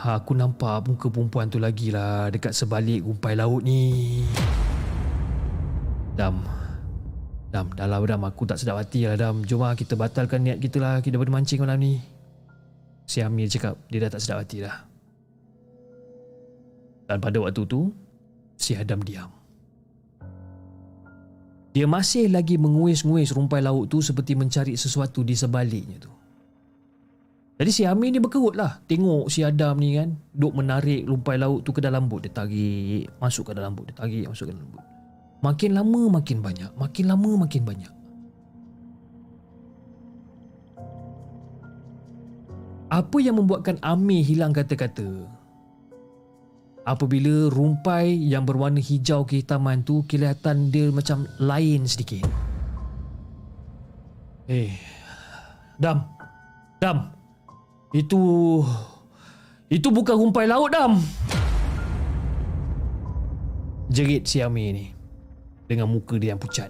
Aku 0.00 0.32
nampak 0.32 0.88
muka 0.88 1.12
perempuan 1.12 1.52
tu 1.52 1.60
lagi 1.60 1.92
lah 1.92 2.32
dekat 2.32 2.56
sebalik 2.56 3.04
rumpai 3.04 3.36
laut 3.36 3.60
ni. 3.60 4.24
Dam. 6.18 6.42
Dam 7.50 7.66
Dah 7.74 7.86
lah 7.90 7.98
Dam 8.06 8.22
Aku 8.26 8.46
tak 8.46 8.62
sedap 8.62 8.78
hati 8.78 9.06
lah 9.06 9.18
Dam. 9.18 9.42
Jom 9.42 9.62
lah 9.62 9.74
kita 9.74 9.98
batalkan 9.98 10.46
niat 10.46 10.58
kita 10.62 10.78
lah. 10.78 11.02
Kita 11.02 11.18
daripada 11.18 11.34
mancing 11.34 11.60
malam 11.62 11.78
ni. 11.82 11.98
Si 13.06 13.18
Amir 13.22 13.50
cakap 13.50 13.74
Dia 13.90 14.06
dah 14.06 14.10
tak 14.14 14.22
sedap 14.22 14.46
hati 14.46 14.62
lah. 14.62 14.86
Dan 17.10 17.18
pada 17.18 17.42
waktu 17.42 17.62
tu 17.66 17.90
Si 18.54 18.78
Adam 18.78 19.02
diam. 19.02 19.30
Dia 21.70 21.86
masih 21.86 22.26
lagi 22.30 22.58
menguis-nguis 22.58 23.30
rumpai 23.30 23.62
laut 23.62 23.90
tu 23.90 24.02
Seperti 24.02 24.34
mencari 24.34 24.74
sesuatu 24.74 25.22
di 25.26 25.34
sebaliknya 25.34 25.98
tu. 26.02 26.12
Jadi 27.60 27.70
si 27.76 27.82
Amir 27.84 28.08
ni 28.14 28.22
berkerut 28.22 28.56
lah. 28.56 28.80
Tengok 28.86 29.28
si 29.30 29.42
Adam 29.42 29.78
ni 29.78 29.98
kan 29.98 30.14
Duk 30.30 30.54
menarik 30.54 31.06
rumpai 31.06 31.38
laut 31.38 31.66
tu 31.66 31.74
ke 31.74 31.82
dalam 31.82 32.06
bot 32.06 32.22
Dia 32.22 32.30
tarik. 32.30 33.10
Masuk 33.18 33.50
ke 33.50 33.52
dalam 33.58 33.74
bot 33.74 33.90
Dia 33.90 33.94
tarik 33.94 34.26
masuk 34.30 34.50
ke 34.50 34.54
dalam 34.54 34.70
bot 34.70 34.89
Makin 35.40 35.72
lama 35.72 36.20
makin 36.20 36.44
banyak, 36.44 36.70
makin 36.76 37.04
lama 37.08 37.30
makin 37.48 37.64
banyak. 37.64 37.92
Apa 42.92 43.16
yang 43.24 43.40
membuatkan 43.40 43.80
Amir 43.80 44.20
hilang 44.20 44.52
kata-kata? 44.52 45.08
Apabila 46.84 47.48
rumpai 47.48 48.18
yang 48.18 48.44
berwarna 48.44 48.82
hijau 48.82 49.24
kehitaman 49.24 49.80
tu 49.86 50.04
kelihatan 50.04 50.68
dia 50.68 50.92
macam 50.92 51.24
lain 51.40 51.88
sedikit. 51.88 52.28
Eh, 54.50 54.76
Dam. 55.80 56.04
Dam. 56.82 57.16
Itu 57.96 58.20
itu 59.72 59.88
bukan 59.88 60.20
rumpai 60.20 60.44
laut, 60.50 60.74
Dam. 60.74 61.00
Jerit 63.88 64.28
si 64.28 64.42
Amir 64.42 64.74
ni 64.74 64.99
dengan 65.70 65.86
muka 65.86 66.18
dia 66.18 66.34
yang 66.34 66.42
pucat. 66.42 66.66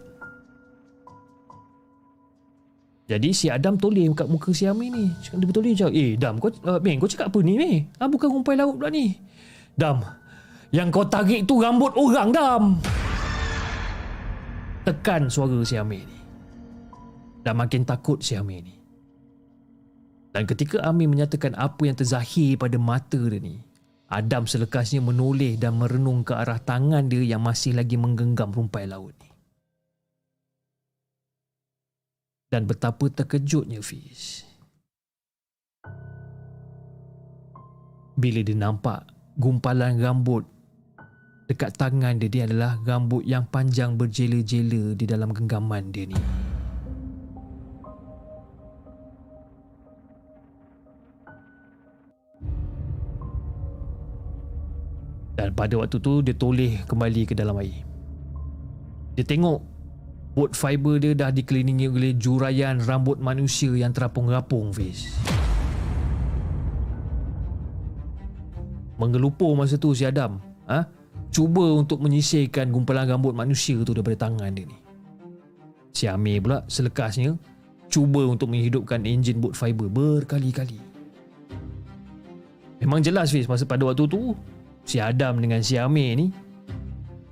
Jadi 3.09 3.33
si 3.33 3.49
Adam 3.49 3.81
toleh 3.81 4.07
kat 4.13 4.29
muka 4.29 4.53
si 4.53 4.69
Amir 4.69 4.93
ni. 4.93 5.09
Dia 5.09 5.47
betul 5.49 5.73
cakap, 5.73 5.91
"Eh, 5.97 6.15
Dam, 6.21 6.37
kau 6.37 6.53
uh, 6.69 6.79
Meng, 6.79 7.01
kau 7.01 7.09
cakap 7.09 7.33
apa 7.33 7.41
ni, 7.41 7.57
Meng? 7.57 7.89
Ah 7.97 8.07
bukan 8.07 8.29
rumpai 8.29 8.55
laut 8.55 8.77
pula 8.77 8.93
ni." 8.93 9.17
Dam, 9.75 10.05
yang 10.71 10.93
kau 10.93 11.09
tarik 11.09 11.49
tu 11.49 11.59
rambut 11.59 11.91
orang, 11.97 12.29
Dam. 12.31 12.63
Tekan 14.85 15.27
suara 15.33 15.59
si 15.65 15.75
Amir 15.81 16.05
ni. 16.05 16.19
Dan 17.41 17.57
makin 17.57 17.83
takut 17.89 18.21
si 18.21 18.37
Amir 18.37 18.63
ni. 18.63 18.77
Dan 20.31 20.47
ketika 20.47 20.79
Amir 20.87 21.11
menyatakan 21.11 21.59
apa 21.59 21.83
yang 21.83 21.99
terzahir 21.99 22.55
pada 22.55 22.79
mata 22.79 23.19
dia 23.19 23.43
ni, 23.43 23.59
Adam 24.11 24.43
selekasnya 24.43 24.99
menoleh 24.99 25.55
dan 25.55 25.79
merenung 25.79 26.27
ke 26.27 26.35
arah 26.35 26.59
tangan 26.59 27.07
dia 27.07 27.23
yang 27.23 27.47
masih 27.47 27.79
lagi 27.79 27.95
menggenggam 27.95 28.51
rumpai 28.51 28.91
laut 28.91 29.15
ni. 29.23 29.31
Dan 32.51 32.67
betapa 32.67 33.07
terkejutnya 33.07 33.79
Fiz. 33.79 34.43
Bila 38.19 38.43
dia 38.43 38.59
nampak 38.59 39.07
gumpalan 39.39 40.03
rambut 40.03 40.43
dekat 41.47 41.79
tangan 41.79 42.19
dia, 42.19 42.27
dia 42.27 42.43
adalah 42.51 42.83
rambut 42.83 43.23
yang 43.23 43.47
panjang 43.47 43.95
berjela-jela 43.95 44.99
di 44.99 45.07
dalam 45.07 45.31
genggaman 45.31 45.95
dia 45.95 46.11
ni. 46.11 46.50
Dan 55.39 55.55
pada 55.55 55.79
waktu 55.79 55.99
tu 56.03 56.21
dia 56.21 56.35
toleh 56.35 56.83
kembali 56.85 57.23
ke 57.29 57.35
dalam 57.37 57.59
air. 57.61 57.87
Dia 59.15 59.25
tengok 59.27 59.59
bot 60.33 60.55
fiber 60.55 61.03
dia 61.03 61.13
dah 61.13 61.31
dikelilingi 61.35 61.91
oleh 61.91 62.13
juraian 62.15 62.79
rambut 62.79 63.19
manusia 63.19 63.75
yang 63.75 63.91
terapung-rapung 63.91 64.71
Fiz. 64.71 65.11
Mengelupur 69.01 69.57
masa 69.57 69.81
tu 69.81 69.97
si 69.97 70.05
Adam 70.05 70.37
ha? 70.69 70.85
Cuba 71.33 71.65
untuk 71.73 72.05
menyisirkan 72.05 72.69
gumpalan 72.69 73.09
rambut 73.09 73.33
manusia 73.33 73.81
tu 73.81 73.97
daripada 73.97 74.29
tangan 74.29 74.53
dia 74.53 74.69
ni 74.69 74.77
Si 75.97 76.05
Amir 76.05 76.45
pula 76.45 76.69
selekasnya 76.69 77.33
Cuba 77.89 78.29
untuk 78.29 78.53
menghidupkan 78.53 79.09
enjin 79.09 79.41
bot 79.41 79.57
fiber 79.57 79.89
berkali-kali 79.89 80.77
Memang 82.85 83.01
jelas 83.01 83.33
Fiz 83.33 83.49
masa 83.49 83.65
pada 83.65 83.89
waktu 83.89 84.05
tu 84.05 84.37
si 84.91 84.99
Adam 84.99 85.39
dengan 85.39 85.63
si 85.63 85.79
Amir 85.79 86.19
ni 86.19 86.35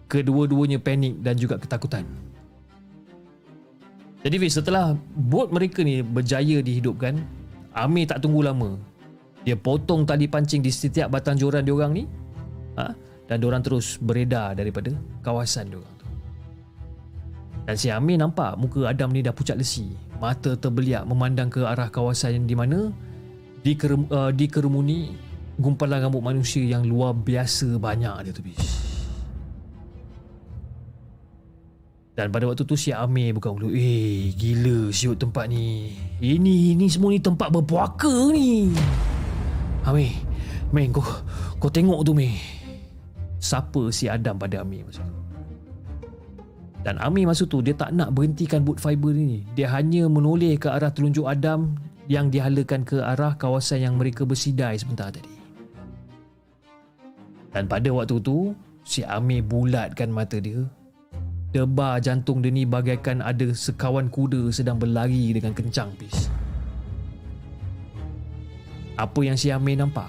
kedua-duanya 0.07 0.79
panik 0.79 1.19
dan 1.19 1.35
juga 1.35 1.59
ketakutan. 1.59 2.07
Jadi 4.23 4.37
Fiz, 4.39 4.55
setelah 4.55 4.95
bot 5.15 5.51
mereka 5.51 5.83
ni 5.83 6.03
berjaya 6.03 6.63
dihidupkan, 6.63 7.19
Amir 7.75 8.07
tak 8.07 8.23
tunggu 8.23 8.47
lama. 8.47 8.79
Dia 9.43 9.55
potong 9.59 10.07
tali 10.07 10.31
pancing 10.31 10.63
di 10.63 10.71
setiap 10.71 11.11
batang 11.11 11.39
joran 11.39 11.63
diorang 11.63 11.95
ni 11.95 12.05
ha? 12.79 12.95
dan 13.31 13.37
diorang 13.39 13.63
terus 13.63 13.99
beredar 13.99 14.55
daripada 14.55 14.91
kawasan 15.23 15.71
diorang 15.71 15.95
tu. 15.99 16.07
Dan 17.69 17.77
si 17.79 17.93
Amir 17.93 18.19
nampak 18.19 18.59
muka 18.59 18.89
Adam 18.91 19.13
ni 19.13 19.23
dah 19.23 19.35
pucat 19.35 19.55
lesi. 19.55 19.93
Mata 20.19 20.59
terbeliak 20.59 21.07
memandang 21.07 21.47
ke 21.53 21.63
arah 21.63 21.87
kawasan 21.87 22.49
di 22.49 22.57
mana 22.59 22.91
dikerumuni 24.35 25.28
gumpalan 25.59 26.07
rambut 26.07 26.23
manusia 26.23 26.63
yang 26.63 26.87
luar 26.87 27.13
biasa 27.13 27.77
banyak 27.83 28.31
dia 28.31 28.33
tu 28.33 28.47
bis. 28.47 28.63
Dan 32.19 32.35
pada 32.35 32.51
waktu 32.51 32.67
tu 32.67 32.75
si 32.75 32.91
Amir 32.91 33.31
buka 33.31 33.55
mulut. 33.55 33.71
Eh, 33.71 34.35
gila 34.35 34.91
siut 34.91 35.23
tempat 35.23 35.47
ni. 35.47 35.95
Ini 36.19 36.75
ini 36.75 36.91
semua 36.91 37.15
ni 37.15 37.23
tempat 37.23 37.47
berpuaka 37.55 38.35
ni. 38.35 38.75
Amir, 39.87 40.11
Meh 40.75 40.91
kau 40.91 41.07
kau 41.63 41.71
tengok 41.71 42.03
tu 42.03 42.19
Meh. 42.19 42.35
Siapa 43.39 43.95
si 43.95 44.11
Adam 44.11 44.35
pada 44.35 44.67
Amir 44.67 44.83
masa 44.83 45.07
tu? 45.07 45.15
Dan 46.83 46.99
Amir 46.99 47.31
masa 47.31 47.47
tu 47.47 47.63
dia 47.63 47.79
tak 47.79 47.95
nak 47.95 48.11
berhentikan 48.11 48.67
boot 48.67 48.83
fiber 48.83 49.15
ni. 49.15 49.47
Dia 49.55 49.71
hanya 49.79 50.11
menoleh 50.11 50.59
ke 50.59 50.67
arah 50.67 50.91
telunjuk 50.91 51.23
Adam 51.23 51.79
yang 52.11 52.35
dihalakan 52.35 52.83
ke 52.83 52.99
arah 52.99 53.39
kawasan 53.39 53.87
yang 53.87 53.95
mereka 53.95 54.27
bersidai 54.27 54.75
sebentar 54.75 55.15
tadi. 55.15 55.38
Dan 57.59 57.67
pada 57.67 57.91
waktu 57.91 58.23
tu, 58.23 58.55
si 58.87 59.03
Amir 59.03 59.43
bulatkan 59.43 60.15
mata 60.15 60.39
dia 60.39 60.63
Debar 61.51 61.99
jantung 61.99 62.39
dia 62.39 62.55
ni 62.55 62.63
bagaikan 62.63 63.19
ada 63.19 63.51
sekawan 63.51 64.07
kuda 64.07 64.55
sedang 64.55 64.79
berlari 64.79 65.35
dengan 65.35 65.51
kencang 65.51 65.91
pis. 65.99 66.31
Apa 68.95 69.27
yang 69.27 69.35
si 69.35 69.51
Amir 69.51 69.75
nampak? 69.75 70.07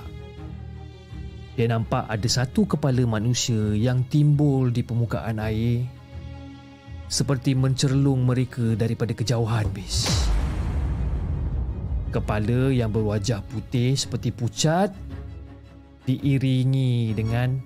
Dia 1.58 1.74
nampak 1.74 2.06
ada 2.06 2.28
satu 2.30 2.70
kepala 2.70 3.02
manusia 3.10 3.74
yang 3.74 4.06
timbul 4.06 4.70
di 4.70 4.86
permukaan 4.86 5.42
air 5.42 5.90
seperti 7.10 7.58
mencerlung 7.58 8.30
mereka 8.30 8.78
daripada 8.78 9.18
kejauhan 9.18 9.66
bis. 9.74 10.06
Kepala 12.14 12.70
yang 12.70 12.94
berwajah 12.94 13.42
putih 13.42 13.98
seperti 13.98 14.30
pucat 14.30 14.94
diiringi 16.10 17.14
dengan 17.14 17.62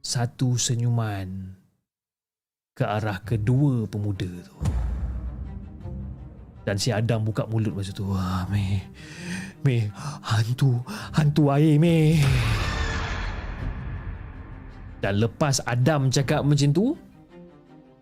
satu 0.00 0.56
senyuman 0.56 1.52
ke 2.72 2.80
arah 2.80 3.20
kedua 3.20 3.84
pemuda 3.84 4.24
tu. 4.24 4.56
Dan 6.64 6.80
si 6.80 6.92
Adam 6.92 7.28
buka 7.28 7.44
mulut 7.48 7.76
masa 7.76 7.92
tu. 7.92 8.08
Wah, 8.08 8.48
me. 8.48 8.80
Me, 9.64 9.88
hantu, 10.24 10.80
hantu 11.12 11.52
air, 11.52 11.76
me. 11.76 12.20
Dan 15.04 15.20
lepas 15.20 15.60
Adam 15.64 16.08
cakap 16.12 16.44
macam 16.44 16.70
tu, 16.72 16.96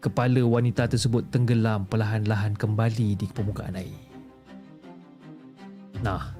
kepala 0.02 0.42
wanita 0.44 0.86
tersebut 0.86 1.26
tenggelam 1.30 1.86
perlahan-lahan 1.88 2.54
kembali 2.54 3.18
di 3.18 3.26
permukaan 3.30 3.78
air. 3.78 4.02
Nah, 6.04 6.35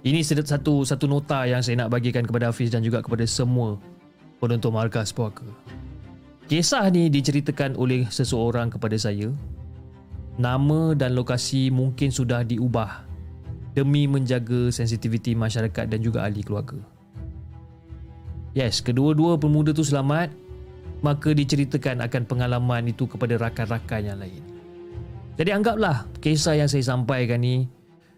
ini 0.00 0.24
satu 0.24 0.80
satu 0.80 1.04
nota 1.04 1.44
yang 1.44 1.60
saya 1.60 1.84
nak 1.84 1.92
bagikan 1.92 2.24
kepada 2.24 2.48
Hafiz 2.48 2.72
dan 2.72 2.80
juga 2.80 3.04
kepada 3.04 3.24
semua 3.28 3.76
penonton 4.40 4.72
markas 4.72 5.12
puaka. 5.12 5.44
Kisah 6.48 6.88
ni 6.88 7.12
diceritakan 7.12 7.76
oleh 7.76 8.08
seseorang 8.08 8.72
kepada 8.72 8.96
saya. 8.96 9.28
Nama 10.40 10.96
dan 10.96 11.12
lokasi 11.12 11.68
mungkin 11.68 12.08
sudah 12.08 12.40
diubah 12.42 13.04
demi 13.76 14.08
menjaga 14.08 14.72
sensitiviti 14.72 15.36
masyarakat 15.36 15.84
dan 15.84 16.00
juga 16.00 16.24
ahli 16.24 16.40
keluarga. 16.40 16.80
Yes, 18.56 18.82
kedua-dua 18.82 19.38
pemuda 19.38 19.70
tu 19.70 19.86
selamat, 19.86 20.32
maka 21.04 21.30
diceritakan 21.30 22.02
akan 22.02 22.22
pengalaman 22.24 22.88
itu 22.90 23.04
kepada 23.06 23.38
rakan-rakan 23.38 24.00
yang 24.00 24.18
lain. 24.18 24.42
Jadi 25.38 25.50
anggaplah 25.54 26.08
kisah 26.18 26.58
yang 26.58 26.68
saya 26.72 26.82
sampaikan 26.82 27.40
ni 27.40 27.68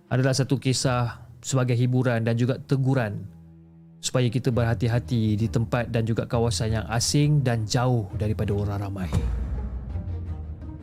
adalah 0.09 0.33
satu 0.33 0.57
kisah 0.57 1.22
sebagai 1.43 1.74
hiburan 1.74 2.22
dan 2.22 2.38
juga 2.38 2.57
teguran 2.62 3.26
supaya 4.03 4.26
kita 4.30 4.51
berhati-hati 4.51 5.38
di 5.38 5.47
tempat 5.47 5.90
dan 5.90 6.07
juga 6.07 6.26
kawasan 6.26 6.78
yang 6.78 6.86
asing 6.90 7.43
dan 7.43 7.66
jauh 7.66 8.07
daripada 8.18 8.55
orang 8.55 8.78
ramai. 8.82 9.11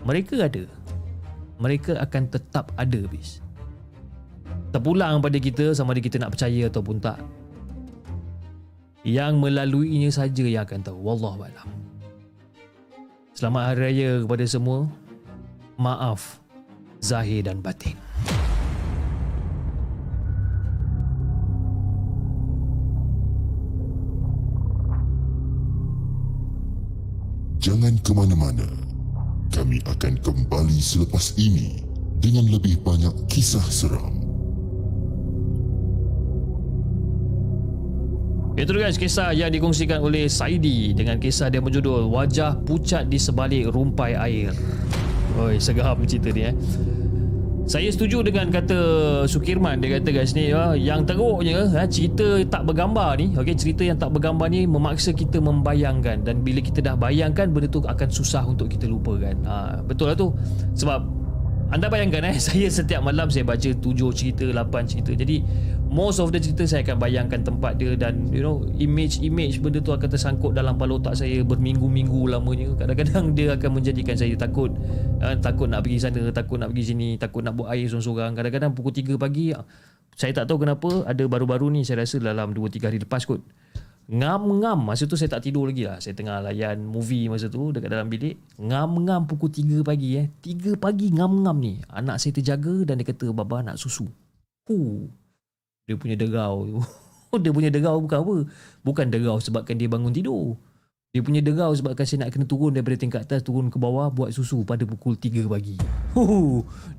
Mereka 0.03 0.39
ada. 0.39 0.64
Mereka 1.60 1.99
akan 1.99 2.24
tetap 2.32 2.72
ada 2.80 3.01
bis. 3.12 3.43
Terpulang 4.72 5.20
pada 5.20 5.36
kita 5.36 5.76
sama 5.76 5.91
ada 5.91 5.99
kita 5.99 6.16
nak 6.22 6.36
percaya 6.36 6.72
ataupun 6.72 7.03
tak. 7.03 7.20
Yang 9.03 9.34
melaluinya 9.39 10.12
saja 10.12 10.43
yang 10.43 10.64
akan 10.64 10.80
tahu. 10.84 10.99
Wallahualam. 11.03 11.68
Selamat 13.36 13.76
Hari 13.76 13.80
Raya 13.80 14.12
kepada 14.24 14.45
semua. 14.47 14.88
Maaf 15.80 16.39
zahir 16.99 17.47
dan 17.47 17.64
batin. 17.64 18.09
Jangan 27.70 28.01
ke 28.01 28.11
mana-mana. 28.17 28.65
Kami 29.53 29.78
akan 29.86 30.17
kembali 30.26 30.82
selepas 30.82 31.38
ini 31.38 31.78
dengan 32.17 32.49
lebih 32.49 32.82
banyak 32.82 33.13
kisah 33.30 33.61
seram. 33.61 34.17
Itu 38.57 38.74
guys 38.74 38.97
kisah 38.97 39.38
yang 39.38 39.53
dikongsikan 39.53 40.01
oleh 40.01 40.26
Saidi 40.26 40.97
dengan 40.97 41.22
kisah 41.22 41.53
dia 41.53 41.61
berjudul 41.61 42.09
Wajah 42.09 42.57
Pucat 42.65 43.05
di 43.05 43.22
Sebalik 43.22 43.70
Rumpai 43.70 44.17
Air. 44.17 44.49
Oi, 45.38 45.61
segar 45.61 45.93
cerita 46.09 46.34
ni 46.34 46.49
eh. 46.49 46.53
Saya 47.70 47.93
setuju 47.93 48.26
dengan 48.26 48.49
kata 48.49 48.80
Sukirman 49.30 49.78
dia 49.78 50.01
kata 50.01 50.09
guys 50.09 50.34
ni 50.34 50.49
uh, 50.49 50.74
yang 50.74 51.05
teruknya 51.05 51.70
uh, 51.70 51.86
cerita 51.86 52.41
tak 52.49 52.65
bergambar 52.65 53.13
ni 53.22 53.38
okey 53.38 53.53
cerita 53.53 53.86
yang 53.86 53.93
tak 53.93 54.09
bergambar 54.09 54.49
ni 54.49 54.65
memaksa 54.65 55.13
kita 55.13 55.38
membayangkan 55.38 56.26
dan 56.26 56.41
bila 56.41 56.65
kita 56.65 56.82
dah 56.82 56.97
bayangkan 56.97 57.45
benda 57.53 57.70
tu 57.70 57.86
akan 57.86 58.09
susah 58.09 58.41
untuk 58.41 58.74
kita 58.74 58.89
lupakan. 58.89 59.38
Ha 59.45 59.86
betul 59.86 60.09
lah 60.09 60.17
tu. 60.17 60.34
Sebab 60.74 60.97
anda 61.70 61.86
bayangkan 61.86 62.26
eh? 62.34 62.36
Saya 62.45 62.65
setiap 62.65 63.05
malam 63.05 63.30
saya 63.30 63.45
baca 63.45 63.70
7 63.70 63.78
cerita 64.17 64.45
8 64.49 64.89
cerita. 64.89 65.13
Jadi 65.13 65.45
most 65.86 66.17
of 66.17 66.34
the 66.34 66.41
cerita 66.41 66.65
saya 66.65 66.82
akan 66.82 66.97
bayangkan 66.97 67.41
tempat 67.45 67.78
dia 67.78 67.93
dan 67.93 68.30
you 68.34 68.41
know 68.41 68.65
image-image 68.78 69.61
benda 69.61 69.78
tu 69.78 69.93
akan 69.93 70.09
tersangkut 70.09 70.53
dalam 70.53 70.78
kepala 70.78 70.97
otak 70.97 71.13
saya 71.17 71.45
berminggu-minggu 71.45 72.26
lamanya. 72.26 72.74
Kadang-kadang 72.74 73.32
dia 73.38 73.53
akan 73.53 73.70
menjadikan 73.82 74.17
saya 74.17 74.34
takut 74.34 74.74
uh, 75.22 75.38
takut 75.38 75.70
nak 75.70 75.86
pergi 75.86 75.97
sana 76.01 76.22
takut 76.34 76.57
nak 76.57 76.74
pergi 76.74 76.93
sini 76.93 77.07
takut 77.22 77.45
nak 77.45 77.53
buat 77.53 77.70
air 77.70 77.86
seorang-seorang 77.86 78.34
kadang-kadang 78.34 78.72
pukul 78.74 78.93
3 78.93 79.22
pagi 79.22 79.53
saya 80.20 80.36
tak 80.36 80.51
tahu 80.51 80.67
kenapa 80.67 81.07
ada 81.07 81.24
baru-baru 81.30 81.72
ni 81.72 81.82
saya 81.88 82.03
rasa 82.03 82.20
dalam 82.20 82.51
2-3 82.51 82.91
hari 82.91 82.99
lepas 82.99 83.24
kot 83.24 83.39
ngam-ngam. 84.10 84.82
Masa 84.82 85.05
tu 85.05 85.16
saya 85.16 85.30
tak 85.30 85.45
tidur 85.45 85.70
lagi 85.70 85.86
lah. 85.86 86.01
Saya 86.01 86.18
tengah 86.18 86.41
layan 86.41 86.82
movie 86.84 87.30
masa 87.30 87.47
tu 87.47 87.70
dekat 87.70 87.93
dalam 87.93 88.10
bilik. 88.10 88.36
Ngam-ngam 88.57 89.30
pukul 89.30 89.53
3 89.53 89.86
pagi 89.86 90.18
eh. 90.18 90.28
3 90.41 90.76
pagi 90.82 91.14
ngam-ngam 91.14 91.57
ni. 91.62 91.80
Anak 91.93 92.18
saya 92.18 92.34
terjaga 92.34 92.89
dan 92.89 92.97
dia 92.97 93.07
kata 93.07 93.30
baba 93.30 93.62
nak 93.62 93.78
susu. 93.78 94.10
Huh 94.66 95.07
dia 95.89 95.97
punya 95.97 96.14
derau. 96.14 96.70
Tu. 96.70 96.78
dia 97.41 97.49
punya 97.49 97.74
derau 97.74 97.97
bukan 97.97 98.22
apa? 98.22 98.36
Bukan 98.86 99.05
derau 99.10 99.41
sebabkan 99.41 99.74
dia 99.74 99.89
bangun 99.89 100.14
tidur. 100.14 100.53
Dia 101.10 101.26
punya 101.26 101.41
derau 101.41 101.74
sebabkan 101.74 102.05
saya 102.05 102.22
nak 102.22 102.38
kena 102.38 102.45
turun 102.45 102.70
daripada 102.70 102.93
tingkat 102.93 103.26
atas 103.26 103.41
turun 103.41 103.74
ke 103.74 103.82
bawah 103.82 104.14
buat 104.14 104.30
susu 104.30 104.62
pada 104.62 104.86
pukul 104.86 105.18
3 105.18 105.41
pagi. 105.49 105.74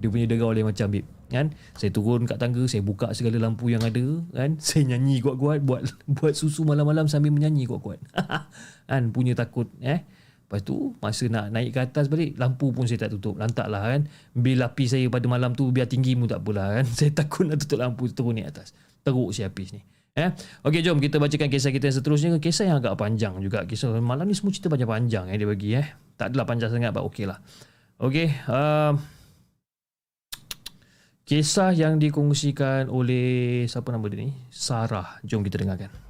dia 0.03 0.09
punya 0.11 0.27
derau 0.27 0.51
lain 0.51 0.67
macam 0.67 0.91
bib. 0.91 1.07
Kan? 1.31 1.55
Saya 1.79 1.95
turun 1.95 2.27
kat 2.27 2.43
tangga, 2.43 2.67
saya 2.67 2.83
buka 2.83 3.15
segala 3.15 3.39
lampu 3.39 3.71
yang 3.71 3.79
ada, 3.87 4.03
kan? 4.35 4.59
Saya 4.59 4.91
nyanyi 4.91 5.23
kuat-kuat 5.23 5.63
buat 5.63 5.87
buat 6.19 6.35
susu 6.35 6.67
malam-malam 6.67 7.07
sambil 7.07 7.31
menyanyi 7.31 7.71
kuat-kuat. 7.71 8.03
kan? 8.91 9.03
Punya 9.15 9.39
takut 9.39 9.71
eh. 9.79 10.03
Lepas 10.03 10.67
tu 10.67 10.99
masa 10.99 11.31
nak 11.31 11.55
naik 11.55 11.71
ke 11.71 11.79
atas 11.79 12.11
balik 12.11 12.35
lampu 12.35 12.75
pun 12.75 12.91
saya 12.91 13.07
tak 13.07 13.15
tutup. 13.15 13.39
Lantaklah 13.39 13.95
kan. 13.95 14.11
Bil 14.35 14.59
api 14.59 14.91
saya 14.91 15.07
pada 15.07 15.31
malam 15.31 15.55
tu 15.55 15.71
biar 15.71 15.87
tinggi 15.87 16.19
pun 16.19 16.27
tak 16.27 16.43
apalah 16.43 16.83
kan. 16.83 16.87
Saya 16.99 17.15
takut 17.15 17.47
nak 17.47 17.63
tutup 17.63 17.79
lampu 17.79 18.11
turun 18.11 18.35
ni 18.35 18.43
atas. 18.43 18.75
Teruk 19.07 19.31
si 19.31 19.47
api 19.47 19.79
ni. 19.79 19.81
Eh? 20.21 20.31
Okey 20.69 20.85
jom 20.85 21.01
kita 21.01 21.17
bacakan 21.17 21.49
kisah 21.49 21.73
kita 21.73 21.89
yang 21.89 21.97
seterusnya. 21.97 22.29
Kisah 22.37 22.65
yang 22.69 22.77
agak 22.85 23.01
panjang 23.01 23.41
juga. 23.41 23.65
Kisah 23.65 23.97
malam 24.05 24.29
ni 24.29 24.37
semua 24.37 24.53
cerita 24.53 24.69
panjang-panjang 24.69 25.33
eh, 25.33 25.37
dia 25.41 25.49
bagi. 25.49 25.69
Eh. 25.81 25.87
Tak 26.21 26.37
adalah 26.37 26.45
panjang 26.45 26.69
sangat. 26.69 26.93
But 26.93 27.09
okey 27.09 27.25
lah. 27.25 27.41
Okey. 27.97 28.29
Uh, 28.45 29.01
kisah 31.25 31.73
yang 31.73 31.97
dikongsikan 31.97 32.93
oleh 32.93 33.65
siapa 33.65 33.89
nama 33.89 34.05
dia 34.13 34.29
ni? 34.29 34.37
Sarah. 34.53 35.17
Jom 35.25 35.41
kita 35.41 35.65
dengarkan. 35.65 36.10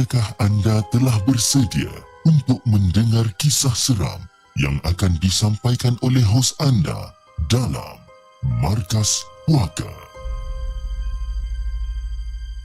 Adakah 0.00 0.32
anda 0.40 0.80
telah 0.96 1.12
bersedia 1.28 1.92
untuk 2.24 2.56
mendengar 2.64 3.28
kisah 3.36 3.76
seram 3.76 4.16
yang 4.56 4.80
akan 4.88 5.12
disampaikan 5.20 5.92
oleh 6.00 6.24
hos 6.24 6.56
anda 6.56 7.12
dalam 7.52 8.00
Markas 8.64 9.20
Puaka? 9.44 9.92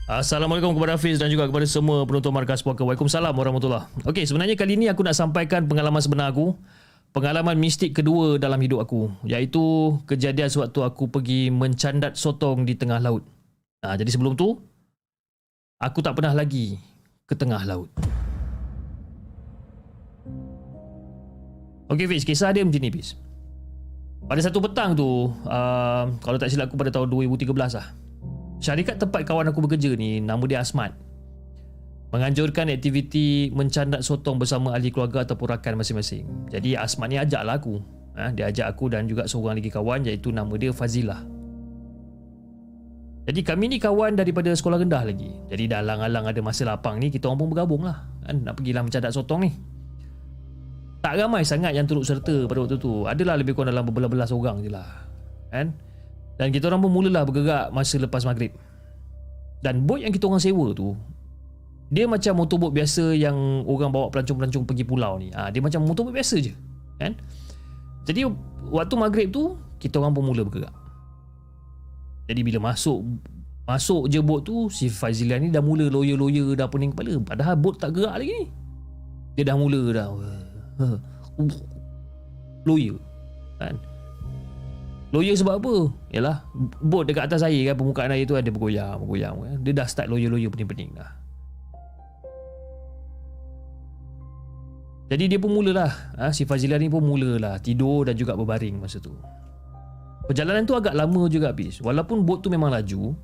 Assalamualaikum 0.08 0.72
kepada 0.72 0.96
Hafiz 0.96 1.20
dan 1.20 1.28
juga 1.28 1.44
kepada 1.44 1.68
semua 1.68 2.08
penonton 2.08 2.32
Markas 2.32 2.64
Puaka. 2.64 2.80
Waalaikumsalam 2.88 3.36
warahmatullahi 3.36 3.84
Okey, 4.08 4.24
sebenarnya 4.24 4.56
kali 4.56 4.80
ini 4.80 4.88
aku 4.88 5.04
nak 5.04 5.20
sampaikan 5.20 5.68
pengalaman 5.68 6.00
sebenar 6.00 6.32
aku. 6.32 6.56
Pengalaman 7.12 7.60
mistik 7.60 8.00
kedua 8.00 8.40
dalam 8.40 8.56
hidup 8.64 8.80
aku. 8.80 9.12
Iaitu 9.28 10.00
kejadian 10.08 10.48
sewaktu 10.48 10.80
aku 10.80 11.12
pergi 11.12 11.52
mencandat 11.52 12.16
sotong 12.16 12.64
di 12.64 12.80
tengah 12.80 12.96
laut. 12.96 13.28
Ha, 13.84 13.92
jadi 14.00 14.08
sebelum 14.08 14.40
tu, 14.40 14.56
aku 15.76 16.00
tak 16.00 16.16
pernah 16.16 16.32
lagi 16.32 16.95
ke 17.26 17.34
tengah 17.34 17.62
laut. 17.66 17.90
Okey 21.90 22.06
Fiz, 22.10 22.22
kisah 22.26 22.50
dia 22.54 22.62
macam 22.62 22.82
ni 22.82 22.90
Fiz. 22.90 23.18
Pada 24.26 24.42
satu 24.42 24.58
petang 24.58 24.94
tu, 24.98 25.30
uh, 25.46 26.04
kalau 26.18 26.38
tak 26.38 26.50
silap 26.50 26.66
aku 26.66 26.78
pada 26.78 26.90
tahun 26.90 27.10
2013 27.10 27.50
lah. 27.54 27.86
Syarikat 28.56 28.96
tempat 28.96 29.28
kawan 29.28 29.52
aku 29.52 29.60
bekerja 29.68 29.92
ni 29.94 30.16
Nama 30.24 30.40
dia 30.48 30.64
Asmat 30.64 30.96
Menganjurkan 32.08 32.72
aktiviti 32.72 33.52
mencandat 33.52 34.00
sotong 34.00 34.40
bersama 34.40 34.72
ahli 34.72 34.88
keluarga 34.88 35.28
ataupun 35.28 35.52
rakan 35.52 35.76
masing-masing 35.76 36.24
Jadi 36.48 36.72
Asmat 36.72 37.12
ni 37.12 37.20
ajaklah 37.20 37.60
aku 37.60 37.84
ha, 38.16 38.32
Dia 38.32 38.48
ajak 38.48 38.72
aku 38.72 38.88
dan 38.88 39.04
juga 39.04 39.28
seorang 39.28 39.60
lagi 39.60 39.68
kawan 39.68 40.08
iaitu 40.08 40.32
nama 40.32 40.48
dia 40.56 40.72
Fazilah 40.72 41.35
Jadi 43.26 43.40
kami 43.42 43.66
ni 43.66 43.76
kawan 43.82 44.14
daripada 44.14 44.54
sekolah 44.54 44.78
rendah 44.78 45.02
lagi 45.02 45.34
Jadi 45.50 45.66
dah 45.66 45.82
alang-alang 45.82 46.30
ada 46.30 46.40
masa 46.46 46.62
lapang 46.62 47.02
ni 47.02 47.10
Kita 47.10 47.26
orang 47.26 47.42
pun 47.42 47.48
bergabung 47.50 47.82
lah 47.82 48.06
kan? 48.22 48.38
Nak 48.46 48.54
pergilah 48.54 48.86
mencandat 48.86 49.10
sotong 49.10 49.42
ni 49.42 49.50
Tak 51.02 51.18
ramai 51.18 51.42
sangat 51.42 51.74
yang 51.74 51.90
turut 51.90 52.06
serta 52.06 52.46
pada 52.46 52.62
waktu 52.62 52.78
tu 52.78 53.02
Adalah 53.02 53.34
lebih 53.34 53.58
kurang 53.58 53.74
dalam 53.74 53.82
berbelas-belas 53.82 54.30
orang 54.30 54.62
je 54.62 54.70
lah 54.70 54.86
Kan 55.50 55.74
dan 56.36 56.52
kita 56.52 56.68
orang 56.68 56.84
pun 56.84 56.92
mulalah 56.92 57.24
bergerak 57.24 57.72
masa 57.72 57.96
lepas 57.96 58.22
maghrib. 58.28 58.52
Dan 59.64 59.88
bot 59.88 59.98
yang 59.98 60.12
kita 60.12 60.28
orang 60.28 60.40
sewa 60.40 60.76
tu, 60.76 60.92
dia 61.88 62.04
macam 62.04 62.44
motorbot 62.44 62.70
biasa 62.70 63.16
yang 63.16 63.64
orang 63.64 63.88
bawa 63.88 64.12
pelancong-pelancong 64.12 64.68
pergi 64.68 64.84
pulau 64.84 65.16
ni. 65.16 65.32
Ha, 65.32 65.48
dia 65.48 65.64
macam 65.64 65.88
motorbot 65.88 66.12
biasa 66.12 66.36
je. 66.44 66.52
Kan? 67.00 67.16
Jadi 68.04 68.28
waktu 68.68 68.94
maghrib 69.00 69.28
tu, 69.32 69.56
kita 69.80 69.96
orang 69.98 70.12
pun 70.12 70.28
mula 70.28 70.44
bergerak. 70.44 70.72
Jadi 72.26 72.40
bila 72.42 72.74
masuk 72.74 73.02
masuk 73.66 74.06
je 74.06 74.22
bot 74.22 74.42
tu, 74.46 74.70
si 74.70 74.86
Faizilan 74.86 75.42
ni 75.42 75.50
dah 75.50 75.62
mula 75.62 75.90
lawyer-lawyer 75.90 76.54
dah 76.54 76.70
pening 76.70 76.94
kepala. 76.94 77.18
Padahal 77.22 77.54
bot 77.58 77.78
tak 77.78 77.94
gerak 77.94 78.18
lagi 78.18 78.30
ni. 78.30 78.46
Dia 79.38 79.52
dah 79.52 79.56
mula 79.58 79.80
dah. 79.90 80.08
Lawyer. 82.66 82.98
Kan? 83.58 83.78
Lawyer 85.14 85.38
sebab 85.38 85.62
apa? 85.62 85.74
Yalah, 86.10 86.42
bot 86.82 87.06
dekat 87.06 87.30
atas 87.30 87.46
air 87.46 87.70
kan 87.70 87.78
permukaan 87.78 88.10
air 88.10 88.26
tu 88.26 88.34
ada 88.34 88.50
bergoyang, 88.50 89.02
bergoyang 89.06 89.38
kan. 89.38 89.56
Dia 89.62 89.72
dah 89.82 89.86
start 89.86 90.10
lawyer-lawyer 90.10 90.50
pening-pening 90.50 90.94
dah. 90.98 91.10
Jadi 95.06 95.30
dia 95.30 95.38
pun 95.38 95.54
mulalah, 95.54 96.18
ha, 96.18 96.34
si 96.34 96.42
Fazilah 96.42 96.82
ni 96.82 96.90
pun 96.90 96.98
mulalah 96.98 97.62
tidur 97.62 98.10
dan 98.10 98.18
juga 98.18 98.34
berbaring 98.34 98.74
masa 98.82 98.98
tu. 98.98 99.14
Perjalanan 100.26 100.66
tu 100.66 100.74
agak 100.74 100.94
lama 100.94 101.30
juga 101.30 101.54
habis. 101.54 101.78
Walaupun 101.78 102.26
bot 102.26 102.42
tu 102.42 102.50
memang 102.50 102.70
laju, 102.70 103.14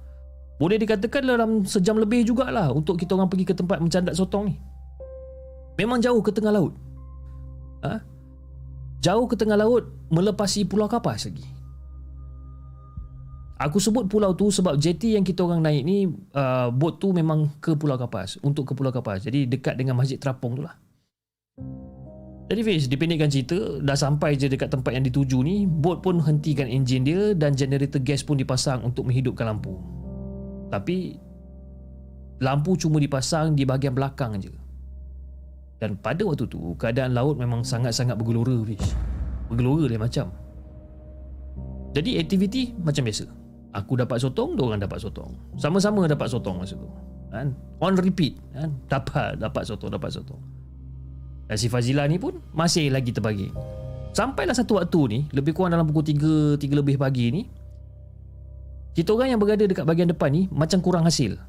boleh 0.58 0.78
dikatakan 0.78 1.26
dalam 1.26 1.66
sejam 1.66 1.98
lebih 1.98 2.22
jugalah 2.22 2.70
untuk 2.70 2.94
kita 2.94 3.18
orang 3.18 3.26
pergi 3.26 3.50
ke 3.50 3.54
tempat 3.58 3.82
mencandat 3.82 4.14
sotong 4.14 4.50
ni. 4.50 4.54
Memang 5.82 5.98
jauh 5.98 6.22
ke 6.22 6.30
tengah 6.30 6.54
laut. 6.54 6.74
Ha? 7.82 7.98
Jauh 9.02 9.26
ke 9.26 9.34
tengah 9.34 9.58
laut 9.58 9.90
melepasi 10.14 10.62
pulau 10.62 10.86
kapas 10.86 11.26
lagi. 11.26 11.42
Aku 13.62 13.78
sebut 13.78 14.10
pulau 14.10 14.34
tu 14.34 14.50
sebab 14.50 14.74
jeti 14.74 15.14
yang 15.14 15.22
kita 15.22 15.46
orang 15.46 15.62
naik 15.62 15.82
ni 15.86 16.10
uh, 16.34 16.66
bot 16.74 16.98
tu 16.98 17.14
memang 17.14 17.46
ke 17.62 17.78
Pulau 17.78 17.94
Kapas 17.94 18.42
untuk 18.42 18.66
ke 18.66 18.72
Pulau 18.74 18.90
Kapas. 18.90 19.22
Jadi 19.22 19.46
dekat 19.46 19.78
dengan 19.78 19.94
Masjid 19.94 20.18
Terapung 20.18 20.58
tu 20.58 20.66
lah. 20.66 20.74
Jadi 22.52 22.68
Fiz, 22.68 22.84
dipendekkan 22.84 23.32
cerita, 23.32 23.80
dah 23.80 23.96
sampai 23.96 24.36
je 24.36 24.44
dekat 24.44 24.68
tempat 24.68 24.92
yang 24.92 25.08
dituju 25.08 25.40
ni, 25.40 25.64
bot 25.64 26.04
pun 26.04 26.20
hentikan 26.20 26.68
enjin 26.68 27.00
dia 27.00 27.32
dan 27.32 27.56
generator 27.56 27.96
gas 28.04 28.20
pun 28.20 28.36
dipasang 28.36 28.84
untuk 28.84 29.08
menghidupkan 29.08 29.48
lampu. 29.48 29.72
Tapi 30.68 31.16
lampu 32.44 32.76
cuma 32.76 33.00
dipasang 33.00 33.56
di 33.56 33.64
bahagian 33.64 33.96
belakang 33.96 34.36
je. 34.36 34.52
Dan 35.80 35.96
pada 35.96 36.28
waktu 36.28 36.44
tu, 36.44 36.76
keadaan 36.76 37.16
laut 37.16 37.40
memang 37.40 37.64
sangat-sangat 37.64 38.20
bergelora 38.20 38.60
Fiz. 38.68 38.84
Bergelora 39.48 39.88
lain 39.88 40.04
macam. 40.04 40.28
Jadi 41.96 42.20
aktiviti 42.20 42.76
macam 42.76 43.08
biasa. 43.08 43.32
Aku 43.80 43.96
dapat 43.96 44.20
sotong, 44.20 44.60
dia 44.60 44.64
orang 44.68 44.84
dapat 44.84 45.00
sotong. 45.00 45.32
Sama-sama 45.56 46.04
dapat 46.04 46.28
sotong 46.28 46.60
masa 46.60 46.76
tu. 46.76 46.84
Kan? 47.32 47.56
On 47.80 47.96
repeat, 47.96 48.36
kan? 48.52 48.76
Dapat, 48.92 49.40
dapat 49.40 49.64
sotong, 49.64 49.88
dapat 49.88 50.12
sotong. 50.12 50.61
Dan 51.46 51.56
si 51.58 51.66
Fazila 51.66 52.06
ni 52.06 52.16
pun 52.16 52.38
masih 52.54 52.88
lagi 52.92 53.10
terbagi. 53.10 53.50
Sampailah 54.12 54.52
satu 54.52 54.76
waktu 54.76 55.00
ni, 55.08 55.18
lebih 55.32 55.56
kurang 55.56 55.72
dalam 55.72 55.88
pukul 55.88 56.04
3, 56.04 56.60
3 56.60 56.80
lebih 56.80 57.00
pagi 57.00 57.32
ni, 57.32 57.42
kita 58.92 59.16
orang 59.16 59.32
yang 59.32 59.40
berada 59.40 59.64
dekat 59.64 59.88
bahagian 59.88 60.12
depan 60.12 60.28
ni 60.28 60.42
macam 60.52 60.84
kurang 60.84 61.08
hasil. 61.08 61.40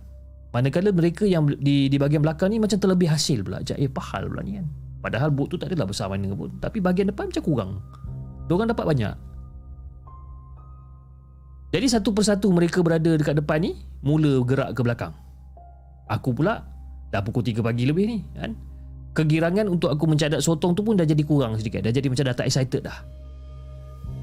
Manakala 0.56 0.96
mereka 0.96 1.28
yang 1.28 1.50
di 1.60 1.92
di 1.92 1.98
bahagian 2.00 2.24
belakang 2.24 2.56
ni 2.56 2.62
macam 2.62 2.80
terlebih 2.80 3.12
hasil 3.12 3.44
pula. 3.44 3.60
Macam 3.60 3.76
eh 3.76 3.92
pahal 3.92 4.24
pula 4.32 4.42
ni 4.46 4.62
kan. 4.62 4.66
Padahal 5.04 5.30
bot 5.34 5.52
tu 5.52 5.60
tak 5.60 5.74
adalah 5.74 5.92
besar 5.92 6.08
mana 6.08 6.32
pun. 6.32 6.56
Tapi 6.64 6.80
bahagian 6.80 7.12
depan 7.12 7.28
macam 7.28 7.44
kurang. 7.44 7.72
Diorang 8.48 8.72
dapat 8.72 8.86
banyak. 8.88 9.16
Jadi 11.74 11.88
satu 11.90 12.14
persatu 12.14 12.54
mereka 12.54 12.86
berada 12.86 13.18
dekat 13.18 13.34
depan 13.42 13.58
ni 13.58 13.74
Mula 14.06 14.46
gerak 14.46 14.78
ke 14.78 14.86
belakang 14.86 15.10
Aku 16.06 16.30
pula 16.38 16.62
Dah 17.10 17.26
pukul 17.26 17.42
3 17.42 17.66
pagi 17.66 17.90
lebih 17.90 18.06
ni 18.06 18.18
kan? 18.38 18.54
Kegirangan 19.14 19.70
untuk 19.70 19.94
aku 19.94 20.10
mencadat 20.10 20.42
sotong 20.42 20.74
tu 20.74 20.82
pun 20.82 20.98
dah 20.98 21.06
jadi 21.06 21.22
kurang 21.22 21.54
sedikit 21.58 21.86
Dah 21.86 21.94
jadi 21.94 22.10
macam 22.10 22.26
dah 22.26 22.36
tak 22.36 22.50
excited 22.50 22.82
dah 22.82 22.98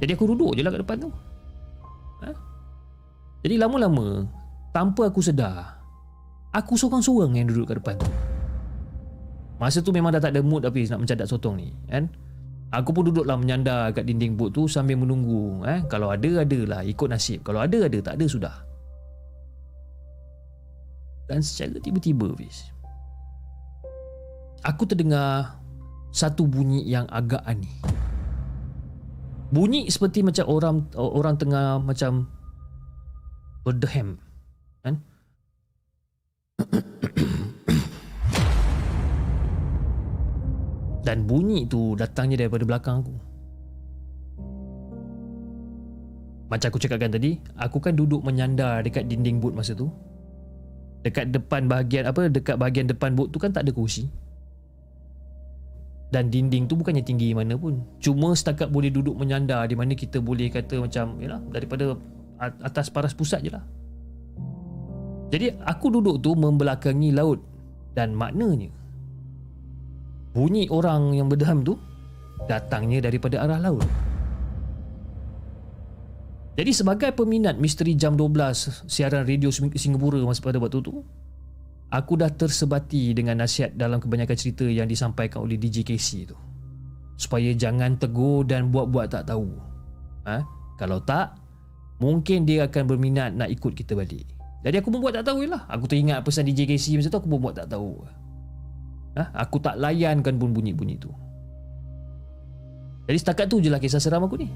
Jadi 0.02 0.10
aku 0.18 0.34
duduk 0.34 0.58
je 0.58 0.66
lah 0.66 0.74
kat 0.74 0.82
depan 0.82 0.96
tu 1.06 1.10
ha? 2.26 2.30
Jadi 3.46 3.54
lama-lama 3.54 4.26
Tanpa 4.74 5.06
aku 5.06 5.22
sedar 5.22 5.78
Aku 6.50 6.74
seorang-seorang 6.74 7.38
yang 7.38 7.46
duduk 7.46 7.70
kat 7.70 7.76
depan 7.78 7.94
tu 8.02 8.10
Masa 9.62 9.78
tu 9.84 9.94
memang 9.94 10.10
dah 10.10 10.18
tak 10.24 10.34
ada 10.34 10.42
mood 10.42 10.64
habis 10.64 10.88
nak 10.88 11.04
mencadat 11.04 11.28
sotong 11.28 11.60
ni 11.60 11.68
kan? 11.86 12.08
Aku 12.70 12.94
pun 12.94 13.02
duduklah 13.02 13.34
menyandar 13.34 13.90
kat 13.90 14.06
dinding 14.06 14.38
bot 14.38 14.54
tu 14.54 14.70
sambil 14.70 14.94
menunggu. 14.94 15.66
Eh? 15.66 15.82
Kalau 15.90 16.14
ada, 16.14 16.46
adalah. 16.46 16.86
Ikut 16.86 17.10
nasib. 17.10 17.42
Kalau 17.42 17.58
ada, 17.58 17.90
ada. 17.90 17.98
Tak 17.98 18.14
ada, 18.14 18.26
sudah. 18.30 18.54
Dan 21.26 21.42
secara 21.42 21.82
tiba-tiba, 21.82 22.30
Fiz. 22.38 22.70
Aku 24.60 24.84
terdengar 24.84 25.56
satu 26.12 26.44
bunyi 26.44 26.84
yang 26.84 27.08
agak 27.08 27.40
aneh. 27.48 27.72
Bunyi 29.48 29.88
seperti 29.88 30.20
macam 30.20 30.44
orang 30.52 30.76
orang 30.94 31.34
tengah 31.40 31.80
macam 31.80 32.28
berdehem. 33.64 34.20
Kan? 34.84 35.00
Dan 41.00 41.24
bunyi 41.24 41.64
tu 41.64 41.96
datangnya 41.96 42.44
daripada 42.44 42.62
belakang 42.68 43.00
aku 43.00 43.16
Macam 46.52 46.66
aku 46.68 46.78
cakapkan 46.78 47.10
tadi 47.10 47.40
Aku 47.56 47.80
kan 47.80 47.96
duduk 47.96 48.20
menyandar 48.20 48.84
dekat 48.84 49.08
dinding 49.08 49.40
bot 49.40 49.56
masa 49.56 49.72
tu 49.72 49.88
Dekat 51.00 51.32
depan 51.32 51.66
bahagian 51.66 52.04
apa 52.04 52.28
Dekat 52.28 52.60
bahagian 52.60 52.86
depan 52.86 53.16
bot 53.16 53.32
tu 53.32 53.40
kan 53.40 53.50
tak 53.50 53.64
ada 53.64 53.72
kursi 53.72 54.06
Dan 56.10 56.26
dinding 56.26 56.66
tu 56.66 56.74
bukannya 56.74 57.06
tinggi 57.06 57.30
mana 57.30 57.54
pun 57.54 57.86
Cuma 58.02 58.34
setakat 58.34 58.66
boleh 58.66 58.90
duduk 58.90 59.14
menyandar 59.14 59.62
Di 59.70 59.78
mana 59.78 59.94
kita 59.94 60.18
boleh 60.18 60.50
kata 60.50 60.82
macam 60.82 61.22
yalah, 61.22 61.38
Daripada 61.54 61.94
atas 62.66 62.90
paras 62.90 63.14
pusat 63.14 63.46
je 63.46 63.54
lah 63.54 63.62
Jadi 65.30 65.54
aku 65.62 65.86
duduk 65.94 66.18
tu 66.18 66.34
membelakangi 66.34 67.14
laut 67.14 67.38
Dan 67.94 68.18
maknanya 68.18 68.74
bunyi 70.30 70.70
orang 70.70 71.14
yang 71.14 71.26
berdeham 71.26 71.66
tu 71.66 71.74
datangnya 72.46 73.02
daripada 73.04 73.42
arah 73.42 73.58
laut. 73.58 73.86
Jadi 76.58 76.70
sebagai 76.76 77.10
peminat 77.16 77.56
misteri 77.56 77.96
jam 77.96 78.18
12 78.18 78.84
siaran 78.84 79.24
radio 79.24 79.48
Singapura 79.48 80.20
masa 80.26 80.44
pada 80.44 80.60
waktu 80.60 80.82
tu, 80.82 81.00
aku 81.90 82.14
dah 82.14 82.30
tersebati 82.30 83.12
dengan 83.12 83.42
nasihat 83.42 83.74
dalam 83.74 83.98
kebanyakan 83.98 84.36
cerita 84.38 84.64
yang 84.64 84.86
disampaikan 84.86 85.42
oleh 85.42 85.58
DJ 85.58 85.82
Casey 85.82 86.24
tu. 86.24 86.38
Supaya 87.18 87.52
jangan 87.52 87.98
tegur 88.00 88.46
dan 88.46 88.72
buat-buat 88.72 89.12
tak 89.12 89.28
tahu. 89.28 89.50
Ha? 90.24 90.40
Kalau 90.80 91.02
tak, 91.04 91.36
mungkin 92.00 92.48
dia 92.48 92.64
akan 92.70 92.88
berminat 92.88 93.36
nak 93.36 93.52
ikut 93.52 93.76
kita 93.76 93.92
balik. 93.92 94.24
Jadi 94.64 94.76
aku 94.80 94.88
pun 94.88 95.04
buat 95.04 95.12
tak 95.12 95.28
tahu 95.28 95.44
lah. 95.44 95.68
Aku 95.68 95.84
teringat 95.84 96.24
pesan 96.24 96.48
DJ 96.48 96.64
Casey 96.64 96.96
masa 96.96 97.12
tu 97.12 97.20
aku 97.20 97.28
pun 97.28 97.42
buat 97.42 97.58
tak 97.58 97.68
tahu. 97.68 98.00
Ha? 99.18 99.24
Aku 99.44 99.60
tak 99.60 99.76
layankan 99.76 100.38
pun 100.40 100.54
bunyi-bunyi 100.54 100.96
tu. 100.96 101.12
Jadi 103.10 103.18
setakat 103.18 103.50
tu 103.50 103.58
je 103.58 103.68
lah 103.68 103.82
kisah 103.82 103.98
seram 103.98 104.24
aku 104.24 104.38
ni. 104.38 104.48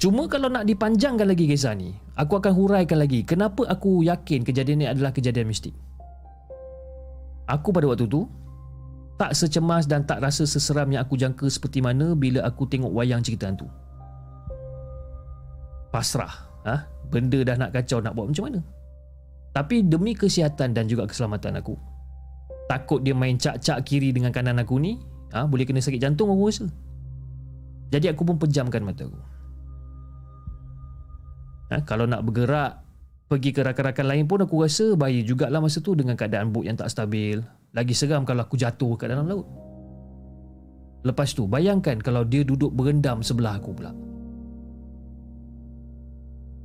Cuma 0.00 0.24
kalau 0.32 0.48
nak 0.48 0.64
dipanjangkan 0.64 1.28
lagi 1.28 1.44
kisah 1.44 1.76
ni, 1.76 1.92
aku 2.16 2.40
akan 2.40 2.56
huraikan 2.56 2.96
lagi 2.96 3.20
kenapa 3.20 3.68
aku 3.68 4.00
yakin 4.00 4.40
kejadian 4.48 4.80
ni 4.80 4.86
adalah 4.88 5.12
kejadian 5.12 5.44
mistik. 5.44 5.76
Aku 7.50 7.74
pada 7.74 7.90
waktu 7.90 8.06
tu 8.06 8.30
tak 9.18 9.34
secemas 9.34 9.84
dan 9.90 10.06
tak 10.06 10.22
rasa 10.22 10.46
seseram 10.46 10.86
yang 10.94 11.02
aku 11.02 11.18
jangka 11.18 11.50
seperti 11.50 11.82
mana 11.82 12.14
bila 12.14 12.46
aku 12.46 12.64
tengok 12.64 12.94
wayang 12.94 13.20
cerita 13.20 13.50
tu. 13.52 13.66
Pasrah, 15.90 16.30
ha? 16.64 16.86
benda 17.10 17.42
dah 17.42 17.58
nak 17.58 17.74
kacau 17.74 17.98
nak 17.98 18.14
buat 18.14 18.30
macam 18.30 18.46
mana? 18.46 18.60
Tapi 19.50 19.82
demi 19.82 20.14
kesihatan 20.14 20.72
dan 20.72 20.86
juga 20.86 21.10
keselamatan 21.10 21.58
aku, 21.58 21.74
takut 22.70 23.02
dia 23.02 23.12
main 23.12 23.34
cak-cak 23.34 23.82
kiri 23.82 24.14
dengan 24.14 24.30
kanan 24.30 24.62
aku 24.62 24.78
ni, 24.78 25.02
ha? 25.34 25.44
boleh 25.44 25.66
kena 25.66 25.82
sakit 25.82 25.98
jantung 25.98 26.30
aku 26.30 26.46
rasa. 26.46 26.70
Jadi 27.90 28.06
aku 28.06 28.22
pun 28.22 28.38
pejamkan 28.38 28.86
mata 28.86 29.04
aku. 29.04 29.20
Ha? 31.74 31.76
Kalau 31.82 32.06
nak 32.06 32.22
bergerak, 32.22 32.78
pergi 33.30 33.54
ke 33.54 33.62
rakan-rakan 33.62 34.06
lain 34.10 34.24
pun 34.26 34.42
aku 34.42 34.66
rasa 34.66 34.98
bahaya 34.98 35.22
jugalah 35.22 35.62
masa 35.62 35.78
tu 35.78 35.94
dengan 35.94 36.18
keadaan 36.18 36.50
boat 36.50 36.66
yang 36.66 36.74
tak 36.74 36.90
stabil. 36.90 37.38
Lagi 37.70 37.94
seram 37.94 38.26
kalau 38.26 38.42
aku 38.42 38.58
jatuh 38.58 38.98
ke 38.98 39.06
dalam 39.06 39.30
laut. 39.30 39.46
Lepas 41.06 41.30
tu, 41.30 41.46
bayangkan 41.46 42.02
kalau 42.02 42.26
dia 42.26 42.42
duduk 42.42 42.74
berendam 42.74 43.22
sebelah 43.22 43.62
aku 43.62 43.70
pula. 43.70 43.94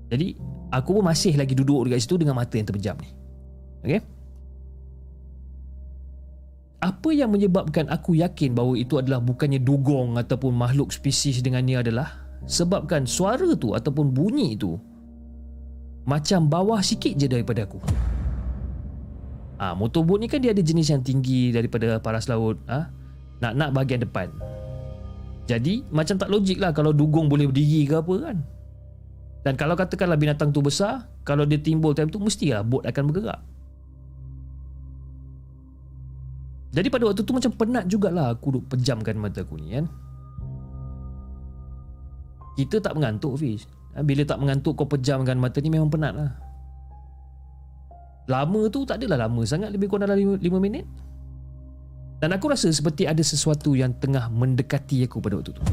Jadi, 0.10 0.34
aku 0.74 0.90
pun 0.98 1.06
masih 1.06 1.38
lagi 1.38 1.54
duduk 1.54 1.86
dekat 1.86 2.02
situ 2.02 2.18
dengan 2.18 2.34
mata 2.34 2.58
yang 2.58 2.66
terpejam 2.66 2.98
ni. 2.98 3.10
Okay? 3.86 4.02
Apa 6.82 7.10
yang 7.14 7.30
menyebabkan 7.30 7.94
aku 7.94 8.18
yakin 8.18 8.58
bahawa 8.58 8.74
itu 8.74 8.98
adalah 8.98 9.22
bukannya 9.22 9.62
dugong 9.62 10.18
ataupun 10.18 10.50
makhluk 10.50 10.90
spesies 10.90 11.46
dengannya 11.46 11.86
adalah 11.86 12.26
sebabkan 12.50 13.06
suara 13.06 13.54
tu 13.54 13.78
ataupun 13.78 14.10
bunyi 14.10 14.58
itu 14.58 14.78
macam 16.06 16.46
bawah 16.46 16.80
sikit 16.86 17.18
je 17.18 17.26
daripada 17.26 17.66
aku. 17.66 17.82
Ah, 19.58 19.72
ha, 19.72 19.74
motorboat 19.74 20.22
ni 20.22 20.28
kan 20.30 20.38
dia 20.38 20.54
ada 20.54 20.62
jenis 20.62 20.94
yang 20.94 21.02
tinggi 21.02 21.50
daripada 21.50 21.98
paras 21.98 22.30
laut. 22.30 22.62
Ah, 22.70 22.88
ha? 22.88 22.96
nak-nak 23.42 23.70
bahagian 23.74 24.02
depan. 24.06 24.30
Jadi 25.46 25.86
macam 25.94 26.18
tak 26.18 26.30
logik 26.30 26.58
lah 26.58 26.74
kalau 26.74 26.90
dugong 26.94 27.30
boleh 27.30 27.50
berdiri 27.50 27.86
ke 27.90 27.96
apa 27.98 28.16
kan. 28.32 28.38
Dan 29.46 29.54
kalau 29.54 29.78
katakanlah 29.78 30.18
binatang 30.18 30.50
tu 30.50 30.62
besar, 30.66 31.06
kalau 31.22 31.46
dia 31.46 31.62
timbul 31.62 31.94
time 31.94 32.10
tu 32.10 32.18
mestilah 32.18 32.66
bot 32.66 32.82
akan 32.82 33.04
bergerak. 33.14 33.42
Jadi 36.74 36.88
pada 36.92 37.04
waktu 37.08 37.22
tu 37.24 37.32
macam 37.32 37.52
penat 37.56 37.86
jugalah 37.88 38.36
aku 38.36 38.60
duk 38.60 38.66
pejamkan 38.74 39.16
mata 39.16 39.46
aku 39.46 39.56
ni 39.62 39.78
kan. 39.78 39.86
Kita 42.58 42.82
tak 42.82 42.98
mengantuk 42.98 43.38
Fiz. 43.40 43.70
Ha, 43.96 44.04
bila 44.04 44.28
tak 44.28 44.44
mengantuk 44.44 44.76
kau 44.76 44.88
pejamkan 44.92 45.40
mata 45.40 45.64
ni 45.64 45.72
memang 45.72 45.88
penat 45.88 46.12
lah. 46.12 46.32
Lama 48.28 48.68
tu 48.68 48.84
tak 48.84 48.98
adalah 48.98 49.30
lama 49.30 49.46
sangat 49.46 49.70
Lebih 49.70 49.86
kurang 49.86 50.10
dalam 50.10 50.18
5, 50.18 50.42
5 50.42 50.60
minit. 50.60 50.86
Dan 52.20 52.34
aku 52.36 52.52
rasa 52.52 52.68
seperti 52.74 53.08
ada 53.08 53.22
sesuatu 53.22 53.76
yang 53.78 53.96
tengah 53.96 54.28
mendekati 54.32 55.06
aku 55.08 55.24
pada 55.24 55.40
waktu 55.40 55.56
tu. 55.56 55.64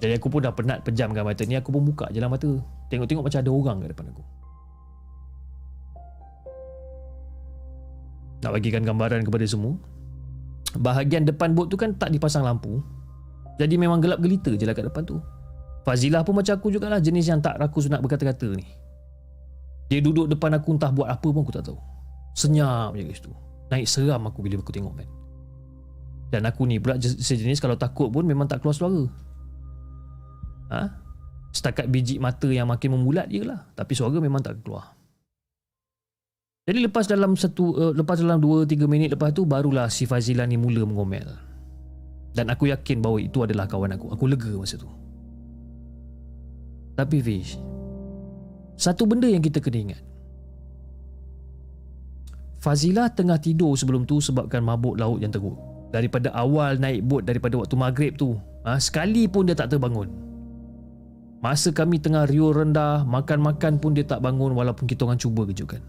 Jadi 0.00 0.12
aku 0.16 0.32
pun 0.32 0.40
dah 0.40 0.54
penat 0.56 0.80
pejamkan 0.80 1.28
mata 1.28 1.44
ni 1.44 1.60
Aku 1.60 1.68
pun 1.68 1.84
buka 1.84 2.08
je 2.08 2.24
lah 2.24 2.32
mata. 2.32 2.48
Tengok-tengok 2.88 3.24
macam 3.28 3.40
ada 3.44 3.50
orang 3.52 3.76
kat 3.84 3.88
depan 3.92 4.06
aku. 4.08 4.22
Nak 8.40 8.50
bagikan 8.56 8.82
gambaran 8.88 9.20
kepada 9.28 9.44
semua 9.44 9.76
Bahagian 10.80 11.28
depan 11.28 11.52
bot 11.52 11.68
tu 11.68 11.76
kan 11.76 11.92
tak 11.92 12.08
dipasang 12.14 12.46
lampu. 12.46 12.80
Jadi 13.60 13.76
memang 13.76 14.00
gelap 14.00 14.22
gelita 14.22 14.54
je 14.56 14.64
lah 14.64 14.72
kat 14.72 14.88
depan 14.88 15.04
tu 15.04 15.20
Fazilah 15.82 16.22
pun 16.22 16.36
macam 16.36 16.54
aku 16.54 16.68
jugalah 16.68 17.00
jenis 17.00 17.28
yang 17.28 17.40
tak 17.40 17.56
rakus 17.56 17.88
nak 17.88 18.04
berkata-kata 18.04 18.52
ni 18.52 18.68
dia 19.90 19.98
duduk 19.98 20.30
depan 20.30 20.54
aku 20.54 20.78
entah 20.78 20.94
buat 20.94 21.10
apa 21.10 21.26
pun 21.26 21.42
aku 21.42 21.50
tak 21.50 21.66
tahu. 21.66 21.78
Senyap 22.38 22.94
je 22.94 23.02
kat 23.10 23.16
situ. 23.18 23.32
Naik 23.74 23.86
seram 23.90 24.22
aku 24.22 24.38
bila 24.38 24.62
aku 24.62 24.70
tengok 24.70 24.94
kan. 25.02 25.08
Dan 26.30 26.46
aku 26.46 26.62
ni 26.62 26.78
pula 26.78 26.94
sejenis 27.02 27.58
kalau 27.58 27.74
takut 27.74 28.06
pun 28.06 28.22
memang 28.22 28.46
tak 28.46 28.62
keluar 28.62 28.78
suara. 28.78 29.02
Ha? 30.70 30.82
Setakat 31.50 31.90
biji 31.90 32.22
mata 32.22 32.46
yang 32.46 32.70
makin 32.70 32.94
memulat 32.94 33.26
je 33.26 33.42
lah. 33.42 33.66
Tapi 33.74 33.90
suara 33.98 34.14
memang 34.22 34.38
tak 34.38 34.62
keluar. 34.62 34.94
Jadi 36.70 36.86
lepas 36.86 37.10
dalam 37.10 37.34
satu 37.34 37.74
uh, 37.74 37.90
lepas 37.90 38.22
dalam 38.22 38.38
2 38.38 38.70
3 38.70 38.86
minit 38.86 39.10
lepas 39.10 39.34
tu 39.34 39.42
barulah 39.42 39.90
si 39.90 40.06
Fazila 40.06 40.46
ni 40.46 40.54
mula 40.54 40.86
mengomel. 40.86 41.26
Dan 42.30 42.46
aku 42.46 42.70
yakin 42.70 43.02
bahawa 43.02 43.18
itu 43.18 43.42
adalah 43.42 43.66
kawan 43.66 43.98
aku. 43.98 44.14
Aku 44.14 44.30
lega 44.30 44.54
masa 44.54 44.78
tu. 44.78 44.86
Tapi 47.00 47.16
Fish, 47.24 47.56
satu 48.76 49.08
benda 49.08 49.24
yang 49.24 49.40
kita 49.40 49.56
kena 49.56 49.88
ingat. 49.88 50.02
Fazilah 52.60 53.08
tengah 53.16 53.40
tidur 53.40 53.72
sebelum 53.72 54.04
tu 54.04 54.20
sebabkan 54.20 54.60
mabuk 54.60 55.00
laut 55.00 55.16
yang 55.24 55.32
teruk. 55.32 55.56
Daripada 55.96 56.28
awal 56.36 56.76
naik 56.76 57.08
bot 57.08 57.24
daripada 57.24 57.56
waktu 57.56 57.72
maghrib 57.72 58.12
tu, 58.20 58.36
ha, 58.68 58.76
sekali 58.76 59.24
pun 59.32 59.48
dia 59.48 59.56
tak 59.56 59.72
terbangun. 59.72 60.12
Masa 61.40 61.72
kami 61.72 61.96
tengah 61.96 62.28
riuh 62.28 62.52
rendah, 62.52 63.08
makan-makan 63.08 63.80
pun 63.80 63.96
dia 63.96 64.04
tak 64.04 64.20
bangun 64.20 64.52
walaupun 64.52 64.84
kita 64.84 65.08
orang 65.08 65.16
cuba 65.16 65.48
kejutkan. 65.48 65.80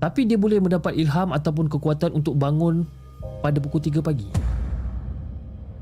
Tapi 0.00 0.24
dia 0.24 0.40
boleh 0.40 0.64
mendapat 0.64 0.96
ilham 0.96 1.36
ataupun 1.36 1.68
kekuatan 1.68 2.16
untuk 2.16 2.40
bangun 2.40 2.88
pada 3.44 3.60
pukul 3.60 3.84
3 3.84 4.00
pagi. 4.00 4.32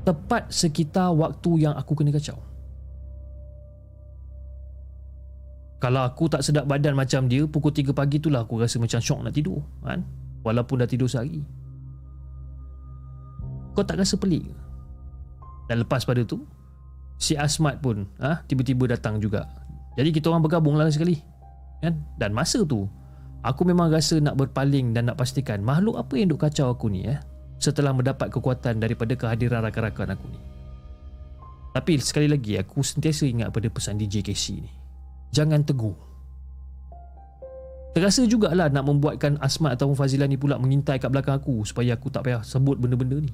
Tepat 0.03 0.51
sekitar 0.51 1.15
waktu 1.15 1.63
yang 1.63 1.79
aku 1.79 1.95
kena 1.95 2.11
kacau. 2.11 2.48
Kalau 5.79 6.03
aku 6.03 6.27
tak 6.27 6.43
sedap 6.43 6.67
badan 6.67 6.91
macam 6.91 7.31
dia 7.31 7.47
Pukul 7.47 7.71
3 7.71 7.95
pagi 7.95 8.19
tu 8.19 8.27
lah 8.27 8.43
aku 8.43 8.59
rasa 8.59 8.75
macam 8.83 8.99
syok 8.99 9.19
nak 9.23 9.33
tidur 9.33 9.63
kan? 9.79 10.03
Walaupun 10.43 10.83
dah 10.83 10.87
tidur 10.91 11.07
sehari 11.07 11.39
Kau 13.71 13.87
tak 13.87 14.03
rasa 14.03 14.19
pelik 14.19 14.43
ke? 14.43 14.55
Dan 15.71 15.87
lepas 15.87 16.03
pada 16.03 16.19
tu 16.27 16.43
Si 17.15 17.39
Asmat 17.39 17.79
pun 17.79 18.03
ha, 18.19 18.43
Tiba-tiba 18.43 18.91
datang 18.91 19.23
juga 19.23 19.47
Jadi 19.95 20.11
kita 20.11 20.27
orang 20.31 20.43
bergabung 20.43 20.75
lah 20.75 20.91
sekali 20.91 21.15
kan? 21.79 21.95
Dan 22.19 22.35
masa 22.35 22.67
tu 22.67 22.83
Aku 23.39 23.63
memang 23.63 23.87
rasa 23.87 24.19
nak 24.19 24.35
berpaling 24.35 24.91
dan 24.91 25.07
nak 25.07 25.15
pastikan 25.15 25.63
Makhluk 25.63 25.95
apa 25.95 26.13
yang 26.19 26.27
duk 26.27 26.43
kacau 26.43 26.75
aku 26.75 26.91
ni 26.91 27.07
eh? 27.07 27.19
Setelah 27.55 27.95
mendapat 27.95 28.27
kekuatan 28.31 28.83
daripada 28.83 29.15
kehadiran 29.15 29.63
rakan-rakan 29.63 30.15
aku 30.15 30.27
ni 30.27 30.39
Tapi 31.71 32.03
sekali 32.03 32.27
lagi 32.27 32.59
aku 32.59 32.83
sentiasa 32.83 33.23
ingat 33.27 33.51
pada 33.55 33.71
pesan 33.71 33.95
DJ 33.95 34.23
Casey 34.23 34.59
ni 34.59 34.78
jangan 35.33 35.61
teguh. 35.65 35.95
Terasa 37.89 38.21
jugalah 38.29 38.69
nak 38.69 38.85
membuatkan 38.85 39.41
Asmat 39.41 39.73
ataupun 39.73 39.97
Fazilah 39.97 40.29
ni 40.29 40.37
pula 40.37 40.61
mengintai 40.61 41.01
kat 41.01 41.09
belakang 41.09 41.41
aku 41.41 41.65
supaya 41.65 41.97
aku 41.97 42.13
tak 42.13 42.29
payah 42.29 42.45
sebut 42.45 42.77
benda-benda 42.77 43.17
ni. 43.17 43.33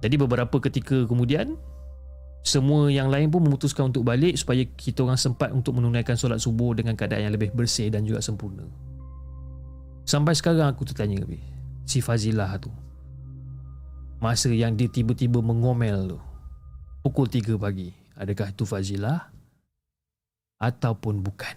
Jadi 0.00 0.16
beberapa 0.16 0.56
ketika 0.62 1.04
kemudian 1.04 1.58
semua 2.40 2.88
yang 2.88 3.12
lain 3.12 3.28
pun 3.28 3.44
memutuskan 3.44 3.92
untuk 3.92 4.06
balik 4.06 4.32
supaya 4.40 4.64
kita 4.64 5.04
orang 5.04 5.20
sempat 5.20 5.52
untuk 5.52 5.76
menunaikan 5.76 6.16
solat 6.16 6.40
subuh 6.40 6.72
dengan 6.72 6.96
keadaan 6.96 7.28
yang 7.28 7.34
lebih 7.36 7.52
bersih 7.52 7.92
dan 7.92 8.08
juga 8.08 8.24
sempurna. 8.24 8.64
Sampai 10.08 10.32
sekarang 10.32 10.72
aku 10.72 10.88
tertanya 10.88 11.20
lebih 11.20 11.44
si 11.84 12.00
Fazilah 12.00 12.56
tu. 12.56 12.72
Masa 14.24 14.48
yang 14.48 14.72
dia 14.72 14.88
tiba-tiba 14.88 15.44
mengomel 15.44 16.16
tu 16.16 16.18
pukul 17.04 17.28
3 17.28 17.60
pagi. 17.60 17.99
Adakah 18.20 18.52
itu 18.52 18.68
Fazilah 18.68 19.32
ataupun 20.60 21.24
bukan? 21.24 21.56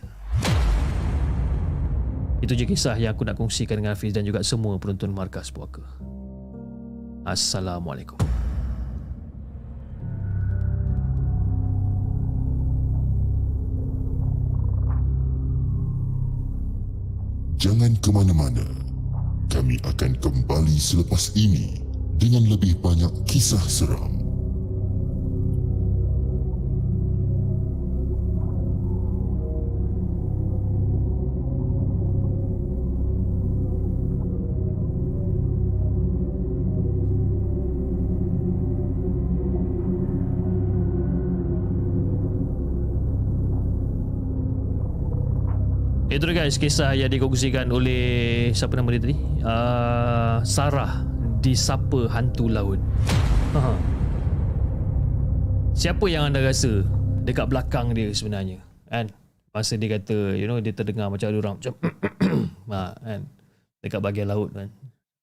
Itu 2.40 2.56
je 2.56 2.64
kisah 2.64 2.96
yang 2.96 3.12
aku 3.12 3.28
nak 3.28 3.36
kongsikan 3.36 3.84
dengan 3.84 4.00
Hafiz 4.00 4.16
dan 4.16 4.24
juga 4.24 4.40
semua 4.48 4.80
penonton 4.80 5.12
Markas 5.12 5.52
Puaka. 5.52 5.84
Assalamualaikum. 7.28 8.16
Jangan 17.60 17.92
ke 18.00 18.08
mana-mana. 18.16 18.64
Kami 19.52 19.84
akan 19.84 20.16
kembali 20.16 20.80
selepas 20.80 21.36
ini 21.36 21.84
dengan 22.16 22.48
lebih 22.48 22.80
banyak 22.80 23.12
kisah 23.28 23.64
seram. 23.68 24.23
Guys 46.44 46.60
kisah 46.60 46.92
yang 46.92 47.08
dikongsikan 47.08 47.72
oleh 47.72 48.52
siapa 48.52 48.76
nama 48.76 48.92
dia 48.92 49.00
tadi? 49.00 49.16
Uh, 49.48 50.44
Sarah 50.44 51.08
di 51.40 51.56
Sapa 51.56 52.12
Hantu 52.12 52.52
Laut. 52.52 52.84
Ha. 53.56 53.72
Siapa 55.72 56.04
yang 56.12 56.28
anda 56.28 56.44
rasa 56.44 56.84
dekat 57.24 57.48
belakang 57.48 57.96
dia 57.96 58.12
sebenarnya? 58.12 58.60
Kan? 58.92 59.08
Masa 59.56 59.80
dia 59.80 59.96
kata, 59.96 60.36
you 60.36 60.44
know, 60.44 60.60
dia 60.60 60.76
terdengar 60.76 61.08
macam 61.08 61.32
ada 61.32 61.40
orang 61.40 61.56
macam 61.64 61.74
ha, 62.76 62.92
kan? 62.92 63.24
Dekat 63.80 64.00
bahagian 64.04 64.28
laut 64.28 64.52
kan. 64.52 64.68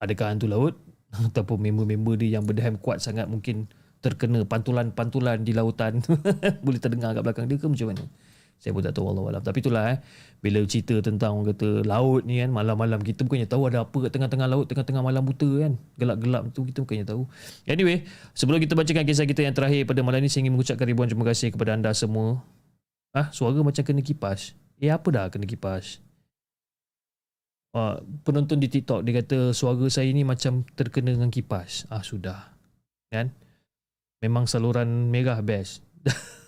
Adakah 0.00 0.32
hantu 0.32 0.48
laut? 0.48 0.74
Ataupun 1.28 1.60
member-member 1.60 2.16
dia 2.16 2.40
yang 2.40 2.48
berdeham 2.48 2.80
kuat 2.80 3.04
sangat 3.04 3.28
mungkin 3.28 3.68
terkena 4.00 4.48
pantulan-pantulan 4.48 5.44
di 5.44 5.52
lautan. 5.52 6.00
Boleh 6.64 6.80
terdengar 6.80 7.12
kat 7.12 7.28
belakang 7.28 7.44
dia 7.44 7.60
ke 7.60 7.68
macam 7.68 7.92
mana? 7.92 8.08
Saya 8.60 8.76
pun 8.76 8.84
tak 8.84 8.92
tahu 8.92 9.16
Allah 9.16 9.24
Alam. 9.34 9.42
Tapi 9.42 9.58
itulah 9.64 9.84
eh. 9.96 9.98
Bila 10.44 10.60
cerita 10.68 11.00
tentang 11.00 11.40
orang 11.40 11.56
kata 11.56 11.80
laut 11.88 12.28
ni 12.28 12.44
kan. 12.44 12.52
Malam-malam 12.52 13.00
kita 13.00 13.24
bukannya 13.24 13.48
tahu 13.48 13.72
ada 13.72 13.88
apa 13.88 13.96
kat 14.04 14.12
tengah-tengah 14.12 14.48
laut. 14.52 14.68
Tengah-tengah 14.68 15.00
malam 15.00 15.24
buta 15.24 15.48
kan. 15.48 15.72
Gelap-gelap 15.96 16.42
tu 16.52 16.68
kita 16.68 16.84
bukannya 16.84 17.08
tahu. 17.08 17.24
Anyway. 17.64 18.04
Sebelum 18.36 18.60
kita 18.60 18.76
bacakan 18.76 19.04
kisah 19.08 19.24
kita 19.24 19.40
yang 19.48 19.56
terakhir 19.56 19.88
pada 19.88 20.04
malam 20.04 20.20
ni. 20.20 20.28
Saya 20.28 20.44
ingin 20.44 20.60
mengucapkan 20.60 20.84
ribuan 20.84 21.08
terima 21.08 21.24
kasih 21.32 21.48
kepada 21.56 21.72
anda 21.72 21.88
semua. 21.96 22.44
Ah, 23.16 23.32
Suara 23.32 23.64
macam 23.64 23.80
kena 23.80 24.04
kipas. 24.04 24.52
Eh 24.76 24.92
apa 24.92 25.08
dah 25.08 25.26
kena 25.32 25.48
kipas? 25.48 26.00
Uh, 27.70 28.02
penonton 28.26 28.58
di 28.58 28.66
TikTok 28.66 29.06
dia 29.06 29.22
kata 29.22 29.54
suara 29.54 29.86
saya 29.86 30.10
ni 30.10 30.26
macam 30.26 30.68
terkena 30.76 31.16
dengan 31.16 31.32
kipas. 31.32 31.88
Ah 31.88 32.04
sudah. 32.04 32.52
Kan? 33.08 33.32
Memang 34.20 34.44
saluran 34.44 35.08
merah 35.08 35.40
best. 35.40 35.80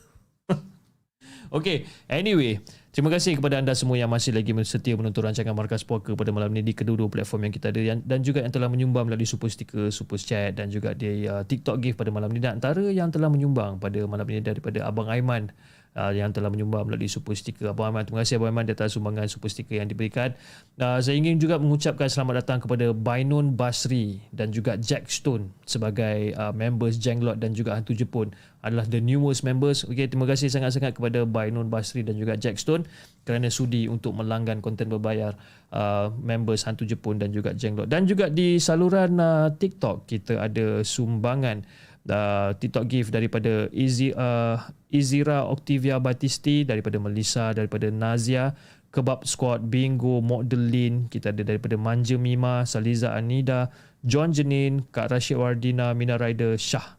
Okay, 1.52 1.84
anyway, 2.08 2.64
terima 2.96 3.12
kasih 3.12 3.36
kepada 3.36 3.60
anda 3.60 3.76
semua 3.76 4.00
yang 4.00 4.08
masih 4.08 4.32
lagi 4.32 4.56
setia 4.64 4.96
menonton 4.96 5.20
rancangan 5.20 5.52
Markas 5.52 5.84
Puaka 5.84 6.16
pada 6.16 6.32
malam 6.32 6.48
ini 6.56 6.64
di 6.64 6.72
kedua-dua 6.72 7.12
platform 7.12 7.44
yang 7.44 7.52
kita 7.52 7.68
ada 7.68 8.00
dan 8.00 8.24
juga 8.24 8.40
yang 8.40 8.48
telah 8.48 8.72
menyumbang 8.72 9.04
melalui 9.04 9.28
super 9.28 9.52
sticker, 9.52 9.92
super 9.92 10.16
chat 10.16 10.56
dan 10.56 10.72
juga 10.72 10.96
di 10.96 11.28
uh, 11.28 11.44
TikTok 11.44 11.76
gift 11.84 12.00
pada 12.00 12.08
malam 12.08 12.32
ini. 12.32 12.40
Dan 12.40 12.56
antara 12.56 12.88
yang 12.88 13.12
telah 13.12 13.28
menyumbang 13.28 13.76
pada 13.76 14.00
malam 14.08 14.24
ini 14.32 14.40
daripada 14.40 14.88
Abang 14.88 15.12
Aiman 15.12 15.52
uh, 15.96 16.12
yang 16.12 16.32
telah 16.32 16.48
menyumbang 16.48 16.88
melalui 16.88 17.08
super 17.08 17.36
sticker. 17.36 17.72
Abang 17.72 17.92
Aiman, 17.92 18.04
terima 18.08 18.24
kasih 18.24 18.40
Abang 18.40 18.52
Aiman 18.52 18.68
atas 18.68 18.96
sumbangan 18.96 19.28
super 19.28 19.48
sticker 19.48 19.80
yang 19.80 19.88
diberikan. 19.88 20.36
Uh, 20.80 20.98
saya 21.00 21.16
ingin 21.16 21.36
juga 21.36 21.60
mengucapkan 21.60 22.08
selamat 22.08 22.44
datang 22.44 22.58
kepada 22.64 22.92
Bainun 22.96 23.54
Basri 23.56 24.24
dan 24.32 24.52
juga 24.52 24.76
Jack 24.80 25.12
Stone 25.12 25.52
sebagai 25.68 26.32
uh, 26.36 26.52
members 26.52 26.96
Jenglot 26.96 27.40
dan 27.40 27.52
juga 27.52 27.76
Hantu 27.76 27.92
Jepun 27.96 28.32
adalah 28.62 28.86
the 28.86 29.02
newest 29.02 29.42
members. 29.42 29.82
Okay, 29.82 30.06
terima 30.06 30.24
kasih 30.24 30.48
sangat-sangat 30.48 30.94
kepada 30.94 31.26
Bainun 31.26 31.66
Basri 31.66 32.06
dan 32.06 32.14
juga 32.14 32.38
Jack 32.38 32.62
Stone 32.62 32.86
kerana 33.26 33.50
sudi 33.50 33.86
untuk 33.86 34.14
melanggan 34.14 34.62
konten 34.62 34.90
berbayar 34.90 35.34
uh, 35.74 36.10
members 36.22 36.62
Hantu 36.66 36.86
Jepun 36.86 37.18
dan 37.18 37.34
juga 37.34 37.52
Jenglot. 37.52 37.90
Dan 37.90 38.06
juga 38.06 38.30
di 38.30 38.62
saluran 38.62 39.18
uh, 39.18 39.50
TikTok 39.50 40.06
kita 40.06 40.46
ada 40.46 40.80
sumbangan 40.86 41.66
uh, 42.10 42.50
TikTok 42.56 42.84
gift 42.90 43.10
daripada 43.14 43.70
Easy 43.70 44.10
uh, 44.14 44.58
Izira 44.90 45.46
Octavia 45.46 46.02
Batisti 46.02 46.66
daripada 46.66 46.98
Melissa 46.98 47.54
daripada 47.54 47.86
Nazia 47.92 48.56
Kebab 48.92 49.24
Squad 49.24 49.66
Bingo 49.70 50.20
Modelin 50.20 51.06
kita 51.06 51.30
ada 51.30 51.42
daripada 51.46 51.78
Manja 51.78 52.18
Mima 52.18 52.66
Saliza 52.66 53.14
Anida 53.14 53.70
John 54.02 54.34
Jenin 54.34 54.82
Kak 54.90 55.14
Rashid 55.14 55.38
Wardina 55.38 55.94
Mina 55.94 56.18
Rider 56.18 56.58
Shah. 56.58 56.98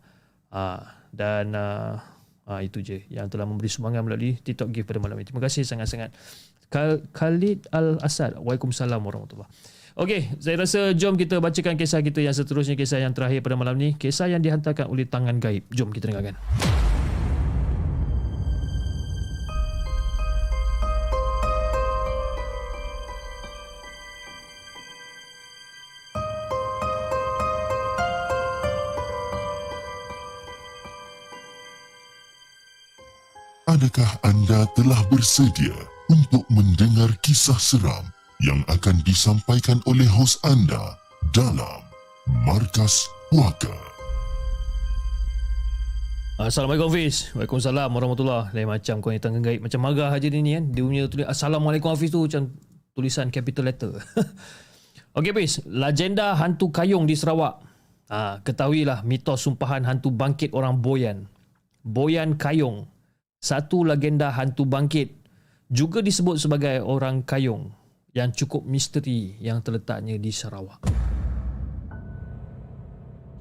Uh, 0.53 0.81
dan 1.13 1.53
uh, 1.57 1.97
uh, 2.45 2.61
itu 2.61 2.81
je 2.81 2.97
yang 3.09 3.29
telah 3.29 3.45
memberi 3.45 3.69
sumbangan 3.69 4.05
melalui 4.05 4.37
TikTok 4.41 4.69
gift 4.73 4.89
pada 4.89 5.01
malam 5.01 5.17
ini. 5.17 5.25
Terima 5.29 5.41
kasih 5.41 5.65
sangat-sangat. 5.65 6.13
Khalid 7.13 7.69
Al-Asad. 7.69 8.33
Waalaikumsalam 8.41 8.97
warahmatullahi 8.97 9.49
Okey, 9.93 10.25
saya 10.41 10.57
rasa 10.57 10.89
jom 10.97 11.13
kita 11.13 11.37
bacakan 11.37 11.77
kisah 11.77 12.01
kita 12.01 12.17
yang 12.25 12.33
seterusnya, 12.33 12.73
kisah 12.73 12.97
yang 12.97 13.13
terakhir 13.13 13.45
pada 13.45 13.53
malam 13.53 13.77
ni. 13.77 13.93
Kisah 13.93 14.25
yang 14.25 14.41
dihantarkan 14.41 14.89
oleh 14.89 15.05
tangan 15.05 15.37
gaib. 15.37 15.69
Jom 15.69 15.93
kita 15.93 16.09
dengarkan. 16.09 16.33
Adakah 33.69 34.09
anda 34.25 34.65
telah 34.73 35.01
bersedia 35.13 35.77
untuk 36.09 36.41
mendengar 36.49 37.13
kisah 37.21 37.57
seram 37.61 38.12
yang 38.43 38.59
akan 38.67 38.99
disampaikan 39.07 39.79
oleh 39.87 40.03
hos 40.03 40.35
anda 40.43 40.99
dalam 41.31 41.79
Markas 42.43 43.07
Puaka? 43.31 43.71
Assalamualaikum 46.35 46.91
Hafiz. 46.91 47.31
Waalaikumsalam 47.31 47.87
warahmatullahi. 47.87 48.51
Lain 48.51 48.67
macam 48.67 48.99
kau 48.99 49.15
ni 49.15 49.23
tangan 49.23 49.39
gaib 49.39 49.63
Macam 49.63 49.79
marah 49.79 50.11
aja 50.11 50.27
ni 50.27 50.59
kan? 50.59 50.75
Dia 50.75 50.83
punya 50.83 51.07
tulis 51.07 51.23
Assalamualaikum 51.23 51.87
Hafiz 51.95 52.11
tu 52.11 52.27
Macam 52.27 52.51
tulisan 52.91 53.31
capital 53.31 53.71
letter. 53.71 53.95
Okey 55.17 55.31
Hafiz. 55.31 55.63
Legenda 55.63 56.35
hantu 56.35 56.67
kayung 56.67 57.07
di 57.07 57.15
Sarawak. 57.15 57.63
Ha, 58.11 58.43
Ketahuilah 58.43 59.07
mitos 59.07 59.39
sumpahan 59.39 59.87
hantu 59.87 60.11
bangkit 60.11 60.51
orang 60.51 60.83
Boyan. 60.83 61.31
Boyan 61.79 62.35
Kayung. 62.35 62.91
Satu 63.39 63.87
legenda 63.87 64.31
hantu 64.31 64.63
bangkit 64.63 65.11
Juga 65.67 65.99
disebut 65.99 66.39
sebagai 66.39 66.79
orang 66.79 67.27
kayung 67.27 67.75
Yang 68.13 68.45
cukup 68.45 68.61
misteri 68.69 69.35
Yang 69.41 69.69
terletaknya 69.69 70.21
di 70.21 70.29
Sarawak 70.29 70.85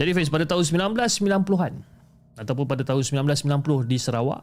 Jadi 0.01 0.09
Hafiz 0.17 0.33
pada 0.33 0.49
tahun 0.49 0.65
1990-an 0.93 1.93
ataupun 2.33 2.65
pada 2.65 2.83
tahun 2.83 3.29
1990 3.29 3.85
di 3.85 3.99
Sarawak 4.01 4.43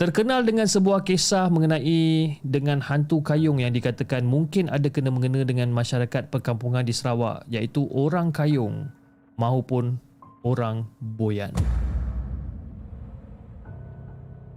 terkenal 0.00 0.40
dengan 0.48 0.64
sebuah 0.64 1.04
kisah 1.04 1.52
mengenai 1.52 2.40
dengan 2.40 2.80
hantu 2.80 3.20
kayung 3.20 3.60
yang 3.60 3.68
dikatakan 3.68 4.24
mungkin 4.24 4.72
ada 4.72 4.88
kena-mengena 4.88 5.44
dengan 5.44 5.68
masyarakat 5.76 6.32
perkampungan 6.32 6.88
di 6.88 6.96
Sarawak 6.96 7.44
iaitu 7.52 7.84
orang 7.92 8.32
kayung 8.32 8.88
maupun 9.36 10.00
orang 10.40 10.88
boyan. 10.98 11.52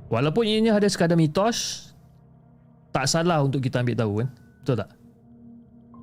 Walaupun 0.08 0.48
ianya 0.48 0.80
ada 0.80 0.88
sekadar 0.88 1.20
mitos, 1.20 1.92
tak 2.96 3.12
salah 3.12 3.44
untuk 3.44 3.60
kita 3.60 3.84
ambil 3.84 4.00
tahu 4.00 4.14
kan? 4.24 4.30
Betul 4.64 4.80
tak? 4.80 4.90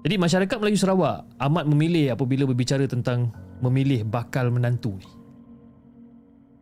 Jadi 0.04 0.14
masyarakat 0.20 0.56
Melayu 0.60 0.76
Sarawak 0.76 1.24
amat 1.40 1.64
memilih 1.64 2.12
apabila 2.12 2.44
berbicara 2.44 2.84
tentang 2.84 3.32
memilih 3.60 4.04
bakal 4.04 4.52
menantu 4.52 4.96
ni 4.96 5.08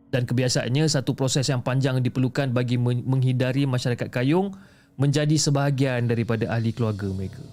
dan 0.09 0.25
kebiasaannya 0.25 0.89
satu 0.89 1.13
proses 1.13 1.45
yang 1.47 1.61
panjang 1.61 2.01
diperlukan 2.01 2.49
bagi 2.49 2.81
menghindari 2.81 3.69
masyarakat 3.69 4.09
kayung 4.09 4.57
menjadi 4.97 5.37
sebahagian 5.37 6.09
daripada 6.09 6.49
ahli 6.49 6.73
keluarga 6.73 7.07
mereka. 7.13 7.45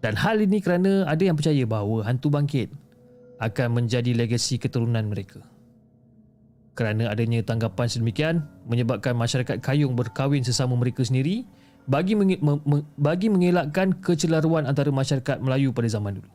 Dan 0.00 0.16
hal 0.16 0.40
ini 0.40 0.64
kerana 0.64 1.04
ada 1.04 1.20
yang 1.20 1.36
percaya 1.36 1.60
bahawa 1.68 2.08
hantu 2.08 2.32
bangkit 2.32 2.72
akan 3.36 3.68
menjadi 3.84 4.16
legasi 4.16 4.56
keturunan 4.56 5.04
mereka. 5.04 5.44
Kerana 6.72 7.12
adanya 7.12 7.44
tanggapan 7.44 7.90
sedemikian 7.90 8.40
menyebabkan 8.64 9.12
masyarakat 9.12 9.60
kayung 9.60 9.92
berkahwin 9.92 10.40
sesama 10.40 10.72
mereka 10.78 11.04
sendiri 11.04 11.44
bagi 11.90 12.14
bagi 12.94 13.26
mengelakkan 13.26 13.98
kecelaruan 13.98 14.70
antara 14.70 14.94
masyarakat 14.94 15.42
Melayu 15.42 15.74
pada 15.74 15.90
zaman 15.90 16.22
dulu. 16.22 16.30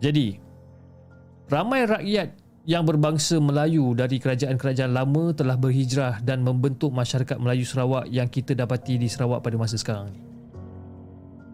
Jadi, 0.00 0.40
Ramai 1.44 1.84
rakyat 1.84 2.40
yang 2.64 2.88
berbangsa 2.88 3.36
Melayu 3.36 3.92
dari 3.92 4.16
kerajaan-kerajaan 4.16 4.96
lama 4.96 5.36
telah 5.36 5.60
berhijrah 5.60 6.24
dan 6.24 6.40
membentuk 6.40 6.88
masyarakat 6.88 7.36
Melayu 7.36 7.68
Sarawak 7.68 8.08
yang 8.08 8.24
kita 8.32 8.56
dapati 8.56 8.96
di 8.96 9.12
Sarawak 9.12 9.44
pada 9.44 9.60
masa 9.60 9.76
sekarang 9.76 10.08
ni. 10.08 10.20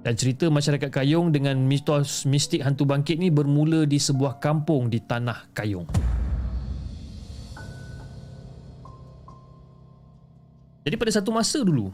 Dan 0.01 0.15
cerita 0.15 0.47
masyarakat 0.47 0.89
Kayong 0.89 1.35
dengan 1.35 1.59
mitos 1.59 2.23
mistik 2.25 2.63
hantu 2.63 2.87
bangkit 2.87 3.19
ni 3.19 3.29
bermula 3.29 3.83
di 3.85 3.99
sebuah 3.99 4.39
kampung 4.39 4.87
di 4.87 5.03
tanah 5.03 5.51
Kayong. 5.51 6.20
Jadi 10.85 10.97
pada 10.97 11.13
satu 11.13 11.31
masa 11.33 11.59
dulu, 11.61 11.93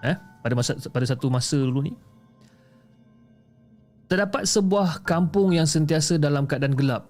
eh, 0.00 0.16
pada 0.16 0.54
masa 0.56 0.76
pada 0.88 1.04
satu 1.04 1.28
masa 1.28 1.60
dulu 1.60 1.84
ni, 1.84 1.92
Terdapat 4.10 4.42
sebuah 4.42 5.06
kampung 5.06 5.54
yang 5.54 5.70
sentiasa 5.70 6.18
dalam 6.18 6.42
keadaan 6.42 6.74
gelap 6.74 7.06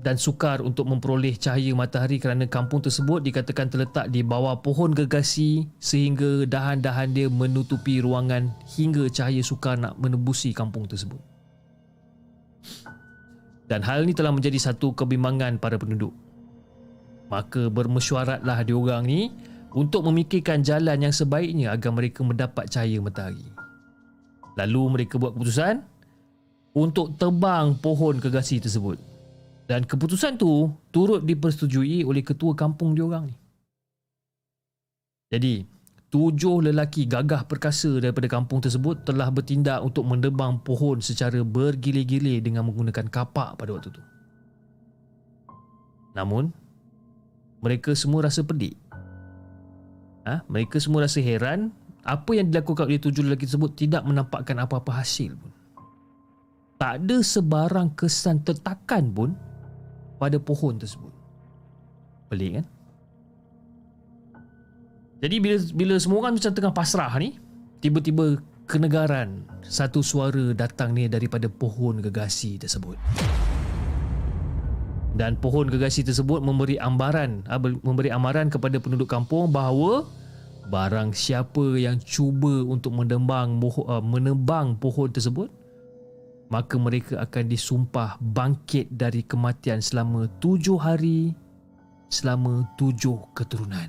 dan 0.00 0.16
sukar 0.16 0.64
untuk 0.64 0.88
memperoleh 0.88 1.36
cahaya 1.36 1.76
matahari 1.76 2.16
kerana 2.16 2.48
kampung 2.48 2.80
tersebut 2.80 3.20
dikatakan 3.20 3.68
terletak 3.68 4.08
di 4.08 4.24
bawah 4.24 4.56
pohon 4.64 4.96
gergasi 4.96 5.68
sehingga 5.76 6.48
dahan-dahan 6.48 7.12
dia 7.12 7.28
menutupi 7.28 8.00
ruangan 8.00 8.48
hingga 8.64 9.12
cahaya 9.12 9.44
sukar 9.44 9.76
nak 9.76 10.00
menembusi 10.00 10.56
kampung 10.56 10.88
tersebut. 10.88 11.20
Dan 13.68 13.84
hal 13.84 14.08
ini 14.08 14.16
telah 14.16 14.32
menjadi 14.32 14.56
satu 14.56 14.96
kebimbangan 14.96 15.60
para 15.60 15.76
penduduk. 15.76 16.16
Maka 17.28 17.68
bermesyuaratlah 17.68 18.64
diorang 18.64 19.04
ni 19.04 19.28
untuk 19.76 20.04
memikirkan 20.08 20.64
jalan 20.64 21.04
yang 21.04 21.14
sebaiknya 21.14 21.74
agar 21.74 21.92
mereka 21.92 22.24
mendapat 22.24 22.68
cahaya 22.72 23.00
matahari. 23.02 23.44
Lalu 24.56 24.82
mereka 24.98 25.20
buat 25.20 25.36
keputusan 25.36 25.84
untuk 26.74 27.14
tebang 27.18 27.76
pohon 27.78 28.18
gegasi 28.18 28.62
tersebut. 28.62 28.98
Dan 29.68 29.84
keputusan 29.84 30.40
tu 30.40 30.72
turut 30.88 31.20
dipersetujui 31.20 32.00
oleh 32.00 32.24
ketua 32.24 32.56
kampung 32.56 32.96
diorang 32.96 33.28
ni. 33.28 33.36
Jadi, 35.28 35.60
tujuh 36.08 36.72
lelaki 36.72 37.04
gagah 37.04 37.44
perkasa 37.44 38.00
daripada 38.00 38.24
kampung 38.32 38.64
tersebut 38.64 39.04
telah 39.04 39.28
bertindak 39.28 39.84
untuk 39.84 40.08
mendebang 40.08 40.56
pohon 40.64 41.04
secara 41.04 41.44
bergilir-gilir 41.44 42.40
dengan 42.40 42.64
menggunakan 42.64 43.12
kapak 43.12 43.60
pada 43.60 43.70
waktu 43.76 43.92
tu. 43.92 44.00
Namun, 46.16 46.48
mereka 47.60 47.92
semua 47.92 48.24
rasa 48.24 48.40
pedik. 48.40 48.87
Ha? 50.28 50.36
Mereka 50.44 50.76
semua 50.76 51.08
rasa 51.08 51.24
heran 51.24 51.72
apa 52.04 52.30
yang 52.36 52.52
dilakukan 52.52 52.84
oleh 52.84 53.00
tujuh 53.00 53.24
lelaki 53.24 53.48
tersebut 53.48 53.72
tidak 53.76 54.04
menampakkan 54.04 54.60
apa-apa 54.60 55.00
hasil 55.00 55.32
pun. 55.36 55.52
Tak 56.78 57.02
ada 57.02 57.16
sebarang 57.24 57.96
kesan 57.96 58.44
tetakan 58.44 59.04
pun 59.10 59.30
pada 60.20 60.36
pohon 60.38 60.78
tersebut. 60.78 61.10
Pelik 62.28 62.60
kan? 62.60 62.66
Jadi 65.18 65.36
bila 65.42 65.56
bila 65.74 65.94
semua 65.98 66.18
orang 66.22 66.38
macam 66.38 66.52
tengah 66.54 66.70
pasrah 66.70 67.10
ni, 67.18 67.34
tiba-tiba 67.82 68.38
kenegaran 68.70 69.42
satu 69.66 70.04
suara 70.04 70.54
datang 70.54 70.94
ni 70.94 71.10
daripada 71.10 71.50
pohon 71.50 71.98
gegasi 71.98 72.60
tersebut. 72.60 72.94
Dan 75.18 75.34
pohon 75.34 75.66
gegasi 75.66 76.06
tersebut 76.06 76.38
memberi 76.38 76.78
ambaran, 76.78 77.42
ah, 77.50 77.58
memberi 77.58 78.14
amaran 78.14 78.46
kepada 78.46 78.78
penduduk 78.78 79.10
kampung 79.10 79.50
bahawa 79.50 80.06
barang 80.70 81.10
siapa 81.10 81.74
yang 81.74 81.98
cuba 81.98 82.62
untuk 82.62 82.94
menembang 82.94 83.58
ah, 83.90 83.98
menebang 83.98 84.78
pohon 84.78 85.10
tersebut 85.10 85.50
maka 86.48 86.80
mereka 86.80 87.20
akan 87.20 87.44
disumpah 87.44 88.16
bangkit 88.20 88.88
dari 88.88 89.20
kematian 89.20 89.84
selama 89.84 90.28
tujuh 90.40 90.80
hari 90.80 91.36
selama 92.08 92.64
tujuh 92.80 93.20
keturunan. 93.36 93.88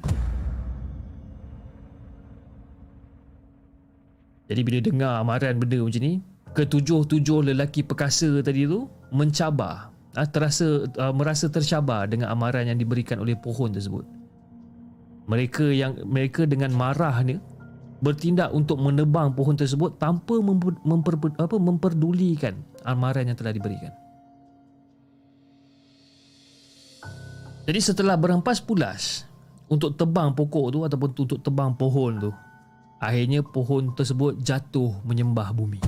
Jadi 4.50 4.62
bila 4.66 4.80
dengar 4.82 5.12
amaran 5.22 5.62
benda 5.62 5.78
macam 5.80 6.02
ni, 6.04 6.20
ketujuh-tujuh 6.58 7.54
lelaki 7.54 7.86
perkasa 7.86 8.42
tadi 8.44 8.66
tu 8.66 8.90
mencabar, 9.14 9.89
ah, 10.14 10.28
terasa 10.28 10.88
ah, 10.98 11.14
merasa 11.14 11.50
tercabar 11.50 12.06
dengan 12.10 12.32
amaran 12.34 12.70
yang 12.70 12.80
diberikan 12.80 13.20
oleh 13.22 13.38
pohon 13.38 13.74
tersebut. 13.74 14.06
Mereka 15.30 15.70
yang 15.74 15.94
mereka 16.10 16.50
dengan 16.50 16.74
marah 16.74 17.14
ni 17.22 17.38
bertindak 18.00 18.50
untuk 18.56 18.80
menebang 18.80 19.36
pohon 19.36 19.54
tersebut 19.54 20.00
tanpa 20.00 20.40
memper, 20.40 20.74
memper, 20.82 21.14
apa, 21.38 21.56
memperdulikan 21.60 22.58
amaran 22.88 23.30
yang 23.30 23.38
telah 23.38 23.54
diberikan. 23.54 23.94
Jadi 27.70 27.80
setelah 27.86 28.18
berempas 28.18 28.58
pulas 28.64 29.30
untuk 29.70 29.94
tebang 29.94 30.34
pokok 30.34 30.74
tu 30.74 30.80
ataupun 30.82 31.10
untuk 31.14 31.40
tebang 31.46 31.78
pohon 31.78 32.18
tu, 32.18 32.32
Akhirnya 33.00 33.40
pohon 33.40 33.96
tersebut 33.96 34.44
jatuh 34.44 34.92
menyembah 35.08 35.56
bumi. 35.56 35.80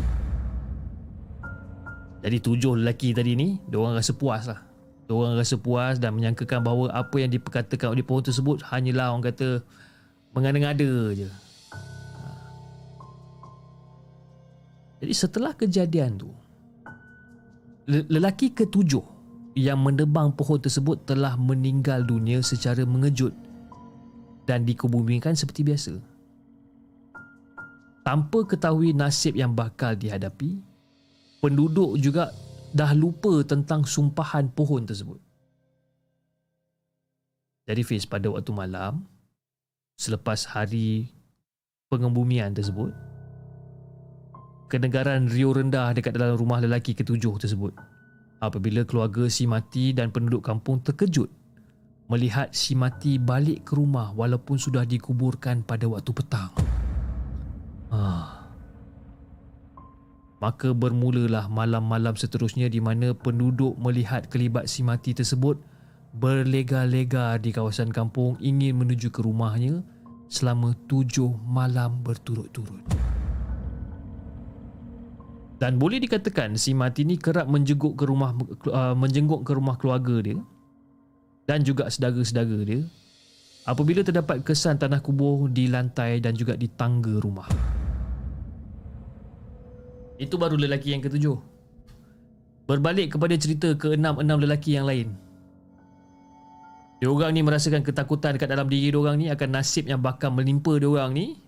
Jadi 2.21 2.37
tujuh 2.37 2.77
lelaki 2.77 3.17
tadi 3.17 3.33
ni, 3.33 3.57
diorang 3.65 3.97
rasa 3.97 4.13
puas 4.13 4.45
lah. 4.45 4.61
Diorang 5.09 5.35
rasa 5.35 5.57
puas 5.57 5.97
dan 5.97 6.13
menyangkakan 6.13 6.61
bahawa 6.61 6.93
apa 6.93 7.17
yang 7.17 7.33
diperkatakan 7.33 7.91
oleh 7.91 8.05
pohon 8.05 8.21
tersebut 8.21 8.61
hanyalah 8.69 9.11
orang 9.11 9.33
kata 9.33 9.65
mengada-ngada 10.31 11.17
je. 11.17 11.29
Jadi 15.01 15.13
setelah 15.17 15.57
kejadian 15.57 16.21
tu, 16.21 16.29
lelaki 17.89 18.53
ketujuh 18.53 19.01
yang 19.57 19.81
mendebang 19.81 20.29
pohon 20.37 20.61
tersebut 20.61 21.01
telah 21.09 21.33
meninggal 21.35 22.05
dunia 22.05 22.45
secara 22.45 22.85
mengejut 22.85 23.33
dan 24.45 24.61
dikebumikan 24.63 25.33
seperti 25.33 25.65
biasa 25.65 25.93
tanpa 28.01 28.45
ketahui 28.45 28.93
nasib 28.97 29.37
yang 29.37 29.53
bakal 29.53 29.93
dihadapi, 29.93 30.57
penduduk 31.41 31.97
juga 31.97 32.29
dah 32.71 32.93
lupa 32.93 33.41
tentang 33.43 33.83
sumpahan 33.83 34.53
pohon 34.53 34.85
tersebut. 34.85 35.19
Jadi 37.65 37.81
Fiz 37.81 38.05
pada 38.05 38.29
waktu 38.29 38.51
malam, 38.53 39.03
selepas 39.97 40.47
hari 40.53 41.09
pengembumian 41.89 42.53
tersebut, 42.53 42.93
kenegaran 44.71 45.27
rio 45.27 45.51
rendah 45.51 45.91
dekat 45.91 46.15
dalam 46.15 46.39
rumah 46.39 46.63
lelaki 46.63 46.95
ketujuh 46.95 47.35
tersebut 47.41 47.75
apabila 48.41 48.81
keluarga 48.87 49.29
si 49.29 49.45
mati 49.45 49.93
dan 49.93 50.09
penduduk 50.09 50.41
kampung 50.41 50.81
terkejut 50.81 51.29
melihat 52.09 52.51
si 52.51 52.75
mati 52.75 53.15
balik 53.15 53.63
ke 53.67 53.77
rumah 53.77 54.11
walaupun 54.11 54.59
sudah 54.59 54.83
dikuburkan 54.83 55.63
pada 55.63 55.87
waktu 55.87 56.11
petang. 56.11 56.51
Ah. 57.87 58.40
Maka 60.41 60.73
bermulalah 60.73 61.45
malam-malam 61.45 62.17
seterusnya 62.17 62.65
di 62.65 62.81
mana 62.81 63.13
penduduk 63.13 63.77
melihat 63.77 64.25
kelibat 64.25 64.65
si 64.65 64.81
mati 64.81 65.13
tersebut 65.13 65.61
berlega-lega 66.17 67.37
di 67.37 67.53
kawasan 67.53 67.93
kampung 67.93 68.35
ingin 68.41 68.75
menuju 68.75 69.13
ke 69.13 69.21
rumahnya 69.21 69.85
selama 70.27 70.73
tujuh 70.89 71.29
malam 71.45 72.01
berturut-turut. 72.01 72.81
Dan 75.61 75.77
boleh 75.77 76.01
dikatakan 76.01 76.57
si 76.57 76.73
mati 76.73 77.05
ni 77.05 77.21
kerap 77.21 77.45
menjenguk 77.45 77.93
ke 77.93 78.09
rumah 78.09 78.33
uh, 78.73 78.97
menjenguk 78.97 79.45
ke 79.45 79.53
rumah 79.53 79.77
keluarga 79.77 80.17
dia 80.25 80.41
dan 81.45 81.61
juga 81.61 81.85
saudara-saudara 81.85 82.65
dia 82.65 82.81
apabila 83.69 84.01
terdapat 84.01 84.41
kesan 84.41 84.81
tanah 84.81 85.05
kubur 85.05 85.53
di 85.53 85.69
lantai 85.69 86.17
dan 86.17 86.33
juga 86.33 86.57
di 86.57 86.65
tangga 86.65 87.21
rumah. 87.21 87.45
Itu 90.21 90.37
baru 90.37 90.53
lelaki 90.53 90.93
yang 90.93 91.01
ketujuh. 91.01 91.33
Berbalik 92.69 93.17
kepada 93.17 93.33
cerita 93.41 93.73
ke-enam-enam 93.73 94.37
lelaki 94.37 94.77
yang 94.77 94.85
lain. 94.85 95.17
Diorang 97.01 97.33
ni 97.33 97.41
merasakan 97.41 97.81
ketakutan 97.81 98.37
dekat 98.37 98.53
dalam 98.53 98.69
diri 98.69 98.93
diorang 98.93 99.17
ni 99.17 99.33
akan 99.33 99.57
nasib 99.57 99.89
yang 99.89 99.97
bakal 99.97 100.29
menimpa 100.29 100.77
diorang 100.77 101.17
ni. 101.17 101.41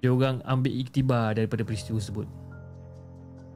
Diorang 0.00 0.40
ambil 0.48 0.72
iktibar 0.72 1.36
daripada 1.36 1.60
peristiwa 1.60 2.00
tersebut. 2.00 2.24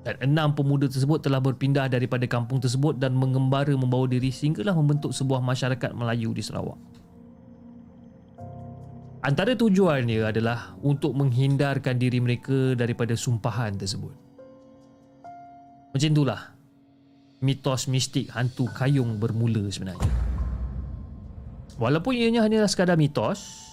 Dan 0.05 0.15
enam 0.21 0.53
pemuda 0.53 0.87
tersebut 0.87 1.25
telah 1.25 1.41
berpindah 1.41 1.89
daripada 1.89 2.29
kampung 2.29 2.61
tersebut 2.61 3.01
dan 3.01 3.17
mengembara 3.17 3.73
membawa 3.73 4.05
diri 4.07 4.29
sehinggalah 4.29 4.77
membentuk 4.77 5.11
sebuah 5.17 5.41
masyarakat 5.41 5.97
Melayu 5.97 6.37
di 6.37 6.45
Sarawak. 6.45 6.79
Antara 9.27 9.59
tujuannya 9.59 10.23
adalah 10.23 10.79
untuk 10.87 11.11
menghindarkan 11.19 11.99
diri 11.99 12.23
mereka 12.23 12.79
daripada 12.79 13.19
sumpahan 13.19 13.75
tersebut. 13.75 14.15
Macam 15.91 16.09
itulah 16.15 16.55
mitos 17.43 17.91
mistik 17.91 18.31
hantu 18.31 18.71
kayung 18.71 19.19
bermula 19.19 19.67
sebenarnya. 19.67 20.07
Walaupun 21.75 22.15
ianya 22.15 22.47
hanyalah 22.47 22.71
sekadar 22.71 22.95
mitos, 22.95 23.67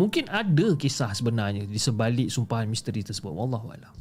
mungkin 0.00 0.32
ada 0.32 0.72
kisah 0.72 1.12
sebenarnya 1.12 1.68
di 1.68 1.76
sebalik 1.76 2.32
sumpahan 2.32 2.64
misteri 2.64 3.04
tersebut. 3.04 3.36
Wallahualam. 3.36 3.92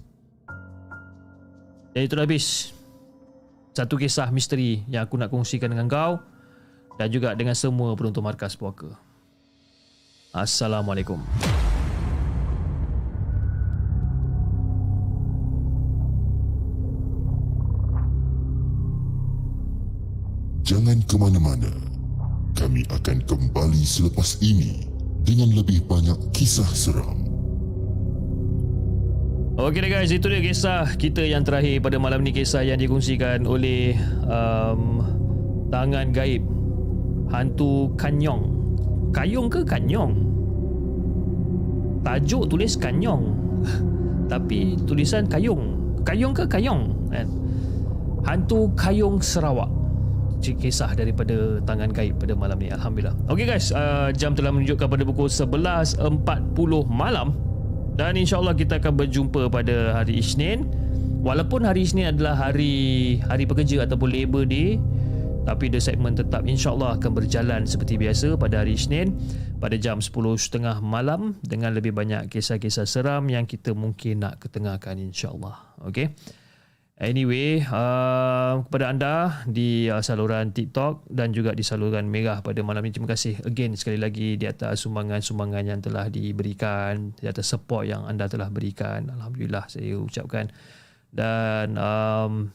Dan 1.92 2.02
itu 2.08 2.16
dah 2.16 2.24
habis. 2.24 2.72
Satu 3.76 4.00
kisah 4.00 4.32
misteri 4.32 4.88
yang 4.88 5.04
aku 5.04 5.20
nak 5.20 5.28
kongsikan 5.28 5.76
dengan 5.76 5.92
kau 5.92 6.24
dan 6.96 7.12
juga 7.12 7.36
dengan 7.36 7.52
semua 7.52 7.92
penonton 8.00 8.24
markas 8.24 8.56
puaka. 8.56 9.09
Assalamualaikum. 10.30 11.18
Jangan 20.62 21.02
ke 21.10 21.18
mana-mana. 21.18 21.74
Kami 22.54 22.86
akan 22.94 23.26
kembali 23.26 23.82
selepas 23.82 24.38
ini 24.46 24.86
dengan 25.26 25.50
lebih 25.50 25.82
banyak 25.90 26.30
kisah 26.30 26.70
seram. 26.78 27.26
Okey 29.58 29.90
guys, 29.90 30.14
itu 30.14 30.30
dia 30.30 30.46
kisah 30.46 30.94
kita 30.94 31.26
yang 31.26 31.42
terakhir 31.42 31.82
pada 31.82 31.98
malam 31.98 32.22
ni 32.22 32.30
kisah 32.30 32.62
yang 32.62 32.78
dikongsikan 32.78 33.50
oleh 33.50 33.98
um, 34.30 35.02
tangan 35.74 36.14
gaib 36.14 36.46
hantu 37.34 37.90
Kanyong 37.98 38.59
Kayong 39.10 39.48
ke 39.50 39.62
Kanyong? 39.66 40.14
Tajuk 42.06 42.48
tulis 42.48 42.74
Kanyong. 42.78 43.24
Tapi 44.30 44.78
tulisan 44.86 45.26
Kayong 45.26 45.80
Kayong 46.06 46.34
ke 46.34 46.44
Kayong 46.48 46.82
kan? 47.12 47.28
Hantu 48.26 48.72
Kayong 48.76 49.20
Sarawak. 49.20 49.70
Kisah 50.40 50.96
daripada 50.96 51.60
tangan 51.68 51.92
gaib 51.92 52.16
pada 52.16 52.34
malam 52.34 52.58
ni. 52.64 52.72
Alhamdulillah. 52.72 53.12
Ok 53.28 53.44
guys. 53.44 53.76
Uh, 53.76 54.10
jam 54.16 54.32
telah 54.32 54.56
menunjukkan 54.56 54.88
pada 54.88 55.04
pukul 55.04 55.28
11.40 55.28 56.00
malam. 56.88 57.36
Dan 58.00 58.16
insyaAllah 58.16 58.56
kita 58.56 58.80
akan 58.80 58.96
berjumpa 58.96 59.52
pada 59.52 60.00
hari 60.00 60.24
Isnin. 60.24 60.64
Walaupun 61.20 61.68
hari 61.68 61.84
Isnin 61.84 62.16
adalah 62.16 62.40
hari 62.40 63.20
hari 63.28 63.44
pekerja 63.44 63.84
ataupun 63.84 64.08
Labor 64.08 64.48
Day 64.48 64.80
tapi 65.50 65.66
The 65.74 65.82
Segment 65.82 66.14
tetap 66.14 66.46
insyaAllah 66.46 67.02
akan 67.02 67.12
berjalan 67.18 67.66
seperti 67.66 67.98
biasa 67.98 68.38
pada 68.38 68.62
hari 68.62 68.78
Isnin 68.78 69.18
pada 69.58 69.74
jam 69.82 69.98
10.30 69.98 70.62
malam 70.86 71.42
dengan 71.42 71.74
lebih 71.74 71.90
banyak 71.90 72.30
kisah-kisah 72.30 72.86
seram 72.86 73.26
yang 73.34 73.50
kita 73.50 73.74
mungkin 73.74 74.22
nak 74.22 74.46
ketengahkan 74.46 75.02
insyaAllah. 75.02 75.82
Okay. 75.90 76.14
Anyway, 77.02 77.66
uh, 77.66 78.62
kepada 78.68 78.94
anda 78.94 79.16
di 79.50 79.90
uh, 79.90 80.04
saluran 80.06 80.54
TikTok 80.54 81.10
dan 81.10 81.34
juga 81.34 81.58
di 81.58 81.66
saluran 81.66 82.06
Merah 82.06 82.46
pada 82.46 82.60
malam 82.62 82.86
ini, 82.86 82.94
terima 82.94 83.10
kasih 83.10 83.42
again 83.42 83.74
sekali 83.74 83.98
lagi 83.98 84.38
di 84.38 84.46
atas 84.46 84.86
sumbangan-sumbangan 84.86 85.64
yang 85.66 85.80
telah 85.82 86.12
diberikan, 86.12 87.16
di 87.18 87.26
atas 87.26 87.50
support 87.50 87.90
yang 87.90 88.06
anda 88.06 88.30
telah 88.30 88.54
berikan. 88.54 89.10
Alhamdulillah 89.10 89.66
saya 89.66 89.98
ucapkan. 89.98 90.52
Dan 91.10 91.74
um, 91.80 92.54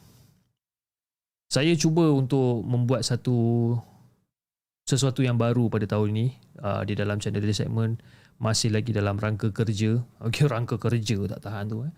saya 1.55 1.71
cuba 1.79 2.11
untuk 2.11 2.67
membuat 2.67 3.07
satu 3.07 3.71
sesuatu 4.83 5.23
yang 5.23 5.39
baru 5.39 5.71
pada 5.71 5.87
tahun 5.87 6.11
ini 6.11 6.27
uh, 6.59 6.83
di 6.83 6.99
dalam 6.99 7.23
channel 7.23 7.39
Daily 7.39 7.55
Segment 7.55 8.03
masih 8.43 8.75
lagi 8.75 8.91
dalam 8.91 9.15
rangka 9.15 9.55
kerja. 9.55 10.03
Okey, 10.27 10.51
rangka 10.51 10.83
kerja 10.83 11.17
tak 11.31 11.41
tahan 11.47 11.71
tu. 11.71 11.87
Eh. 11.87 11.93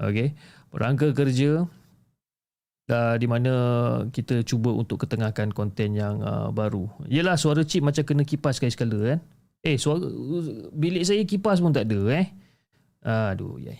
Okey, 0.00 0.28
rangka 0.72 1.12
kerja 1.12 1.68
uh, 2.88 3.14
di 3.20 3.26
mana 3.28 3.52
kita 4.08 4.40
cuba 4.48 4.72
untuk 4.72 5.04
ketengahkan 5.04 5.52
konten 5.52 5.92
yang 5.92 6.24
uh, 6.24 6.48
baru. 6.48 6.88
Yelah 7.04 7.36
suara 7.36 7.68
chip 7.68 7.84
macam 7.84 8.08
kena 8.08 8.24
kipas 8.24 8.56
sekali-sekala 8.56 8.96
kan. 9.12 9.20
Eh 9.60 9.76
suara 9.76 10.08
bilik 10.72 11.04
saya 11.04 11.20
kipas 11.28 11.60
pun 11.60 11.76
tak 11.76 11.84
ada 11.84 12.00
eh. 12.16 12.26
Aduh 13.04 13.60
yai. 13.60 13.78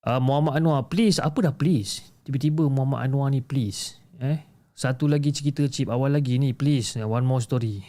Uh, 0.00 0.16
Muhammad 0.16 0.64
Anwar 0.64 0.88
please 0.88 1.20
apa 1.20 1.44
dah 1.44 1.52
please? 1.52 2.00
Tiba-tiba 2.24 2.72
Muhammad 2.72 3.04
Anwar 3.04 3.28
ni 3.28 3.44
please. 3.44 4.03
Eh 4.20 4.38
satu 4.74 5.06
lagi 5.06 5.30
cerita 5.30 5.62
chip 5.70 5.86
awal 5.86 6.18
lagi 6.18 6.38
ni 6.42 6.50
please 6.50 6.98
one 7.02 7.22
more 7.22 7.42
story. 7.42 7.82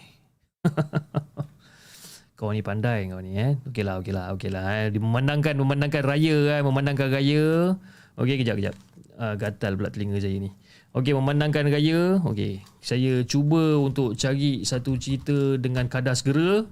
kau 2.38 2.52
ni 2.52 2.62
pandai 2.62 3.10
kau 3.10 3.22
ni 3.22 3.38
eh. 3.38 3.58
Okeylah 3.66 4.02
okeylah 4.02 4.26
okeylah 4.38 4.64
eh. 4.86 4.94
Memandangkan 4.96 5.58
memandangkan 5.58 6.04
raya 6.06 6.38
eh, 6.58 6.62
memandangkan 6.62 7.10
raya. 7.10 7.76
Okey 8.16 8.40
kejap 8.40 8.56
kejap 8.62 8.76
uh, 9.20 9.36
gatal 9.40 9.76
pula 9.80 9.90
telinga 9.92 10.20
saya 10.20 10.38
ni. 10.40 10.52
Okey, 10.96 11.12
memandangkan 11.12 11.68
raya, 11.68 12.24
okey. 12.24 12.64
Saya 12.80 13.28
cuba 13.28 13.76
untuk 13.80 14.16
cari 14.16 14.64
satu 14.64 14.96
cerita 14.96 15.60
dengan 15.60 15.92
kadar 15.92 16.16
segera. 16.16 16.64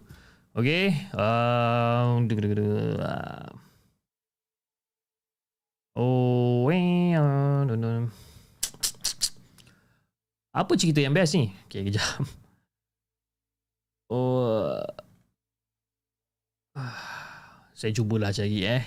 Okey. 0.56 1.12
Uh, 1.12 2.24
oh, 6.00 6.72
eh, 6.72 7.20
uh, 7.20 7.68
apa 10.54 10.78
cerita 10.78 11.02
yang 11.02 11.18
best 11.18 11.34
ni? 11.34 11.50
Okey, 11.68 11.90
kejap. 11.90 12.06
Oh, 14.14 14.78
saya 17.80 17.90
cubalah 17.98 18.30
cari 18.30 18.62
eh. 18.62 18.86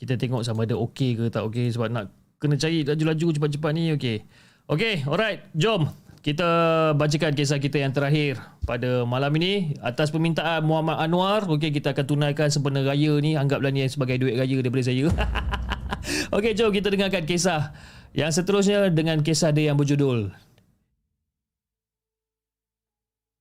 Kita 0.00 0.16
tengok 0.16 0.40
sama 0.40 0.64
ada 0.64 0.72
okey 0.88 1.20
ke 1.20 1.24
tak 1.28 1.44
okey 1.52 1.68
sebab 1.68 1.92
nak 1.92 2.08
kena 2.40 2.56
cari 2.56 2.80
laju-laju 2.80 3.26
cepat-cepat 3.36 3.70
ni 3.76 3.92
okey. 3.92 4.24
Okey, 4.72 5.04
alright. 5.04 5.44
Jom 5.52 5.92
kita 6.24 6.48
bacakan 6.96 7.36
kisah 7.36 7.60
kita 7.60 7.84
yang 7.84 7.92
terakhir 7.92 8.40
pada 8.64 9.04
malam 9.04 9.30
ini 9.36 9.76
atas 9.84 10.08
permintaan 10.08 10.64
Muhammad 10.64 10.96
Anwar. 10.96 11.44
Okey, 11.44 11.68
kita 11.68 11.92
akan 11.92 12.04
tunaikan 12.08 12.48
sempena 12.48 12.80
raya 12.80 13.20
ni 13.20 13.36
anggaplah 13.36 13.68
ni 13.68 13.84
sebagai 13.84 14.16
duit 14.16 14.32
raya 14.32 14.56
daripada 14.64 14.88
saya. 14.88 15.12
Okey, 16.36 16.56
jom 16.56 16.72
kita 16.72 16.88
dengarkan 16.88 17.28
kisah 17.28 17.76
yang 18.16 18.32
seterusnya 18.32 18.88
dengan 18.88 19.20
kisah 19.20 19.52
dia 19.52 19.68
yang 19.68 19.76
berjudul 19.76 20.47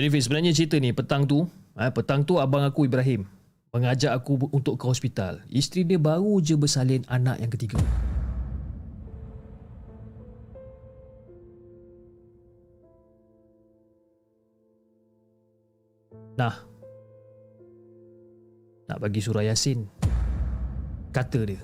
Jadi 0.00 0.16
Fiz, 0.16 0.32
sebenarnya 0.32 0.56
cerita 0.56 0.80
ni 0.80 0.96
petang 0.96 1.28
tu, 1.28 1.44
eh, 1.76 1.92
petang 1.92 2.24
tu 2.24 2.40
abang 2.40 2.64
aku 2.64 2.88
Ibrahim 2.88 3.28
mengajak 3.68 4.16
aku 4.16 4.48
untuk 4.48 4.80
ke 4.80 4.88
hospital. 4.88 5.44
Isteri 5.52 5.84
dia 5.84 6.00
baru 6.00 6.40
je 6.40 6.56
bersalin 6.56 7.04
anak 7.04 7.36
yang 7.36 7.52
ketiga. 7.52 7.76
Nah. 16.40 16.64
Nak 18.88 19.04
bagi 19.04 19.20
surah 19.20 19.44
Yasin. 19.52 19.84
Kata 21.12 21.44
dia. 21.44 21.60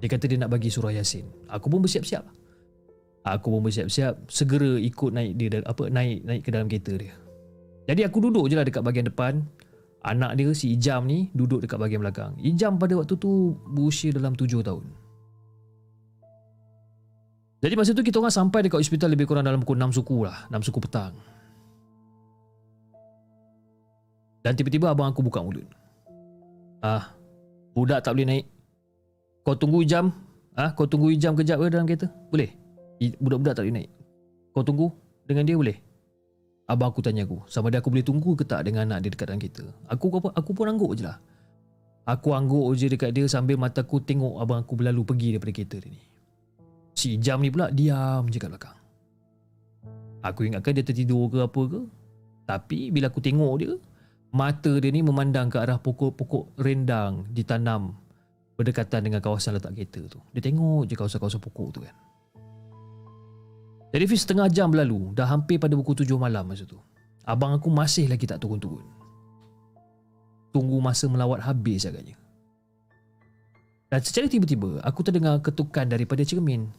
Dia 0.00 0.08
kata 0.08 0.24
dia 0.24 0.40
nak 0.40 0.56
bagi 0.56 0.72
surah 0.72 0.96
Yasin. 0.96 1.28
Aku 1.52 1.68
pun 1.68 1.84
bersiap-siap. 1.84 2.24
Aku 3.28 3.52
pun 3.52 3.60
bersiap-siap 3.60 4.24
segera 4.32 4.80
ikut 4.80 5.12
naik 5.12 5.36
dia 5.36 5.60
apa 5.68 5.92
naik 5.92 6.24
naik 6.24 6.40
ke 6.40 6.48
dalam 6.48 6.72
kereta 6.72 6.96
dia. 6.96 7.21
Jadi 7.86 8.06
aku 8.06 8.18
duduk 8.22 8.46
je 8.46 8.54
lah 8.54 8.66
dekat 8.66 8.82
bahagian 8.82 9.10
depan. 9.10 9.42
Anak 10.02 10.34
dia 10.34 10.50
si 10.50 10.74
Ijam 10.74 11.06
ni 11.06 11.30
duduk 11.30 11.62
dekat 11.62 11.78
bahagian 11.78 12.02
belakang. 12.02 12.34
Ijam 12.42 12.74
pada 12.78 12.98
waktu 12.98 13.14
tu 13.14 13.54
berusia 13.70 14.10
dalam 14.10 14.34
tujuh 14.34 14.62
tahun. 14.62 14.82
Jadi 17.62 17.74
masa 17.78 17.94
tu 17.94 18.02
kita 18.02 18.18
orang 18.18 18.34
sampai 18.34 18.66
dekat 18.66 18.82
hospital 18.82 19.14
lebih 19.14 19.30
kurang 19.30 19.46
dalam 19.46 19.62
pukul 19.62 19.78
6 19.78 19.94
suku 20.02 20.26
lah. 20.26 20.50
6 20.50 20.66
suku 20.66 20.82
petang. 20.82 21.14
Dan 24.42 24.58
tiba-tiba 24.58 24.90
abang 24.90 25.14
aku 25.14 25.22
buka 25.22 25.38
mulut. 25.38 25.62
Ah, 26.82 27.14
budak 27.78 28.02
tak 28.02 28.18
boleh 28.18 28.26
naik. 28.26 28.46
Kau 29.46 29.54
tunggu 29.54 29.86
jam. 29.86 30.10
Ah, 30.58 30.74
kau 30.74 30.90
tunggu 30.90 31.14
jam 31.14 31.38
kejap 31.38 31.62
ke 31.62 31.70
dalam 31.70 31.86
kereta? 31.86 32.10
Boleh. 32.34 32.50
Budak-budak 33.22 33.54
tak 33.54 33.62
boleh 33.62 33.86
naik. 33.86 33.90
Kau 34.50 34.66
tunggu 34.66 34.90
dengan 35.30 35.46
dia 35.46 35.54
boleh. 35.54 35.78
Abang 36.72 36.88
aku 36.88 37.04
tanya 37.04 37.28
aku, 37.28 37.44
sama 37.52 37.68
ada 37.68 37.84
aku 37.84 37.92
boleh 37.92 38.00
tunggu 38.00 38.32
ke 38.32 38.48
tak 38.48 38.64
dengan 38.64 38.88
anak 38.88 39.04
dia 39.04 39.10
dekat 39.12 39.28
dalam 39.28 39.36
kereta. 39.44 39.68
Aku 39.92 40.08
aku, 40.08 40.32
aku 40.32 40.50
pun 40.56 40.72
angguk 40.72 40.96
je 40.96 41.04
lah. 41.04 41.20
Aku 42.08 42.32
angguk 42.32 42.72
je 42.80 42.88
dekat 42.88 43.12
dia 43.12 43.28
sambil 43.28 43.60
mata 43.60 43.84
aku 43.84 44.00
tengok 44.00 44.40
abang 44.40 44.64
aku 44.64 44.80
berlalu 44.80 45.04
pergi 45.04 45.36
daripada 45.36 45.52
kereta 45.52 45.76
dia 45.84 45.92
ni. 45.92 46.00
Si 46.96 47.20
jam 47.20 47.44
ni 47.44 47.52
pula 47.52 47.68
diam 47.68 48.24
je 48.32 48.40
kat 48.40 48.48
belakang. 48.48 48.78
Aku 50.24 50.48
ingatkan 50.48 50.72
dia 50.72 50.80
tertidur 50.80 51.28
ke 51.28 51.44
apa 51.44 51.62
ke. 51.68 51.80
Tapi 52.48 52.88
bila 52.88 53.12
aku 53.12 53.20
tengok 53.20 53.52
dia, 53.60 53.76
mata 54.32 54.72
dia 54.80 54.88
ni 54.88 55.04
memandang 55.04 55.52
ke 55.52 55.60
arah 55.60 55.76
pokok-pokok 55.76 56.56
rendang 56.56 57.28
ditanam 57.36 58.00
berdekatan 58.56 59.12
dengan 59.12 59.20
kawasan 59.20 59.60
letak 59.60 59.76
kereta 59.76 60.00
tu. 60.08 60.18
Dia 60.32 60.40
tengok 60.40 60.88
je 60.88 60.96
kawasan-kawasan 60.96 61.36
pokok 61.36 61.68
tu 61.76 61.84
kan. 61.84 61.92
Jadi 63.92 64.04
Fiz 64.08 64.24
setengah 64.24 64.48
jam 64.48 64.72
berlalu, 64.72 65.12
dah 65.12 65.28
hampir 65.28 65.60
pada 65.60 65.76
pukul 65.76 65.92
tujuh 65.92 66.16
malam 66.16 66.48
masa 66.48 66.64
tu. 66.64 66.80
Abang 67.28 67.52
aku 67.52 67.68
masih 67.68 68.08
lagi 68.08 68.24
tak 68.24 68.40
turun-turun. 68.40 68.82
Tunggu 70.48 70.80
masa 70.80 71.12
melawat 71.12 71.44
habis 71.44 71.84
agaknya. 71.84 72.16
Dan 73.92 74.00
secara 74.00 74.24
tiba-tiba, 74.32 74.80
aku 74.80 75.04
terdengar 75.04 75.36
ketukan 75.44 75.84
daripada 75.84 76.24
cermin. 76.24 76.72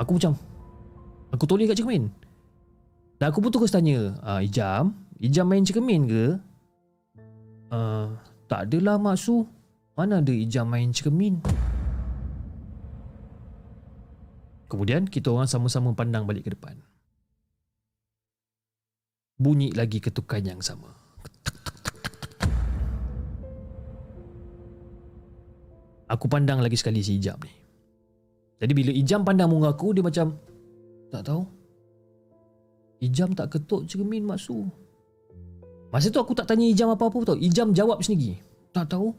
Aku 0.00 0.16
macam, 0.16 0.32
aku 1.28 1.44
toleh 1.44 1.68
kat 1.68 1.76
cermin. 1.76 2.08
Dan 3.20 3.28
aku 3.28 3.44
pun 3.44 3.52
terus 3.52 3.72
tanya, 3.72 4.16
ah, 4.24 4.40
Ijam, 4.40 4.96
Ijam 5.20 5.44
main 5.48 5.64
cermin 5.64 6.08
ke? 6.08 6.24
Uh, 7.68 8.16
tak 8.48 8.68
adalah 8.68 8.96
Mak 8.96 9.16
Su. 9.20 9.44
Mana 9.96 10.24
ada 10.24 10.32
Ijam 10.32 10.68
main 10.68 10.92
cermin? 10.92 11.40
Kemudian 14.66 15.06
kita 15.06 15.30
orang 15.30 15.46
sama-sama 15.46 15.94
pandang 15.94 16.26
balik 16.26 16.46
ke 16.46 16.50
depan. 16.54 16.78
Bunyi 19.38 19.70
lagi 19.76 20.02
ketukan 20.02 20.42
yang 20.42 20.60
sama. 20.64 20.90
Aku 26.06 26.30
pandang 26.30 26.62
lagi 26.62 26.78
sekali 26.78 27.02
si 27.02 27.18
Ijam 27.18 27.38
ni. 27.42 27.52
Jadi 28.62 28.72
bila 28.72 28.90
Ijam 28.94 29.26
pandang 29.26 29.50
muka 29.50 29.74
aku, 29.74 29.90
dia 29.90 30.06
macam... 30.06 30.38
Tak 31.10 31.22
tahu. 31.22 31.42
Ijam 33.02 33.34
tak 33.36 33.54
ketuk 33.54 33.86
cermin 33.86 34.24
Mak 34.26 34.40
Su. 34.40 34.66
Masa 35.94 36.10
tu 36.10 36.18
aku 36.18 36.34
tak 36.34 36.50
tanya 36.50 36.66
Ijam 36.66 36.90
apa-apa 36.90 37.34
tau. 37.34 37.38
Ijam 37.38 37.70
jawab 37.70 38.02
sendiri. 38.02 38.38
Tak 38.74 38.90
tahu. 38.90 39.14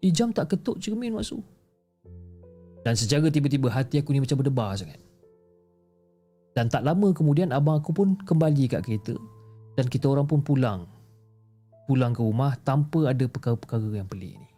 Ijam 0.00 0.32
tak 0.32 0.56
ketuk 0.56 0.80
cermin 0.80 1.12
masuk. 1.12 1.44
Dan 2.80 2.96
secara 2.96 3.28
tiba-tiba 3.28 3.68
hati 3.68 4.00
aku 4.00 4.16
ni 4.16 4.24
macam 4.24 4.40
berdebar 4.40 4.72
sangat. 4.76 5.00
Dan 6.56 6.66
tak 6.66 6.82
lama 6.82 7.12
kemudian 7.14 7.52
abang 7.52 7.78
aku 7.78 7.94
pun 7.94 8.18
kembali 8.26 8.66
kat 8.66 8.82
kereta 8.82 9.14
dan 9.78 9.86
kita 9.86 10.10
orang 10.10 10.26
pun 10.26 10.42
pulang. 10.42 10.88
Pulang 11.86 12.14
ke 12.14 12.22
rumah 12.22 12.56
tanpa 12.62 13.12
ada 13.12 13.24
perkara-perkara 13.26 14.02
yang 14.02 14.08
pelik 14.08 14.34
ni. 14.38 14.48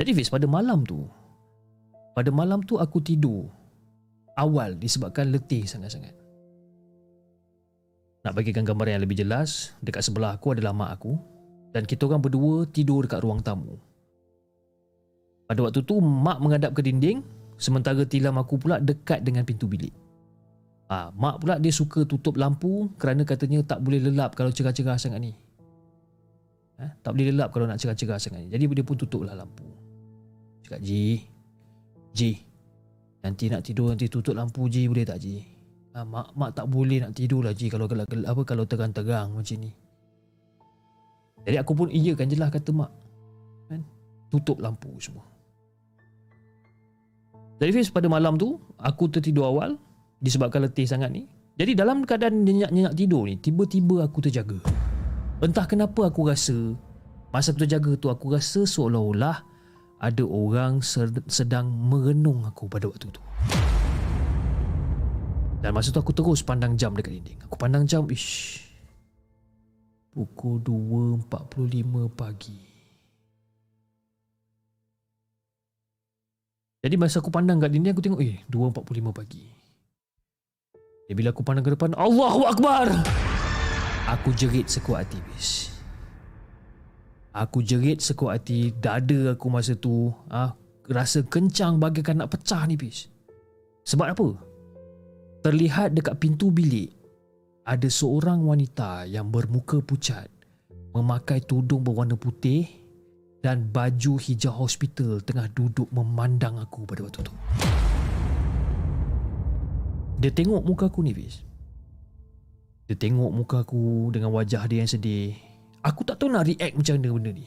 Jadi 0.00 0.10
Fiz 0.16 0.32
pada 0.32 0.48
malam 0.48 0.80
tu 0.88 1.04
pada 2.16 2.28
malam 2.34 2.60
tu 2.66 2.76
aku 2.76 2.98
tidur 3.00 3.48
awal 4.34 4.76
disebabkan 4.76 5.30
letih 5.30 5.64
sangat-sangat. 5.64 6.12
Nak 8.20 8.36
bagikan 8.36 8.68
gambaran 8.68 9.00
yang 9.00 9.04
lebih 9.04 9.24
jelas, 9.24 9.72
dekat 9.80 10.04
sebelah 10.04 10.36
aku 10.36 10.52
adalah 10.52 10.76
mak 10.76 11.00
aku 11.00 11.16
dan 11.72 11.88
kita 11.88 12.04
orang 12.04 12.20
berdua 12.20 12.68
tidur 12.68 13.08
dekat 13.08 13.24
ruang 13.24 13.40
tamu. 13.40 13.80
Pada 15.50 15.66
waktu 15.66 15.82
tu 15.82 15.98
mak 15.98 16.38
menghadap 16.38 16.78
ke 16.78 16.86
dinding 16.86 17.26
sementara 17.58 18.06
tilam 18.06 18.38
aku 18.38 18.54
pula 18.54 18.78
dekat 18.78 19.26
dengan 19.26 19.42
pintu 19.42 19.66
bilik. 19.66 19.90
Ha, 20.86 21.10
mak 21.10 21.42
pula 21.42 21.58
dia 21.58 21.74
suka 21.74 22.06
tutup 22.06 22.38
lampu 22.38 22.86
kerana 22.94 23.26
katanya 23.26 23.58
tak 23.66 23.82
boleh 23.82 23.98
lelap 23.98 24.38
kalau 24.38 24.54
cerah-cerah 24.54 24.94
sangat 24.94 25.18
ni. 25.18 25.34
Ha, 26.78 26.86
tak 27.02 27.18
boleh 27.18 27.34
lelap 27.34 27.50
kalau 27.50 27.66
nak 27.66 27.82
cerah-cerah 27.82 28.22
sangat 28.22 28.46
ni. 28.46 28.48
Jadi 28.54 28.62
dia 28.78 28.86
pun 28.86 28.94
tutuplah 28.94 29.34
lampu. 29.34 29.66
Cakap, 30.62 30.86
Ji, 30.86 31.18
Ji, 32.14 32.38
nanti 33.26 33.50
nak 33.50 33.66
tidur 33.66 33.90
nanti 33.90 34.06
tutup 34.06 34.38
lampu 34.38 34.70
Ji 34.70 34.86
boleh 34.86 35.02
tak 35.02 35.18
Ji? 35.18 35.42
Ha, 35.98 36.06
mak, 36.06 36.30
mak 36.38 36.54
tak 36.54 36.70
boleh 36.70 37.02
nak 37.02 37.18
tidur 37.18 37.42
lah 37.42 37.58
Ji 37.58 37.66
kalau, 37.66 37.90
kalau, 37.90 38.06
apa, 38.06 38.42
kalau 38.46 38.70
terang-terang 38.70 39.34
macam 39.34 39.58
ni. 39.58 39.74
Jadi 41.42 41.58
aku 41.58 41.74
pun 41.74 41.90
iyakan 41.90 42.30
je 42.30 42.38
lah 42.38 42.54
kata 42.54 42.70
mak. 42.70 42.90
Kan? 43.66 43.82
Tutup 44.30 44.62
lampu 44.62 44.94
semua. 45.02 45.29
Jadi 47.60 47.92
pada 47.92 48.08
malam 48.08 48.40
tu 48.40 48.56
aku 48.80 49.12
tertidur 49.12 49.44
awal 49.44 49.76
disebabkan 50.24 50.64
letih 50.64 50.88
sangat 50.88 51.12
ni. 51.12 51.28
Jadi 51.60 51.76
dalam 51.76 52.08
keadaan 52.08 52.40
nyenyak-nyenyak 52.40 52.96
tidur 52.96 53.28
ni, 53.28 53.36
tiba-tiba 53.36 54.08
aku 54.08 54.24
terjaga. 54.24 54.56
Entah 55.44 55.68
kenapa 55.68 56.08
aku 56.08 56.24
rasa 56.24 56.56
masa 57.28 57.52
terjaga 57.52 58.00
tu 58.00 58.08
aku 58.08 58.32
rasa 58.32 58.64
seolah-olah 58.64 59.44
ada 60.00 60.24
orang 60.24 60.80
sedang 61.28 61.68
merenung 61.68 62.48
aku 62.48 62.64
pada 62.64 62.88
waktu 62.88 63.12
tu. 63.12 63.20
Dan 65.60 65.76
masa 65.76 65.92
tu 65.92 66.00
aku 66.00 66.16
terus 66.16 66.40
pandang 66.40 66.80
jam 66.80 66.96
dekat 66.96 67.20
dinding. 67.20 67.44
Aku 67.44 67.60
pandang 67.60 67.84
jam, 67.84 68.08
ish. 68.08 68.64
Pukul 70.16 70.64
2.45 70.64 71.28
pagi. 72.16 72.69
Jadi 76.80 76.96
masa 76.96 77.20
aku 77.20 77.28
pandang 77.28 77.60
kat 77.60 77.76
dinding 77.76 77.92
aku 77.92 78.00
tengok, 78.00 78.20
eh 78.24 78.40
2.45 78.48 79.12
pagi. 79.12 79.44
Ya, 81.06 81.12
bila 81.12 81.28
aku 81.28 81.44
pandang 81.44 81.60
ke 81.60 81.76
depan, 81.76 81.92
Allahu 81.92 82.48
Akbar! 82.48 82.88
Aku 84.08 84.32
jerit 84.32 84.72
sekuat 84.72 85.04
hati, 85.04 85.20
bis. 85.28 85.68
Aku 87.36 87.60
jerit 87.60 88.00
sekuat 88.00 88.40
hati, 88.40 88.72
dada 88.72 89.36
aku 89.36 89.52
masa 89.52 89.76
tu 89.76 90.08
ah 90.32 90.56
rasa 90.88 91.20
kencang 91.20 91.76
bagaikan 91.76 92.24
nak 92.24 92.32
pecah 92.32 92.64
ni, 92.64 92.80
bis. 92.80 93.12
Sebab 93.84 94.06
apa? 94.16 94.28
Terlihat 95.44 95.92
dekat 95.92 96.16
pintu 96.16 96.48
bilik 96.48 96.88
ada 97.68 97.88
seorang 97.92 98.40
wanita 98.40 99.04
yang 99.04 99.28
bermuka 99.28 99.84
pucat 99.84 100.32
memakai 100.96 101.44
tudung 101.44 101.84
berwarna 101.84 102.16
putih 102.16 102.79
dan 103.40 103.72
baju 103.72 104.20
hijau 104.20 104.52
hospital 104.52 105.24
tengah 105.24 105.48
duduk 105.56 105.88
memandang 105.88 106.60
aku 106.60 106.84
pada 106.84 107.00
waktu 107.08 107.24
tu. 107.24 107.32
Dia 110.20 110.28
tengok 110.28 110.60
muka 110.60 110.92
aku 110.92 111.00
ni 111.00 111.16
Fiz. 111.16 111.40
Dia 112.84 112.98
tengok 112.98 113.30
muka 113.32 113.62
aku 113.62 114.10
Dengan 114.12 114.34
wajah 114.34 114.68
dia 114.68 114.84
yang 114.84 114.90
sedih. 114.90 115.32
Aku 115.80 116.04
tak 116.04 116.20
tahu 116.20 116.28
nak 116.28 116.44
react 116.44 116.76
macam 116.76 117.00
mana 117.00 117.10
benda 117.16 117.30
ni. 117.32 117.46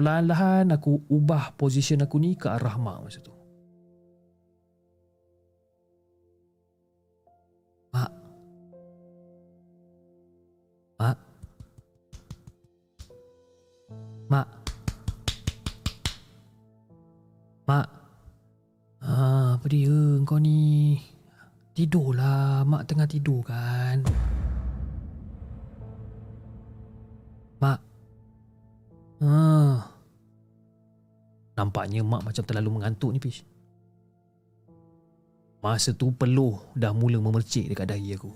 Perlahan-lahan 0.00 0.66
aku 0.72 1.04
ubah 1.12 1.52
position 1.60 2.00
aku 2.00 2.16
ni 2.16 2.32
ke 2.32 2.48
arah 2.48 2.80
mak 2.80 3.04
masa 3.04 3.20
tu. 3.20 3.36
Mak. 7.92 8.12
Mak. 10.96 11.18
Mak 14.32 14.59
Mak 17.70 17.86
Ah, 19.00 19.54
apa 19.54 19.64
dia 19.70 19.94
kau 20.26 20.42
ni? 20.42 20.98
Tidurlah, 21.72 22.66
mak 22.66 22.84
tengah 22.84 23.06
tidur 23.06 23.46
kan. 23.46 24.02
Mak. 27.62 27.78
Ah. 29.22 29.86
Nampaknya 31.56 32.02
mak 32.02 32.26
macam 32.26 32.42
terlalu 32.44 32.68
mengantuk 32.74 33.14
ni, 33.14 33.22
Fish. 33.22 33.46
Masa 35.62 35.94
tu 35.94 36.10
peluh 36.12 36.60
dah 36.74 36.90
mula 36.90 37.22
memercik 37.22 37.70
dekat 37.70 37.88
dahi 37.88 38.18
aku. 38.18 38.34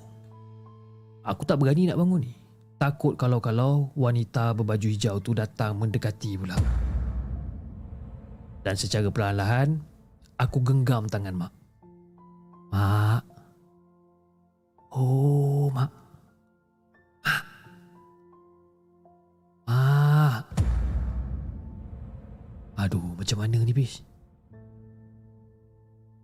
Aku 1.27 1.43
tak 1.45 1.59
berani 1.59 1.91
nak 1.91 1.99
bangun 1.99 2.25
ni. 2.25 2.33
Takut 2.81 3.19
kalau-kalau 3.19 3.91
wanita 3.99 4.57
berbaju 4.57 4.89
hijau 4.89 5.19
tu 5.21 5.37
datang 5.37 5.77
mendekati 5.77 6.39
pula. 6.41 6.84
Dan 8.65 8.81
secara 8.81 9.13
perlahan-lahan, 9.13 9.77
aku 10.41 10.65
genggam 10.65 11.05
tangan 11.05 11.37
mak. 11.37 11.53
Mak. 12.73 13.23
Oh, 14.97 15.69
Mak. 15.69 15.93
Mak. 17.21 17.45
Mak. 19.69 20.45
Aduh, 22.81 23.05
macam 23.21 23.45
mana 23.45 23.61
ni, 23.61 23.77
Bis? 23.77 24.01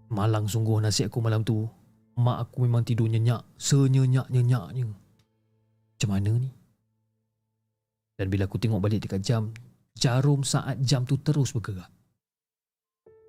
Malang 0.09 0.49
sungguh 0.49 0.81
nasib 0.81 1.13
aku 1.13 1.21
malam 1.21 1.45
tu. 1.45 1.69
Mak 2.17 2.49
aku 2.49 2.65
memang 2.65 2.89
tidur 2.89 3.07
nyenyak. 3.07 3.45
Senyenyak-nyenyaknya. 3.61 4.89
Macam 4.89 6.09
mana 6.09 6.33
ni? 6.41 6.51
Dan 8.17 8.33
bila 8.33 8.49
aku 8.49 8.57
tengok 8.57 8.81
balik 8.81 9.05
dekat 9.05 9.21
jam, 9.21 9.53
jarum 9.93 10.41
saat 10.41 10.81
jam 10.81 11.05
tu 11.05 11.21
terus 11.21 11.53
bergerak. 11.53 12.00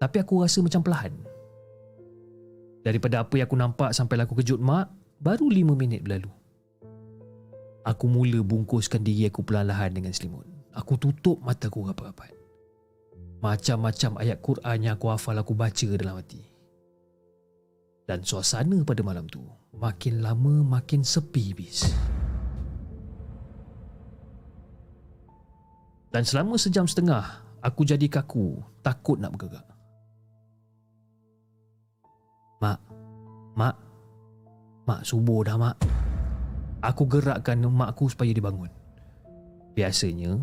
Tapi 0.02 0.18
aku 0.18 0.42
rasa 0.42 0.66
macam 0.66 0.82
perlahan. 0.82 1.14
Daripada 2.82 3.22
apa 3.22 3.38
yang 3.38 3.46
aku 3.46 3.58
nampak 3.62 3.94
sampai 3.94 4.18
aku 4.26 4.34
kejut 4.42 4.58
mak, 4.58 4.90
baru 5.22 5.46
lima 5.46 5.78
minit 5.78 6.02
berlalu. 6.02 6.34
Aku 7.86 8.10
mula 8.10 8.42
bungkuskan 8.42 9.06
diri 9.06 9.30
aku 9.30 9.46
perlahan 9.46 9.94
dengan 9.94 10.10
selimut. 10.10 10.50
Aku 10.74 10.98
tutup 10.98 11.38
mata 11.46 11.70
aku 11.70 11.86
rapat-rapat. 11.86 12.34
Macam-macam 13.46 14.18
ayat 14.22 14.38
Quran 14.42 14.78
yang 14.82 14.98
aku 14.98 15.14
hafal 15.14 15.38
aku 15.38 15.54
baca 15.54 15.88
dalam 15.94 16.18
hati. 16.18 16.42
Dan 18.10 18.26
suasana 18.26 18.82
pada 18.82 19.06
malam 19.06 19.30
tu 19.30 19.46
makin 19.78 20.26
lama 20.26 20.82
makin 20.82 21.06
sepi 21.06 21.54
bis. 21.54 21.90
Dan 26.12 26.28
selama 26.28 26.60
sejam 26.60 26.90
setengah, 26.90 27.24
aku 27.64 27.88
jadi 27.88 28.04
kaku, 28.12 28.60
takut 28.84 29.16
nak 29.16 29.32
bergerak. 29.38 29.71
Mak, 32.62 32.78
mak, 33.58 33.76
mak 34.86 35.02
subuh 35.02 35.42
dah 35.42 35.58
mak. 35.58 35.82
Aku 36.86 37.10
gerakkan 37.10 37.66
mak 37.74 37.98
aku 37.98 38.14
supaya 38.14 38.30
dia 38.30 38.46
bangun. 38.46 38.70
Biasanya, 39.74 40.38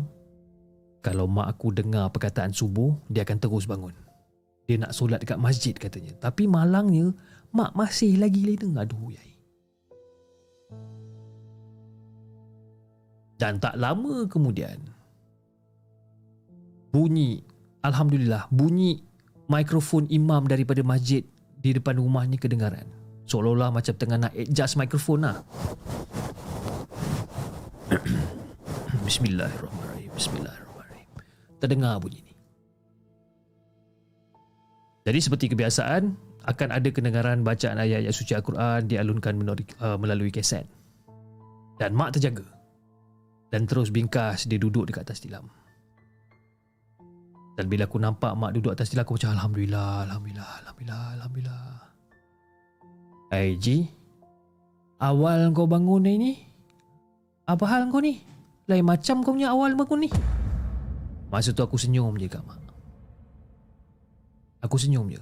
kalau 0.99 1.31
mak 1.31 1.47
aku 1.47 1.71
dengar 1.71 2.11
perkataan 2.11 2.51
subuh, 2.51 2.91
dia 3.07 3.23
akan 3.23 3.39
terus 3.39 3.63
bangun. 3.63 3.95
Dia 4.67 4.83
nak 4.83 4.91
solat 4.91 5.23
dekat 5.23 5.39
masjid 5.39 5.71
katanya. 5.71 6.11
Tapi 6.19 6.43
malangnya, 6.43 7.15
mak 7.55 7.71
masih 7.71 8.19
lagi 8.19 8.43
lena. 8.43 8.83
Aduh, 8.83 9.15
yai. 9.15 9.39
Dan 13.39 13.63
tak 13.63 13.79
lama 13.79 14.27
kemudian, 14.27 14.83
bunyi, 16.91 17.47
Alhamdulillah, 17.79 18.51
bunyi 18.51 18.99
mikrofon 19.47 20.11
imam 20.11 20.43
daripada 20.43 20.83
masjid 20.83 21.23
di 21.59 21.75
depan 21.75 21.99
rumah 21.99 22.23
ni 22.23 22.39
kedengaran. 22.39 22.87
Seolah-olah 23.27 23.69
macam 23.69 23.93
tengah 23.93 24.17
nak 24.17 24.33
adjust 24.33 24.79
mikrofon 24.79 25.27
lah. 25.27 25.43
Bismillahirrahmanirrahim. 29.07 30.09
Bismillahirrahmanirrahim. 30.15 31.09
Terdengar 31.59 31.99
bunyi 31.99 32.23
ni. 32.23 32.33
Jadi 35.03 35.19
seperti 35.19 35.45
kebiasaan, 35.51 36.29
akan 36.47 36.69
ada 36.71 36.89
kedengaran 36.89 37.43
bacaan 37.43 37.77
ayat-ayat 37.77 38.13
suci 38.15 38.33
Al-Quran 38.33 38.87
dialunkan 38.87 39.37
uh, 39.83 39.97
melalui 39.99 40.31
keset. 40.31 40.65
Dan 41.77 41.93
mak 41.93 42.15
terjaga. 42.15 42.47
Dan 43.49 43.65
terus 43.65 43.89
bingkas 43.93 44.47
dia 44.47 44.57
duduk 44.61 44.89
dekat 44.89 45.09
atas 45.09 45.21
tilam. 45.21 45.49
Dan 47.59 47.67
bila 47.67 47.91
aku 47.91 47.99
nampak 47.99 48.39
mak 48.39 48.55
duduk 48.55 48.71
atas 48.71 48.87
tilam 48.87 49.03
aku 49.03 49.19
macam 49.19 49.35
Alhamdulillah, 49.35 50.07
Alhamdulillah, 50.07 50.51
Alhamdulillah, 50.63 51.03
Alhamdulillah. 51.19 51.63
Hai 53.35 53.59
awal 55.03 55.51
kau 55.51 55.67
bangun 55.67 56.07
ni 56.07 56.13
ni? 56.15 56.31
Apa 57.51 57.67
hal 57.67 57.91
kau 57.91 57.99
ni? 57.99 58.23
Lain 58.63 58.87
macam 58.87 59.19
kau 59.27 59.35
punya 59.35 59.51
awal 59.51 59.75
bangun 59.75 60.07
ni. 60.07 60.09
Masa 61.27 61.51
tu 61.51 61.59
aku 61.59 61.75
senyum 61.75 62.15
je 62.15 62.31
kat 62.31 62.39
mak. 62.47 62.63
Aku 64.63 64.79
senyum 64.79 65.11
je. 65.11 65.19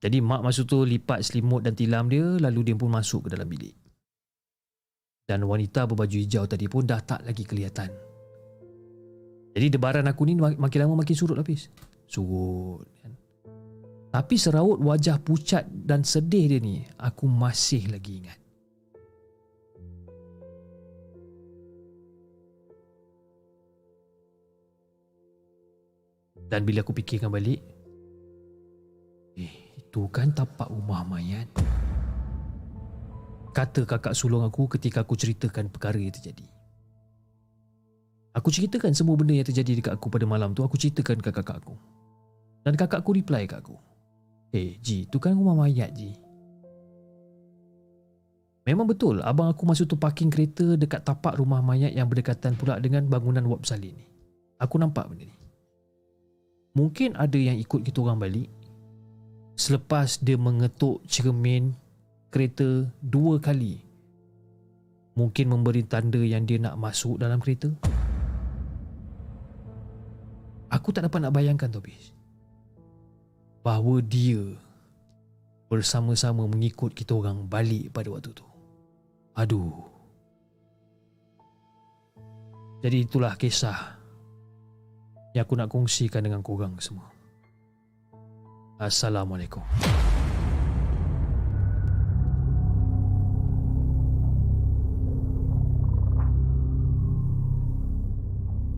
Jadi 0.00 0.24
mak 0.24 0.40
masa 0.40 0.64
tu 0.64 0.80
lipat 0.80 1.20
selimut 1.28 1.60
dan 1.60 1.76
tilam 1.76 2.08
dia 2.08 2.24
lalu 2.40 2.72
dia 2.72 2.80
pun 2.80 2.88
masuk 2.88 3.28
ke 3.28 3.36
dalam 3.36 3.52
bilik. 3.52 3.76
Dan 5.28 5.44
wanita 5.44 5.84
berbaju 5.84 6.16
hijau 6.16 6.48
tadi 6.48 6.72
pun 6.72 6.88
dah 6.88 7.04
tak 7.04 7.20
lagi 7.28 7.44
kelihatan. 7.44 8.01
Jadi 9.52 9.66
debaran 9.68 10.08
aku 10.08 10.24
ni 10.24 10.36
makin 10.36 10.78
lama 10.80 11.04
makin 11.04 11.16
surut 11.16 11.36
habis. 11.36 11.68
Surut. 12.08 12.88
Kan? 13.04 13.12
Tapi 14.12 14.34
seraut 14.36 14.76
wajah 14.80 15.16
pucat 15.20 15.64
dan 15.68 16.04
sedih 16.04 16.44
dia 16.56 16.60
ni 16.60 16.84
aku 17.00 17.24
masih 17.24 17.88
lagi 17.88 18.20
ingat. 18.20 18.38
Dan 26.52 26.68
bila 26.68 26.84
aku 26.84 26.92
fikirkan 26.92 27.32
balik, 27.32 27.64
eh, 29.40 29.72
itu 29.80 30.04
kan 30.12 30.36
tapak 30.36 30.68
rumah 30.68 31.00
mayat. 31.08 31.48
Kata 33.56 33.88
kakak 33.88 34.12
sulung 34.12 34.44
aku 34.44 34.68
ketika 34.76 35.00
aku 35.00 35.16
ceritakan 35.16 35.72
perkara 35.72 35.96
yang 35.96 36.12
terjadi. 36.12 36.44
Aku 38.32 38.48
ceritakan 38.48 38.96
semua 38.96 39.12
benda 39.12 39.36
yang 39.36 39.44
terjadi 39.44 39.76
dekat 39.76 39.92
aku 40.00 40.08
pada 40.08 40.24
malam 40.24 40.56
tu, 40.56 40.64
aku 40.64 40.80
ceritakan 40.80 41.20
ke 41.20 41.28
kakak 41.28 41.60
aku. 41.60 41.76
Dan 42.64 42.80
kakak 42.80 43.04
aku 43.04 43.12
reply 43.12 43.44
kat 43.44 43.60
aku. 43.60 43.76
Eh, 44.56 44.80
Ji, 44.80 45.04
tu 45.08 45.20
kan 45.20 45.36
rumah 45.36 45.52
mayat, 45.52 45.92
Ji. 45.92 46.16
Memang 48.62 48.86
betul, 48.88 49.20
abang 49.20 49.50
aku 49.50 49.66
masa 49.66 49.84
tu 49.84 49.98
parking 49.98 50.30
kereta 50.30 50.78
dekat 50.78 51.02
tapak 51.02 51.36
rumah 51.36 51.60
mayat 51.60 51.92
yang 51.92 52.06
berdekatan 52.06 52.54
pula 52.56 52.78
dengan 52.78 53.04
bangunan 53.10 53.42
Wab 53.44 53.66
Salin 53.66 53.92
ni. 53.92 54.06
Aku 54.62 54.78
nampak 54.78 55.10
benda 55.10 55.26
ni. 55.26 55.42
Mungkin 56.72 57.20
ada 57.20 57.36
yang 57.36 57.60
ikut 57.60 57.84
kita 57.84 58.00
orang 58.00 58.16
balik 58.16 58.48
Selepas 59.60 60.16
dia 60.24 60.40
mengetuk 60.40 61.04
cermin 61.04 61.76
kereta 62.32 62.88
dua 63.04 63.36
kali 63.36 63.76
Mungkin 65.12 65.52
memberi 65.52 65.84
tanda 65.84 66.16
yang 66.16 66.48
dia 66.48 66.56
nak 66.56 66.80
masuk 66.80 67.20
dalam 67.20 67.44
kereta 67.44 67.68
Aku 70.72 70.88
tak 70.90 71.04
dapat 71.04 71.20
nak 71.20 71.36
bayangkan 71.36 71.68
Tobis 71.68 72.16
Bahawa 73.60 74.00
dia 74.00 74.56
Bersama-sama 75.68 76.48
mengikut 76.48 76.96
kita 76.96 77.12
orang 77.12 77.44
balik 77.44 77.92
pada 77.92 78.08
waktu 78.08 78.32
tu 78.32 78.48
Aduh 79.36 79.92
Jadi 82.82 83.06
itulah 83.06 83.38
kisah 83.38 84.02
yang 85.32 85.48
aku 85.48 85.56
nak 85.56 85.72
kongsikan 85.72 86.20
dengan 86.20 86.44
korang 86.44 86.76
semua. 86.76 87.08
Assalamualaikum. 88.76 89.64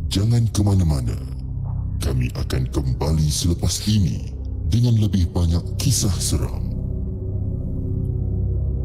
Jangan 0.07 0.47
ke 0.55 0.61
mana-mana. 0.63 1.34
Kami 2.15 2.31
akan 2.31 2.71
kembali 2.71 3.27
selepas 3.27 3.91
ini 3.91 4.31
dengan 4.71 4.95
lebih 5.03 5.35
banyak 5.35 5.75
kisah 5.83 6.15
seram. 6.15 6.63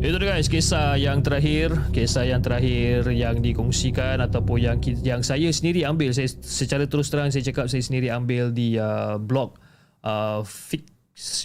Itu 0.02 0.18
dia 0.18 0.34
guys 0.34 0.50
kisah 0.50 0.98
yang 0.98 1.22
terakhir. 1.22 1.78
Kisah 1.94 2.26
yang 2.26 2.42
terakhir 2.42 3.06
yang 3.14 3.38
dikongsikan 3.38 4.18
Ataupun 4.26 4.58
yang 4.58 4.82
yang 5.06 5.22
saya 5.22 5.46
sendiri 5.54 5.86
ambil. 5.86 6.10
Saya, 6.10 6.26
Secara 6.42 6.90
terus 6.90 7.14
terang 7.14 7.30
saya 7.30 7.46
cakap 7.46 7.70
saya 7.70 7.86
sendiri 7.86 8.10
ambil 8.10 8.50
di 8.50 8.82
uh, 8.82 9.22
blog 9.22 9.62
uh, 10.02 10.42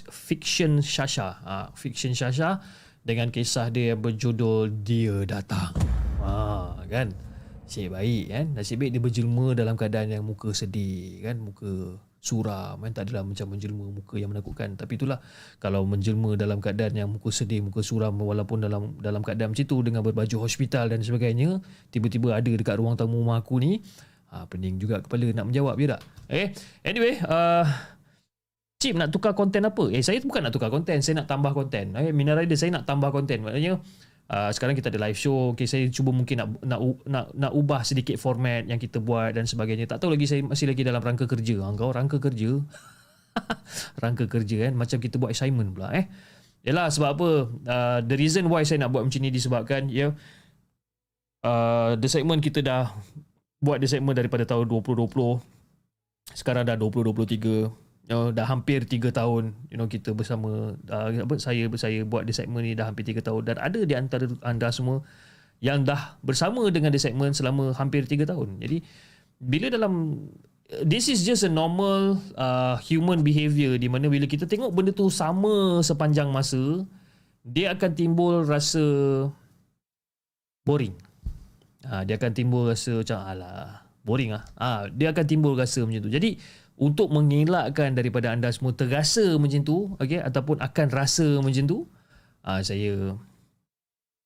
Fiction 0.09 0.81
Shasha. 0.81 1.37
Uh, 1.45 1.69
Fiction 1.77 2.17
Shasha 2.17 2.65
Dengan 3.05 3.29
kisah 3.29 3.69
dia 3.69 3.93
berjudul 3.93 4.73
Dia 4.81 5.29
Datang. 5.29 5.77
Ha, 6.25 6.81
Kan 6.89 7.13
Nasib 7.65 7.97
baik 7.97 8.25
kan 8.29 8.47
Nasib 8.53 8.77
baik 8.81 8.91
dia 8.93 9.01
berjelma 9.01 9.57
dalam 9.57 9.75
keadaan 9.75 10.13
yang 10.13 10.25
muka 10.25 10.53
sedih 10.53 11.25
kan 11.25 11.41
Muka 11.41 11.97
suram 12.25 12.81
kan 12.81 12.91
tak 12.97 13.13
adalah 13.13 13.21
macam 13.21 13.53
menjelma 13.53 13.93
muka 13.93 14.17
yang 14.17 14.33
menakutkan 14.33 14.81
tapi 14.81 14.97
itulah 14.97 15.21
kalau 15.61 15.85
menjelma 15.85 16.41
dalam 16.41 16.57
keadaan 16.57 16.97
yang 16.97 17.09
muka 17.13 17.29
sedih 17.29 17.61
muka 17.61 17.85
suram 17.85 18.17
walaupun 18.17 18.65
dalam 18.65 18.97
dalam 18.97 19.21
keadaan 19.21 19.53
macam 19.53 19.69
tu 19.69 19.77
dengan 19.85 20.01
berbaju 20.01 20.49
hospital 20.49 20.89
dan 20.89 21.05
sebagainya 21.05 21.61
tiba-tiba 21.93 22.33
ada 22.33 22.49
dekat 22.49 22.81
ruang 22.81 22.97
tamu 22.97 23.21
rumah 23.21 23.45
aku 23.45 23.61
ni 23.61 23.85
ha, 24.33 24.49
pening 24.49 24.81
juga 24.81 25.05
kepala 25.05 25.37
nak 25.37 25.53
menjawab 25.53 25.77
je 25.77 25.87
tak 25.93 26.01
eh 26.33 26.49
anyway 26.81 27.21
uh, 27.29 27.69
Cip 28.85 29.01
nak 29.01 29.17
tukar 29.17 29.33
konten 29.33 29.65
apa? 29.65 29.89
Eh 29.97 30.05
saya 30.05 30.21
bukan 30.21 30.45
nak 30.45 30.53
tukar 30.53 30.69
konten, 30.69 31.01
saya 31.01 31.25
nak 31.25 31.25
tambah 31.25 31.57
konten. 31.57 31.97
Eh 31.97 32.13
Minar 32.13 32.37
Rider 32.37 32.53
saya 32.53 32.69
nak 32.69 32.85
tambah 32.85 33.09
konten. 33.17 33.41
Maknanya 33.41 33.81
uh, 34.31 34.51
sekarang 34.53 34.77
kita 34.79 34.89
ada 34.89 35.01
live 35.01 35.19
show. 35.19 35.53
Okay, 35.53 35.67
saya 35.69 35.89
cuba 35.89 36.15
mungkin 36.15 36.41
nak 36.41 36.49
nak 36.65 36.81
nak 37.05 37.25
nak 37.35 37.53
ubah 37.53 37.83
sedikit 37.83 38.17
format 38.17 38.69
yang 38.69 38.79
kita 38.79 39.01
buat 39.01 39.35
dan 39.37 39.45
sebagainya. 39.45 39.91
Tak 39.91 40.05
tahu 40.05 40.15
lagi 40.15 40.29
saya 40.29 40.41
masih 40.45 40.71
lagi 40.71 40.85
dalam 40.85 41.03
rangka 41.03 41.25
kerja. 41.29 41.61
Engkau 41.65 41.91
ah, 41.91 41.95
rangka 41.97 42.21
kerja? 42.21 42.61
Rangka 44.03 44.31
kerja 44.31 44.71
kan? 44.71 44.79
Macam 44.79 45.03
kita 45.03 45.19
buat 45.19 45.35
assignment 45.35 45.75
pula 45.75 45.91
eh? 45.91 46.07
Yalah 46.63 46.87
sebab 46.87 47.09
apa? 47.19 47.31
Uh, 47.67 47.99
the 48.07 48.15
reason 48.15 48.47
why 48.47 48.63
saya 48.63 48.87
nak 48.87 48.95
buat 48.95 49.03
macam 49.03 49.19
ni 49.19 49.35
disebabkan 49.35 49.91
ya 49.91 49.99
yeah, 49.99 50.11
uh, 51.45 51.93
the 52.01 52.09
segment 52.09 52.41
kita 52.41 52.65
dah 52.65 52.91
buat 53.61 53.79
the 53.79 53.89
segment 53.89 54.17
daripada 54.17 54.49
tahun 54.49 54.69
2020 54.69 55.41
sekarang 56.33 56.65
dah 56.65 56.77
2023 56.81 57.84
you 58.05 58.13
know, 58.13 58.29
dah 58.31 58.45
hampir 58.45 58.85
3 58.85 59.01
tahun 59.13 59.57
you 59.73 59.77
know 59.81 59.89
kita 59.89 60.13
bersama 60.13 60.77
uh, 60.93 61.09
apa 61.25 61.35
saya 61.41 61.65
saya 61.81 62.05
buat 62.05 62.29
di 62.29 62.37
segmen 62.37 62.61
ni 62.61 62.77
dah 62.77 62.89
hampir 62.93 63.05
3 63.05 63.25
tahun 63.25 63.43
dan 63.49 63.57
ada 63.61 63.81
di 63.81 63.95
antara 63.97 64.29
anda 64.45 64.69
semua 64.69 65.01
yang 65.65 65.89
dah 65.89 66.21
bersama 66.21 66.69
dengan 66.69 66.93
di 66.93 67.01
segmen 67.01 67.33
selama 67.33 67.73
hampir 67.73 68.05
3 68.05 68.29
tahun. 68.29 68.61
Jadi 68.61 68.85
bila 69.41 69.73
dalam 69.73 70.21
this 70.85 71.09
is 71.09 71.25
just 71.25 71.45
a 71.45 71.53
normal 71.53 72.21
uh, 72.37 72.77
human 72.85 73.25
behavior 73.25 73.81
di 73.81 73.89
mana 73.89 74.09
bila 74.09 74.29
kita 74.29 74.45
tengok 74.45 74.73
benda 74.73 74.93
tu 74.93 75.09
sama 75.09 75.81
sepanjang 75.81 76.29
masa 76.29 76.85
dia 77.45 77.77
akan 77.77 77.91
timbul 77.93 78.45
rasa 78.45 78.85
boring. 80.65 80.97
Ha, 81.85 82.09
dia 82.09 82.17
akan 82.17 82.33
timbul 82.33 82.73
rasa 82.73 83.05
macam 83.05 83.19
alah 83.21 83.85
boring 84.01 84.33
ah. 84.33 84.45
Ha, 84.57 84.89
dia 84.89 85.13
akan 85.13 85.25
timbul 85.29 85.53
rasa 85.53 85.85
macam 85.85 86.09
tu. 86.09 86.13
Jadi 86.13 86.41
untuk 86.75 87.11
mengelakkan 87.15 87.95
daripada 87.95 88.35
anda 88.35 88.51
semua 88.51 88.75
terasa 88.75 89.39
macam 89.39 89.63
tu 89.63 89.95
okey 90.03 90.19
ataupun 90.19 90.59
akan 90.59 90.87
rasa 90.91 91.39
macam 91.39 91.65
tu 91.71 91.79
uh, 92.43 92.61
saya 92.61 93.15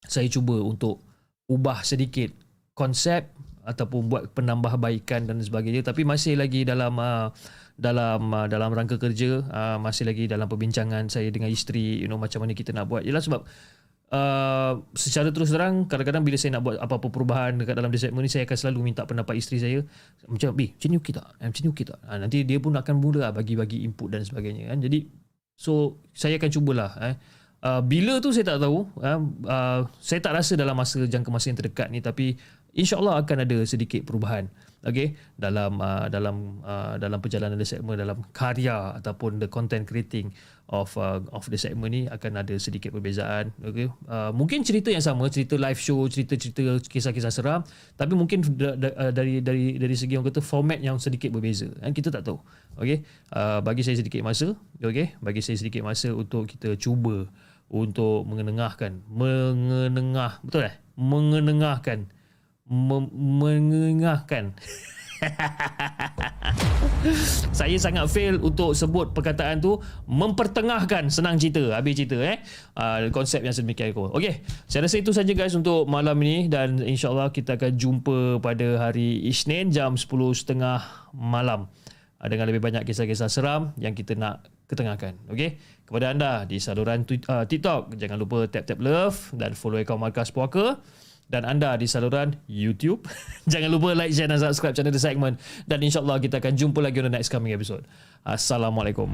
saya 0.08 0.26
cuba 0.32 0.56
untuk 0.64 1.04
ubah 1.48 1.84
sedikit 1.84 2.32
konsep 2.72 3.28
ataupun 3.68 4.08
buat 4.08 4.32
penambahbaikan 4.32 5.28
dan 5.28 5.36
sebagainya. 5.44 5.84
Tapi 5.84 6.08
masih 6.08 6.40
lagi 6.40 6.64
dalam 6.64 6.96
uh, 6.96 7.28
dalam 7.76 8.32
uh, 8.32 8.46
dalam 8.48 8.72
rangka 8.72 8.96
kerja 8.96 9.44
uh, 9.44 9.76
masih 9.76 10.08
lagi 10.08 10.24
dalam 10.24 10.48
perbincangan 10.48 11.12
saya 11.12 11.28
dengan 11.28 11.52
isteri 11.52 12.00
you 12.00 12.08
know 12.08 12.16
macam 12.16 12.40
mana 12.40 12.56
kita 12.56 12.72
nak 12.72 12.88
buat. 12.88 13.04
Ialah 13.04 13.20
sebab 13.20 13.40
Uh, 14.09 14.89
secara 14.97 15.28
terus 15.28 15.52
terang 15.52 15.85
kadang-kadang 15.85 16.24
bila 16.24 16.40
saya 16.40 16.56
nak 16.56 16.64
buat 16.64 16.80
apa-apa 16.80 17.12
perubahan 17.12 17.60
dekat 17.60 17.76
dalam 17.76 17.93
segmen 17.93 18.24
ni 18.24 18.32
saya 18.32 18.48
akan 18.48 18.56
selalu 18.56 18.80
minta 18.89 19.05
pendapat 19.05 19.36
isteri 19.36 19.60
saya 19.60 19.85
macam 20.24 20.56
bi 20.56 20.72
macam 20.72 20.89
ni 20.89 20.97
okey 20.97 21.12
tak? 21.12 21.28
Eh, 21.36 21.47
macam 21.52 21.60
ni 21.60 21.68
okey 21.76 21.85
tak? 21.93 22.01
Ha, 22.09 22.16
nanti 22.16 22.40
dia 22.48 22.56
pun 22.56 22.72
akan 22.72 22.94
mula 23.05 23.28
lah 23.28 23.32
bagi-bagi 23.36 23.85
input 23.85 24.09
dan 24.09 24.24
sebagainya 24.24 24.72
kan. 24.72 24.80
Jadi 24.80 25.12
so 25.60 26.01
saya 26.16 26.40
akan 26.40 26.48
cubalah 26.48 26.97
eh. 27.05 27.14
Uh, 27.60 27.85
bila 27.85 28.16
tu 28.24 28.32
saya 28.32 28.48
tak 28.48 28.64
tahu 28.64 28.89
uh, 28.97 29.20
uh, 29.44 29.80
saya 30.01 30.24
tak 30.24 30.40
rasa 30.40 30.56
dalam 30.56 30.72
masa 30.72 31.05
jangka 31.05 31.28
masa 31.28 31.52
yang 31.52 31.59
terdekat 31.60 31.93
ni 31.93 32.01
tapi 32.01 32.39
insyaallah 32.72 33.20
akan 33.26 33.44
ada 33.44 33.59
sedikit 33.66 34.06
perubahan 34.06 34.47
okay 34.86 35.18
dalam 35.35 35.82
uh, 35.82 36.06
dalam 36.06 36.62
uh, 36.62 36.94
dalam 37.02 37.18
perjalanan 37.18 37.59
the 37.59 37.66
segment 37.66 37.98
dalam 37.98 38.22
karya 38.30 38.94
ataupun 39.02 39.43
the 39.43 39.51
content 39.51 39.85
creating 39.90 40.30
of 40.68 40.92
uh, 41.00 41.24
of 41.32 41.48
the 41.48 41.56
segment 41.56 41.96
ni 41.96 42.04
akan 42.12 42.44
ada 42.44 42.52
sedikit 42.60 42.92
perbezaan 42.92 43.56
okay 43.64 43.88
uh, 44.04 44.28
mungkin 44.36 44.60
cerita 44.60 44.92
yang 44.92 45.00
sama 45.00 45.24
cerita 45.32 45.56
live 45.56 45.80
show 45.80 45.96
cerita-cerita 46.04 46.76
kisah-kisah 46.84 47.32
seram 47.32 47.64
tapi 47.96 48.12
mungkin 48.12 48.44
da, 48.52 48.76
da, 48.76 48.88
uh, 48.92 49.12
dari 49.12 49.40
dari 49.40 49.80
dari 49.80 49.96
segi 49.96 50.20
orang 50.20 50.28
kata 50.28 50.44
format 50.44 50.76
yang 50.84 51.00
sedikit 51.00 51.32
berbeza 51.32 51.72
kan? 51.80 51.96
Kita 51.96 52.12
tak 52.12 52.28
tahu 52.28 52.36
okay 52.76 53.00
uh, 53.32 53.64
bagi 53.64 53.80
saya 53.80 53.96
sedikit 53.96 54.20
masa 54.20 54.52
okay 54.84 55.16
bagi 55.24 55.40
saya 55.40 55.56
sedikit 55.56 55.80
masa 55.80 56.12
untuk 56.12 56.44
kita 56.44 56.76
cuba 56.76 57.24
untuk 57.72 58.28
mengenengahkan 58.28 59.08
mengenengah 59.08 60.44
betul 60.44 60.68
eh? 60.68 60.76
Mengenengahkan 61.00 62.12
mengenengahkan 62.68 64.52
saya 67.58 67.76
sangat 67.78 68.06
fail 68.10 68.38
untuk 68.42 68.74
sebut 68.74 69.14
perkataan 69.14 69.62
tu 69.62 69.78
mempertengahkan 70.06 71.10
senang 71.10 71.38
cerita 71.38 71.74
habis 71.74 71.98
cerita 71.98 72.18
eh? 72.22 72.38
Uh, 72.74 73.10
konsep 73.10 73.42
yang 73.42 73.54
sedemikian 73.54 73.94
aku 73.94 74.10
okey 74.18 74.42
saya 74.70 74.86
rasa 74.86 75.02
itu 75.02 75.10
saja 75.14 75.32
guys 75.34 75.54
untuk 75.54 75.86
malam 75.90 76.18
ini 76.22 76.46
dan 76.46 76.78
insyaallah 76.78 77.34
kita 77.34 77.58
akan 77.58 77.72
jumpa 77.74 78.18
pada 78.42 78.88
hari 78.88 79.26
Isnin 79.26 79.74
jam 79.74 79.98
10.30 79.98 80.54
malam. 81.16 81.66
Uh, 82.18 82.26
dengan 82.26 82.50
lebih 82.50 82.58
banyak 82.58 82.82
kisah-kisah 82.82 83.30
seram 83.30 83.70
yang 83.78 83.94
kita 83.94 84.18
nak 84.18 84.50
ketengahkan. 84.66 85.14
Okey 85.30 85.54
kepada 85.88 86.12
anda 86.12 86.44
di 86.44 86.60
saluran 86.60 87.08
uh, 87.08 87.48
TikTok 87.48 87.96
jangan 87.96 88.20
lupa 88.20 88.44
tap 88.44 88.68
tap 88.68 88.76
love 88.76 89.32
dan 89.32 89.56
follow 89.56 89.80
akaun 89.80 89.96
Markas 89.96 90.28
Puaka 90.28 90.76
dan 91.28 91.44
anda 91.44 91.76
di 91.76 91.84
saluran 91.84 92.36
YouTube. 92.48 93.05
Jangan 93.52 93.68
lupa 93.68 93.92
like, 93.94 94.12
share 94.12 94.28
dan 94.28 94.40
subscribe 94.40 94.74
channel 94.74 94.92
The 94.92 95.00
Segment. 95.00 95.40
Dan 95.68 95.84
insyaAllah 95.84 96.18
kita 96.20 96.40
akan 96.40 96.56
jumpa 96.56 96.80
lagi 96.80 97.05
on 97.05 97.12
the 97.12 97.14
next 97.14 97.28
coming 97.28 97.52
episode. 97.52 97.84
Assalamualaikum. 98.24 99.12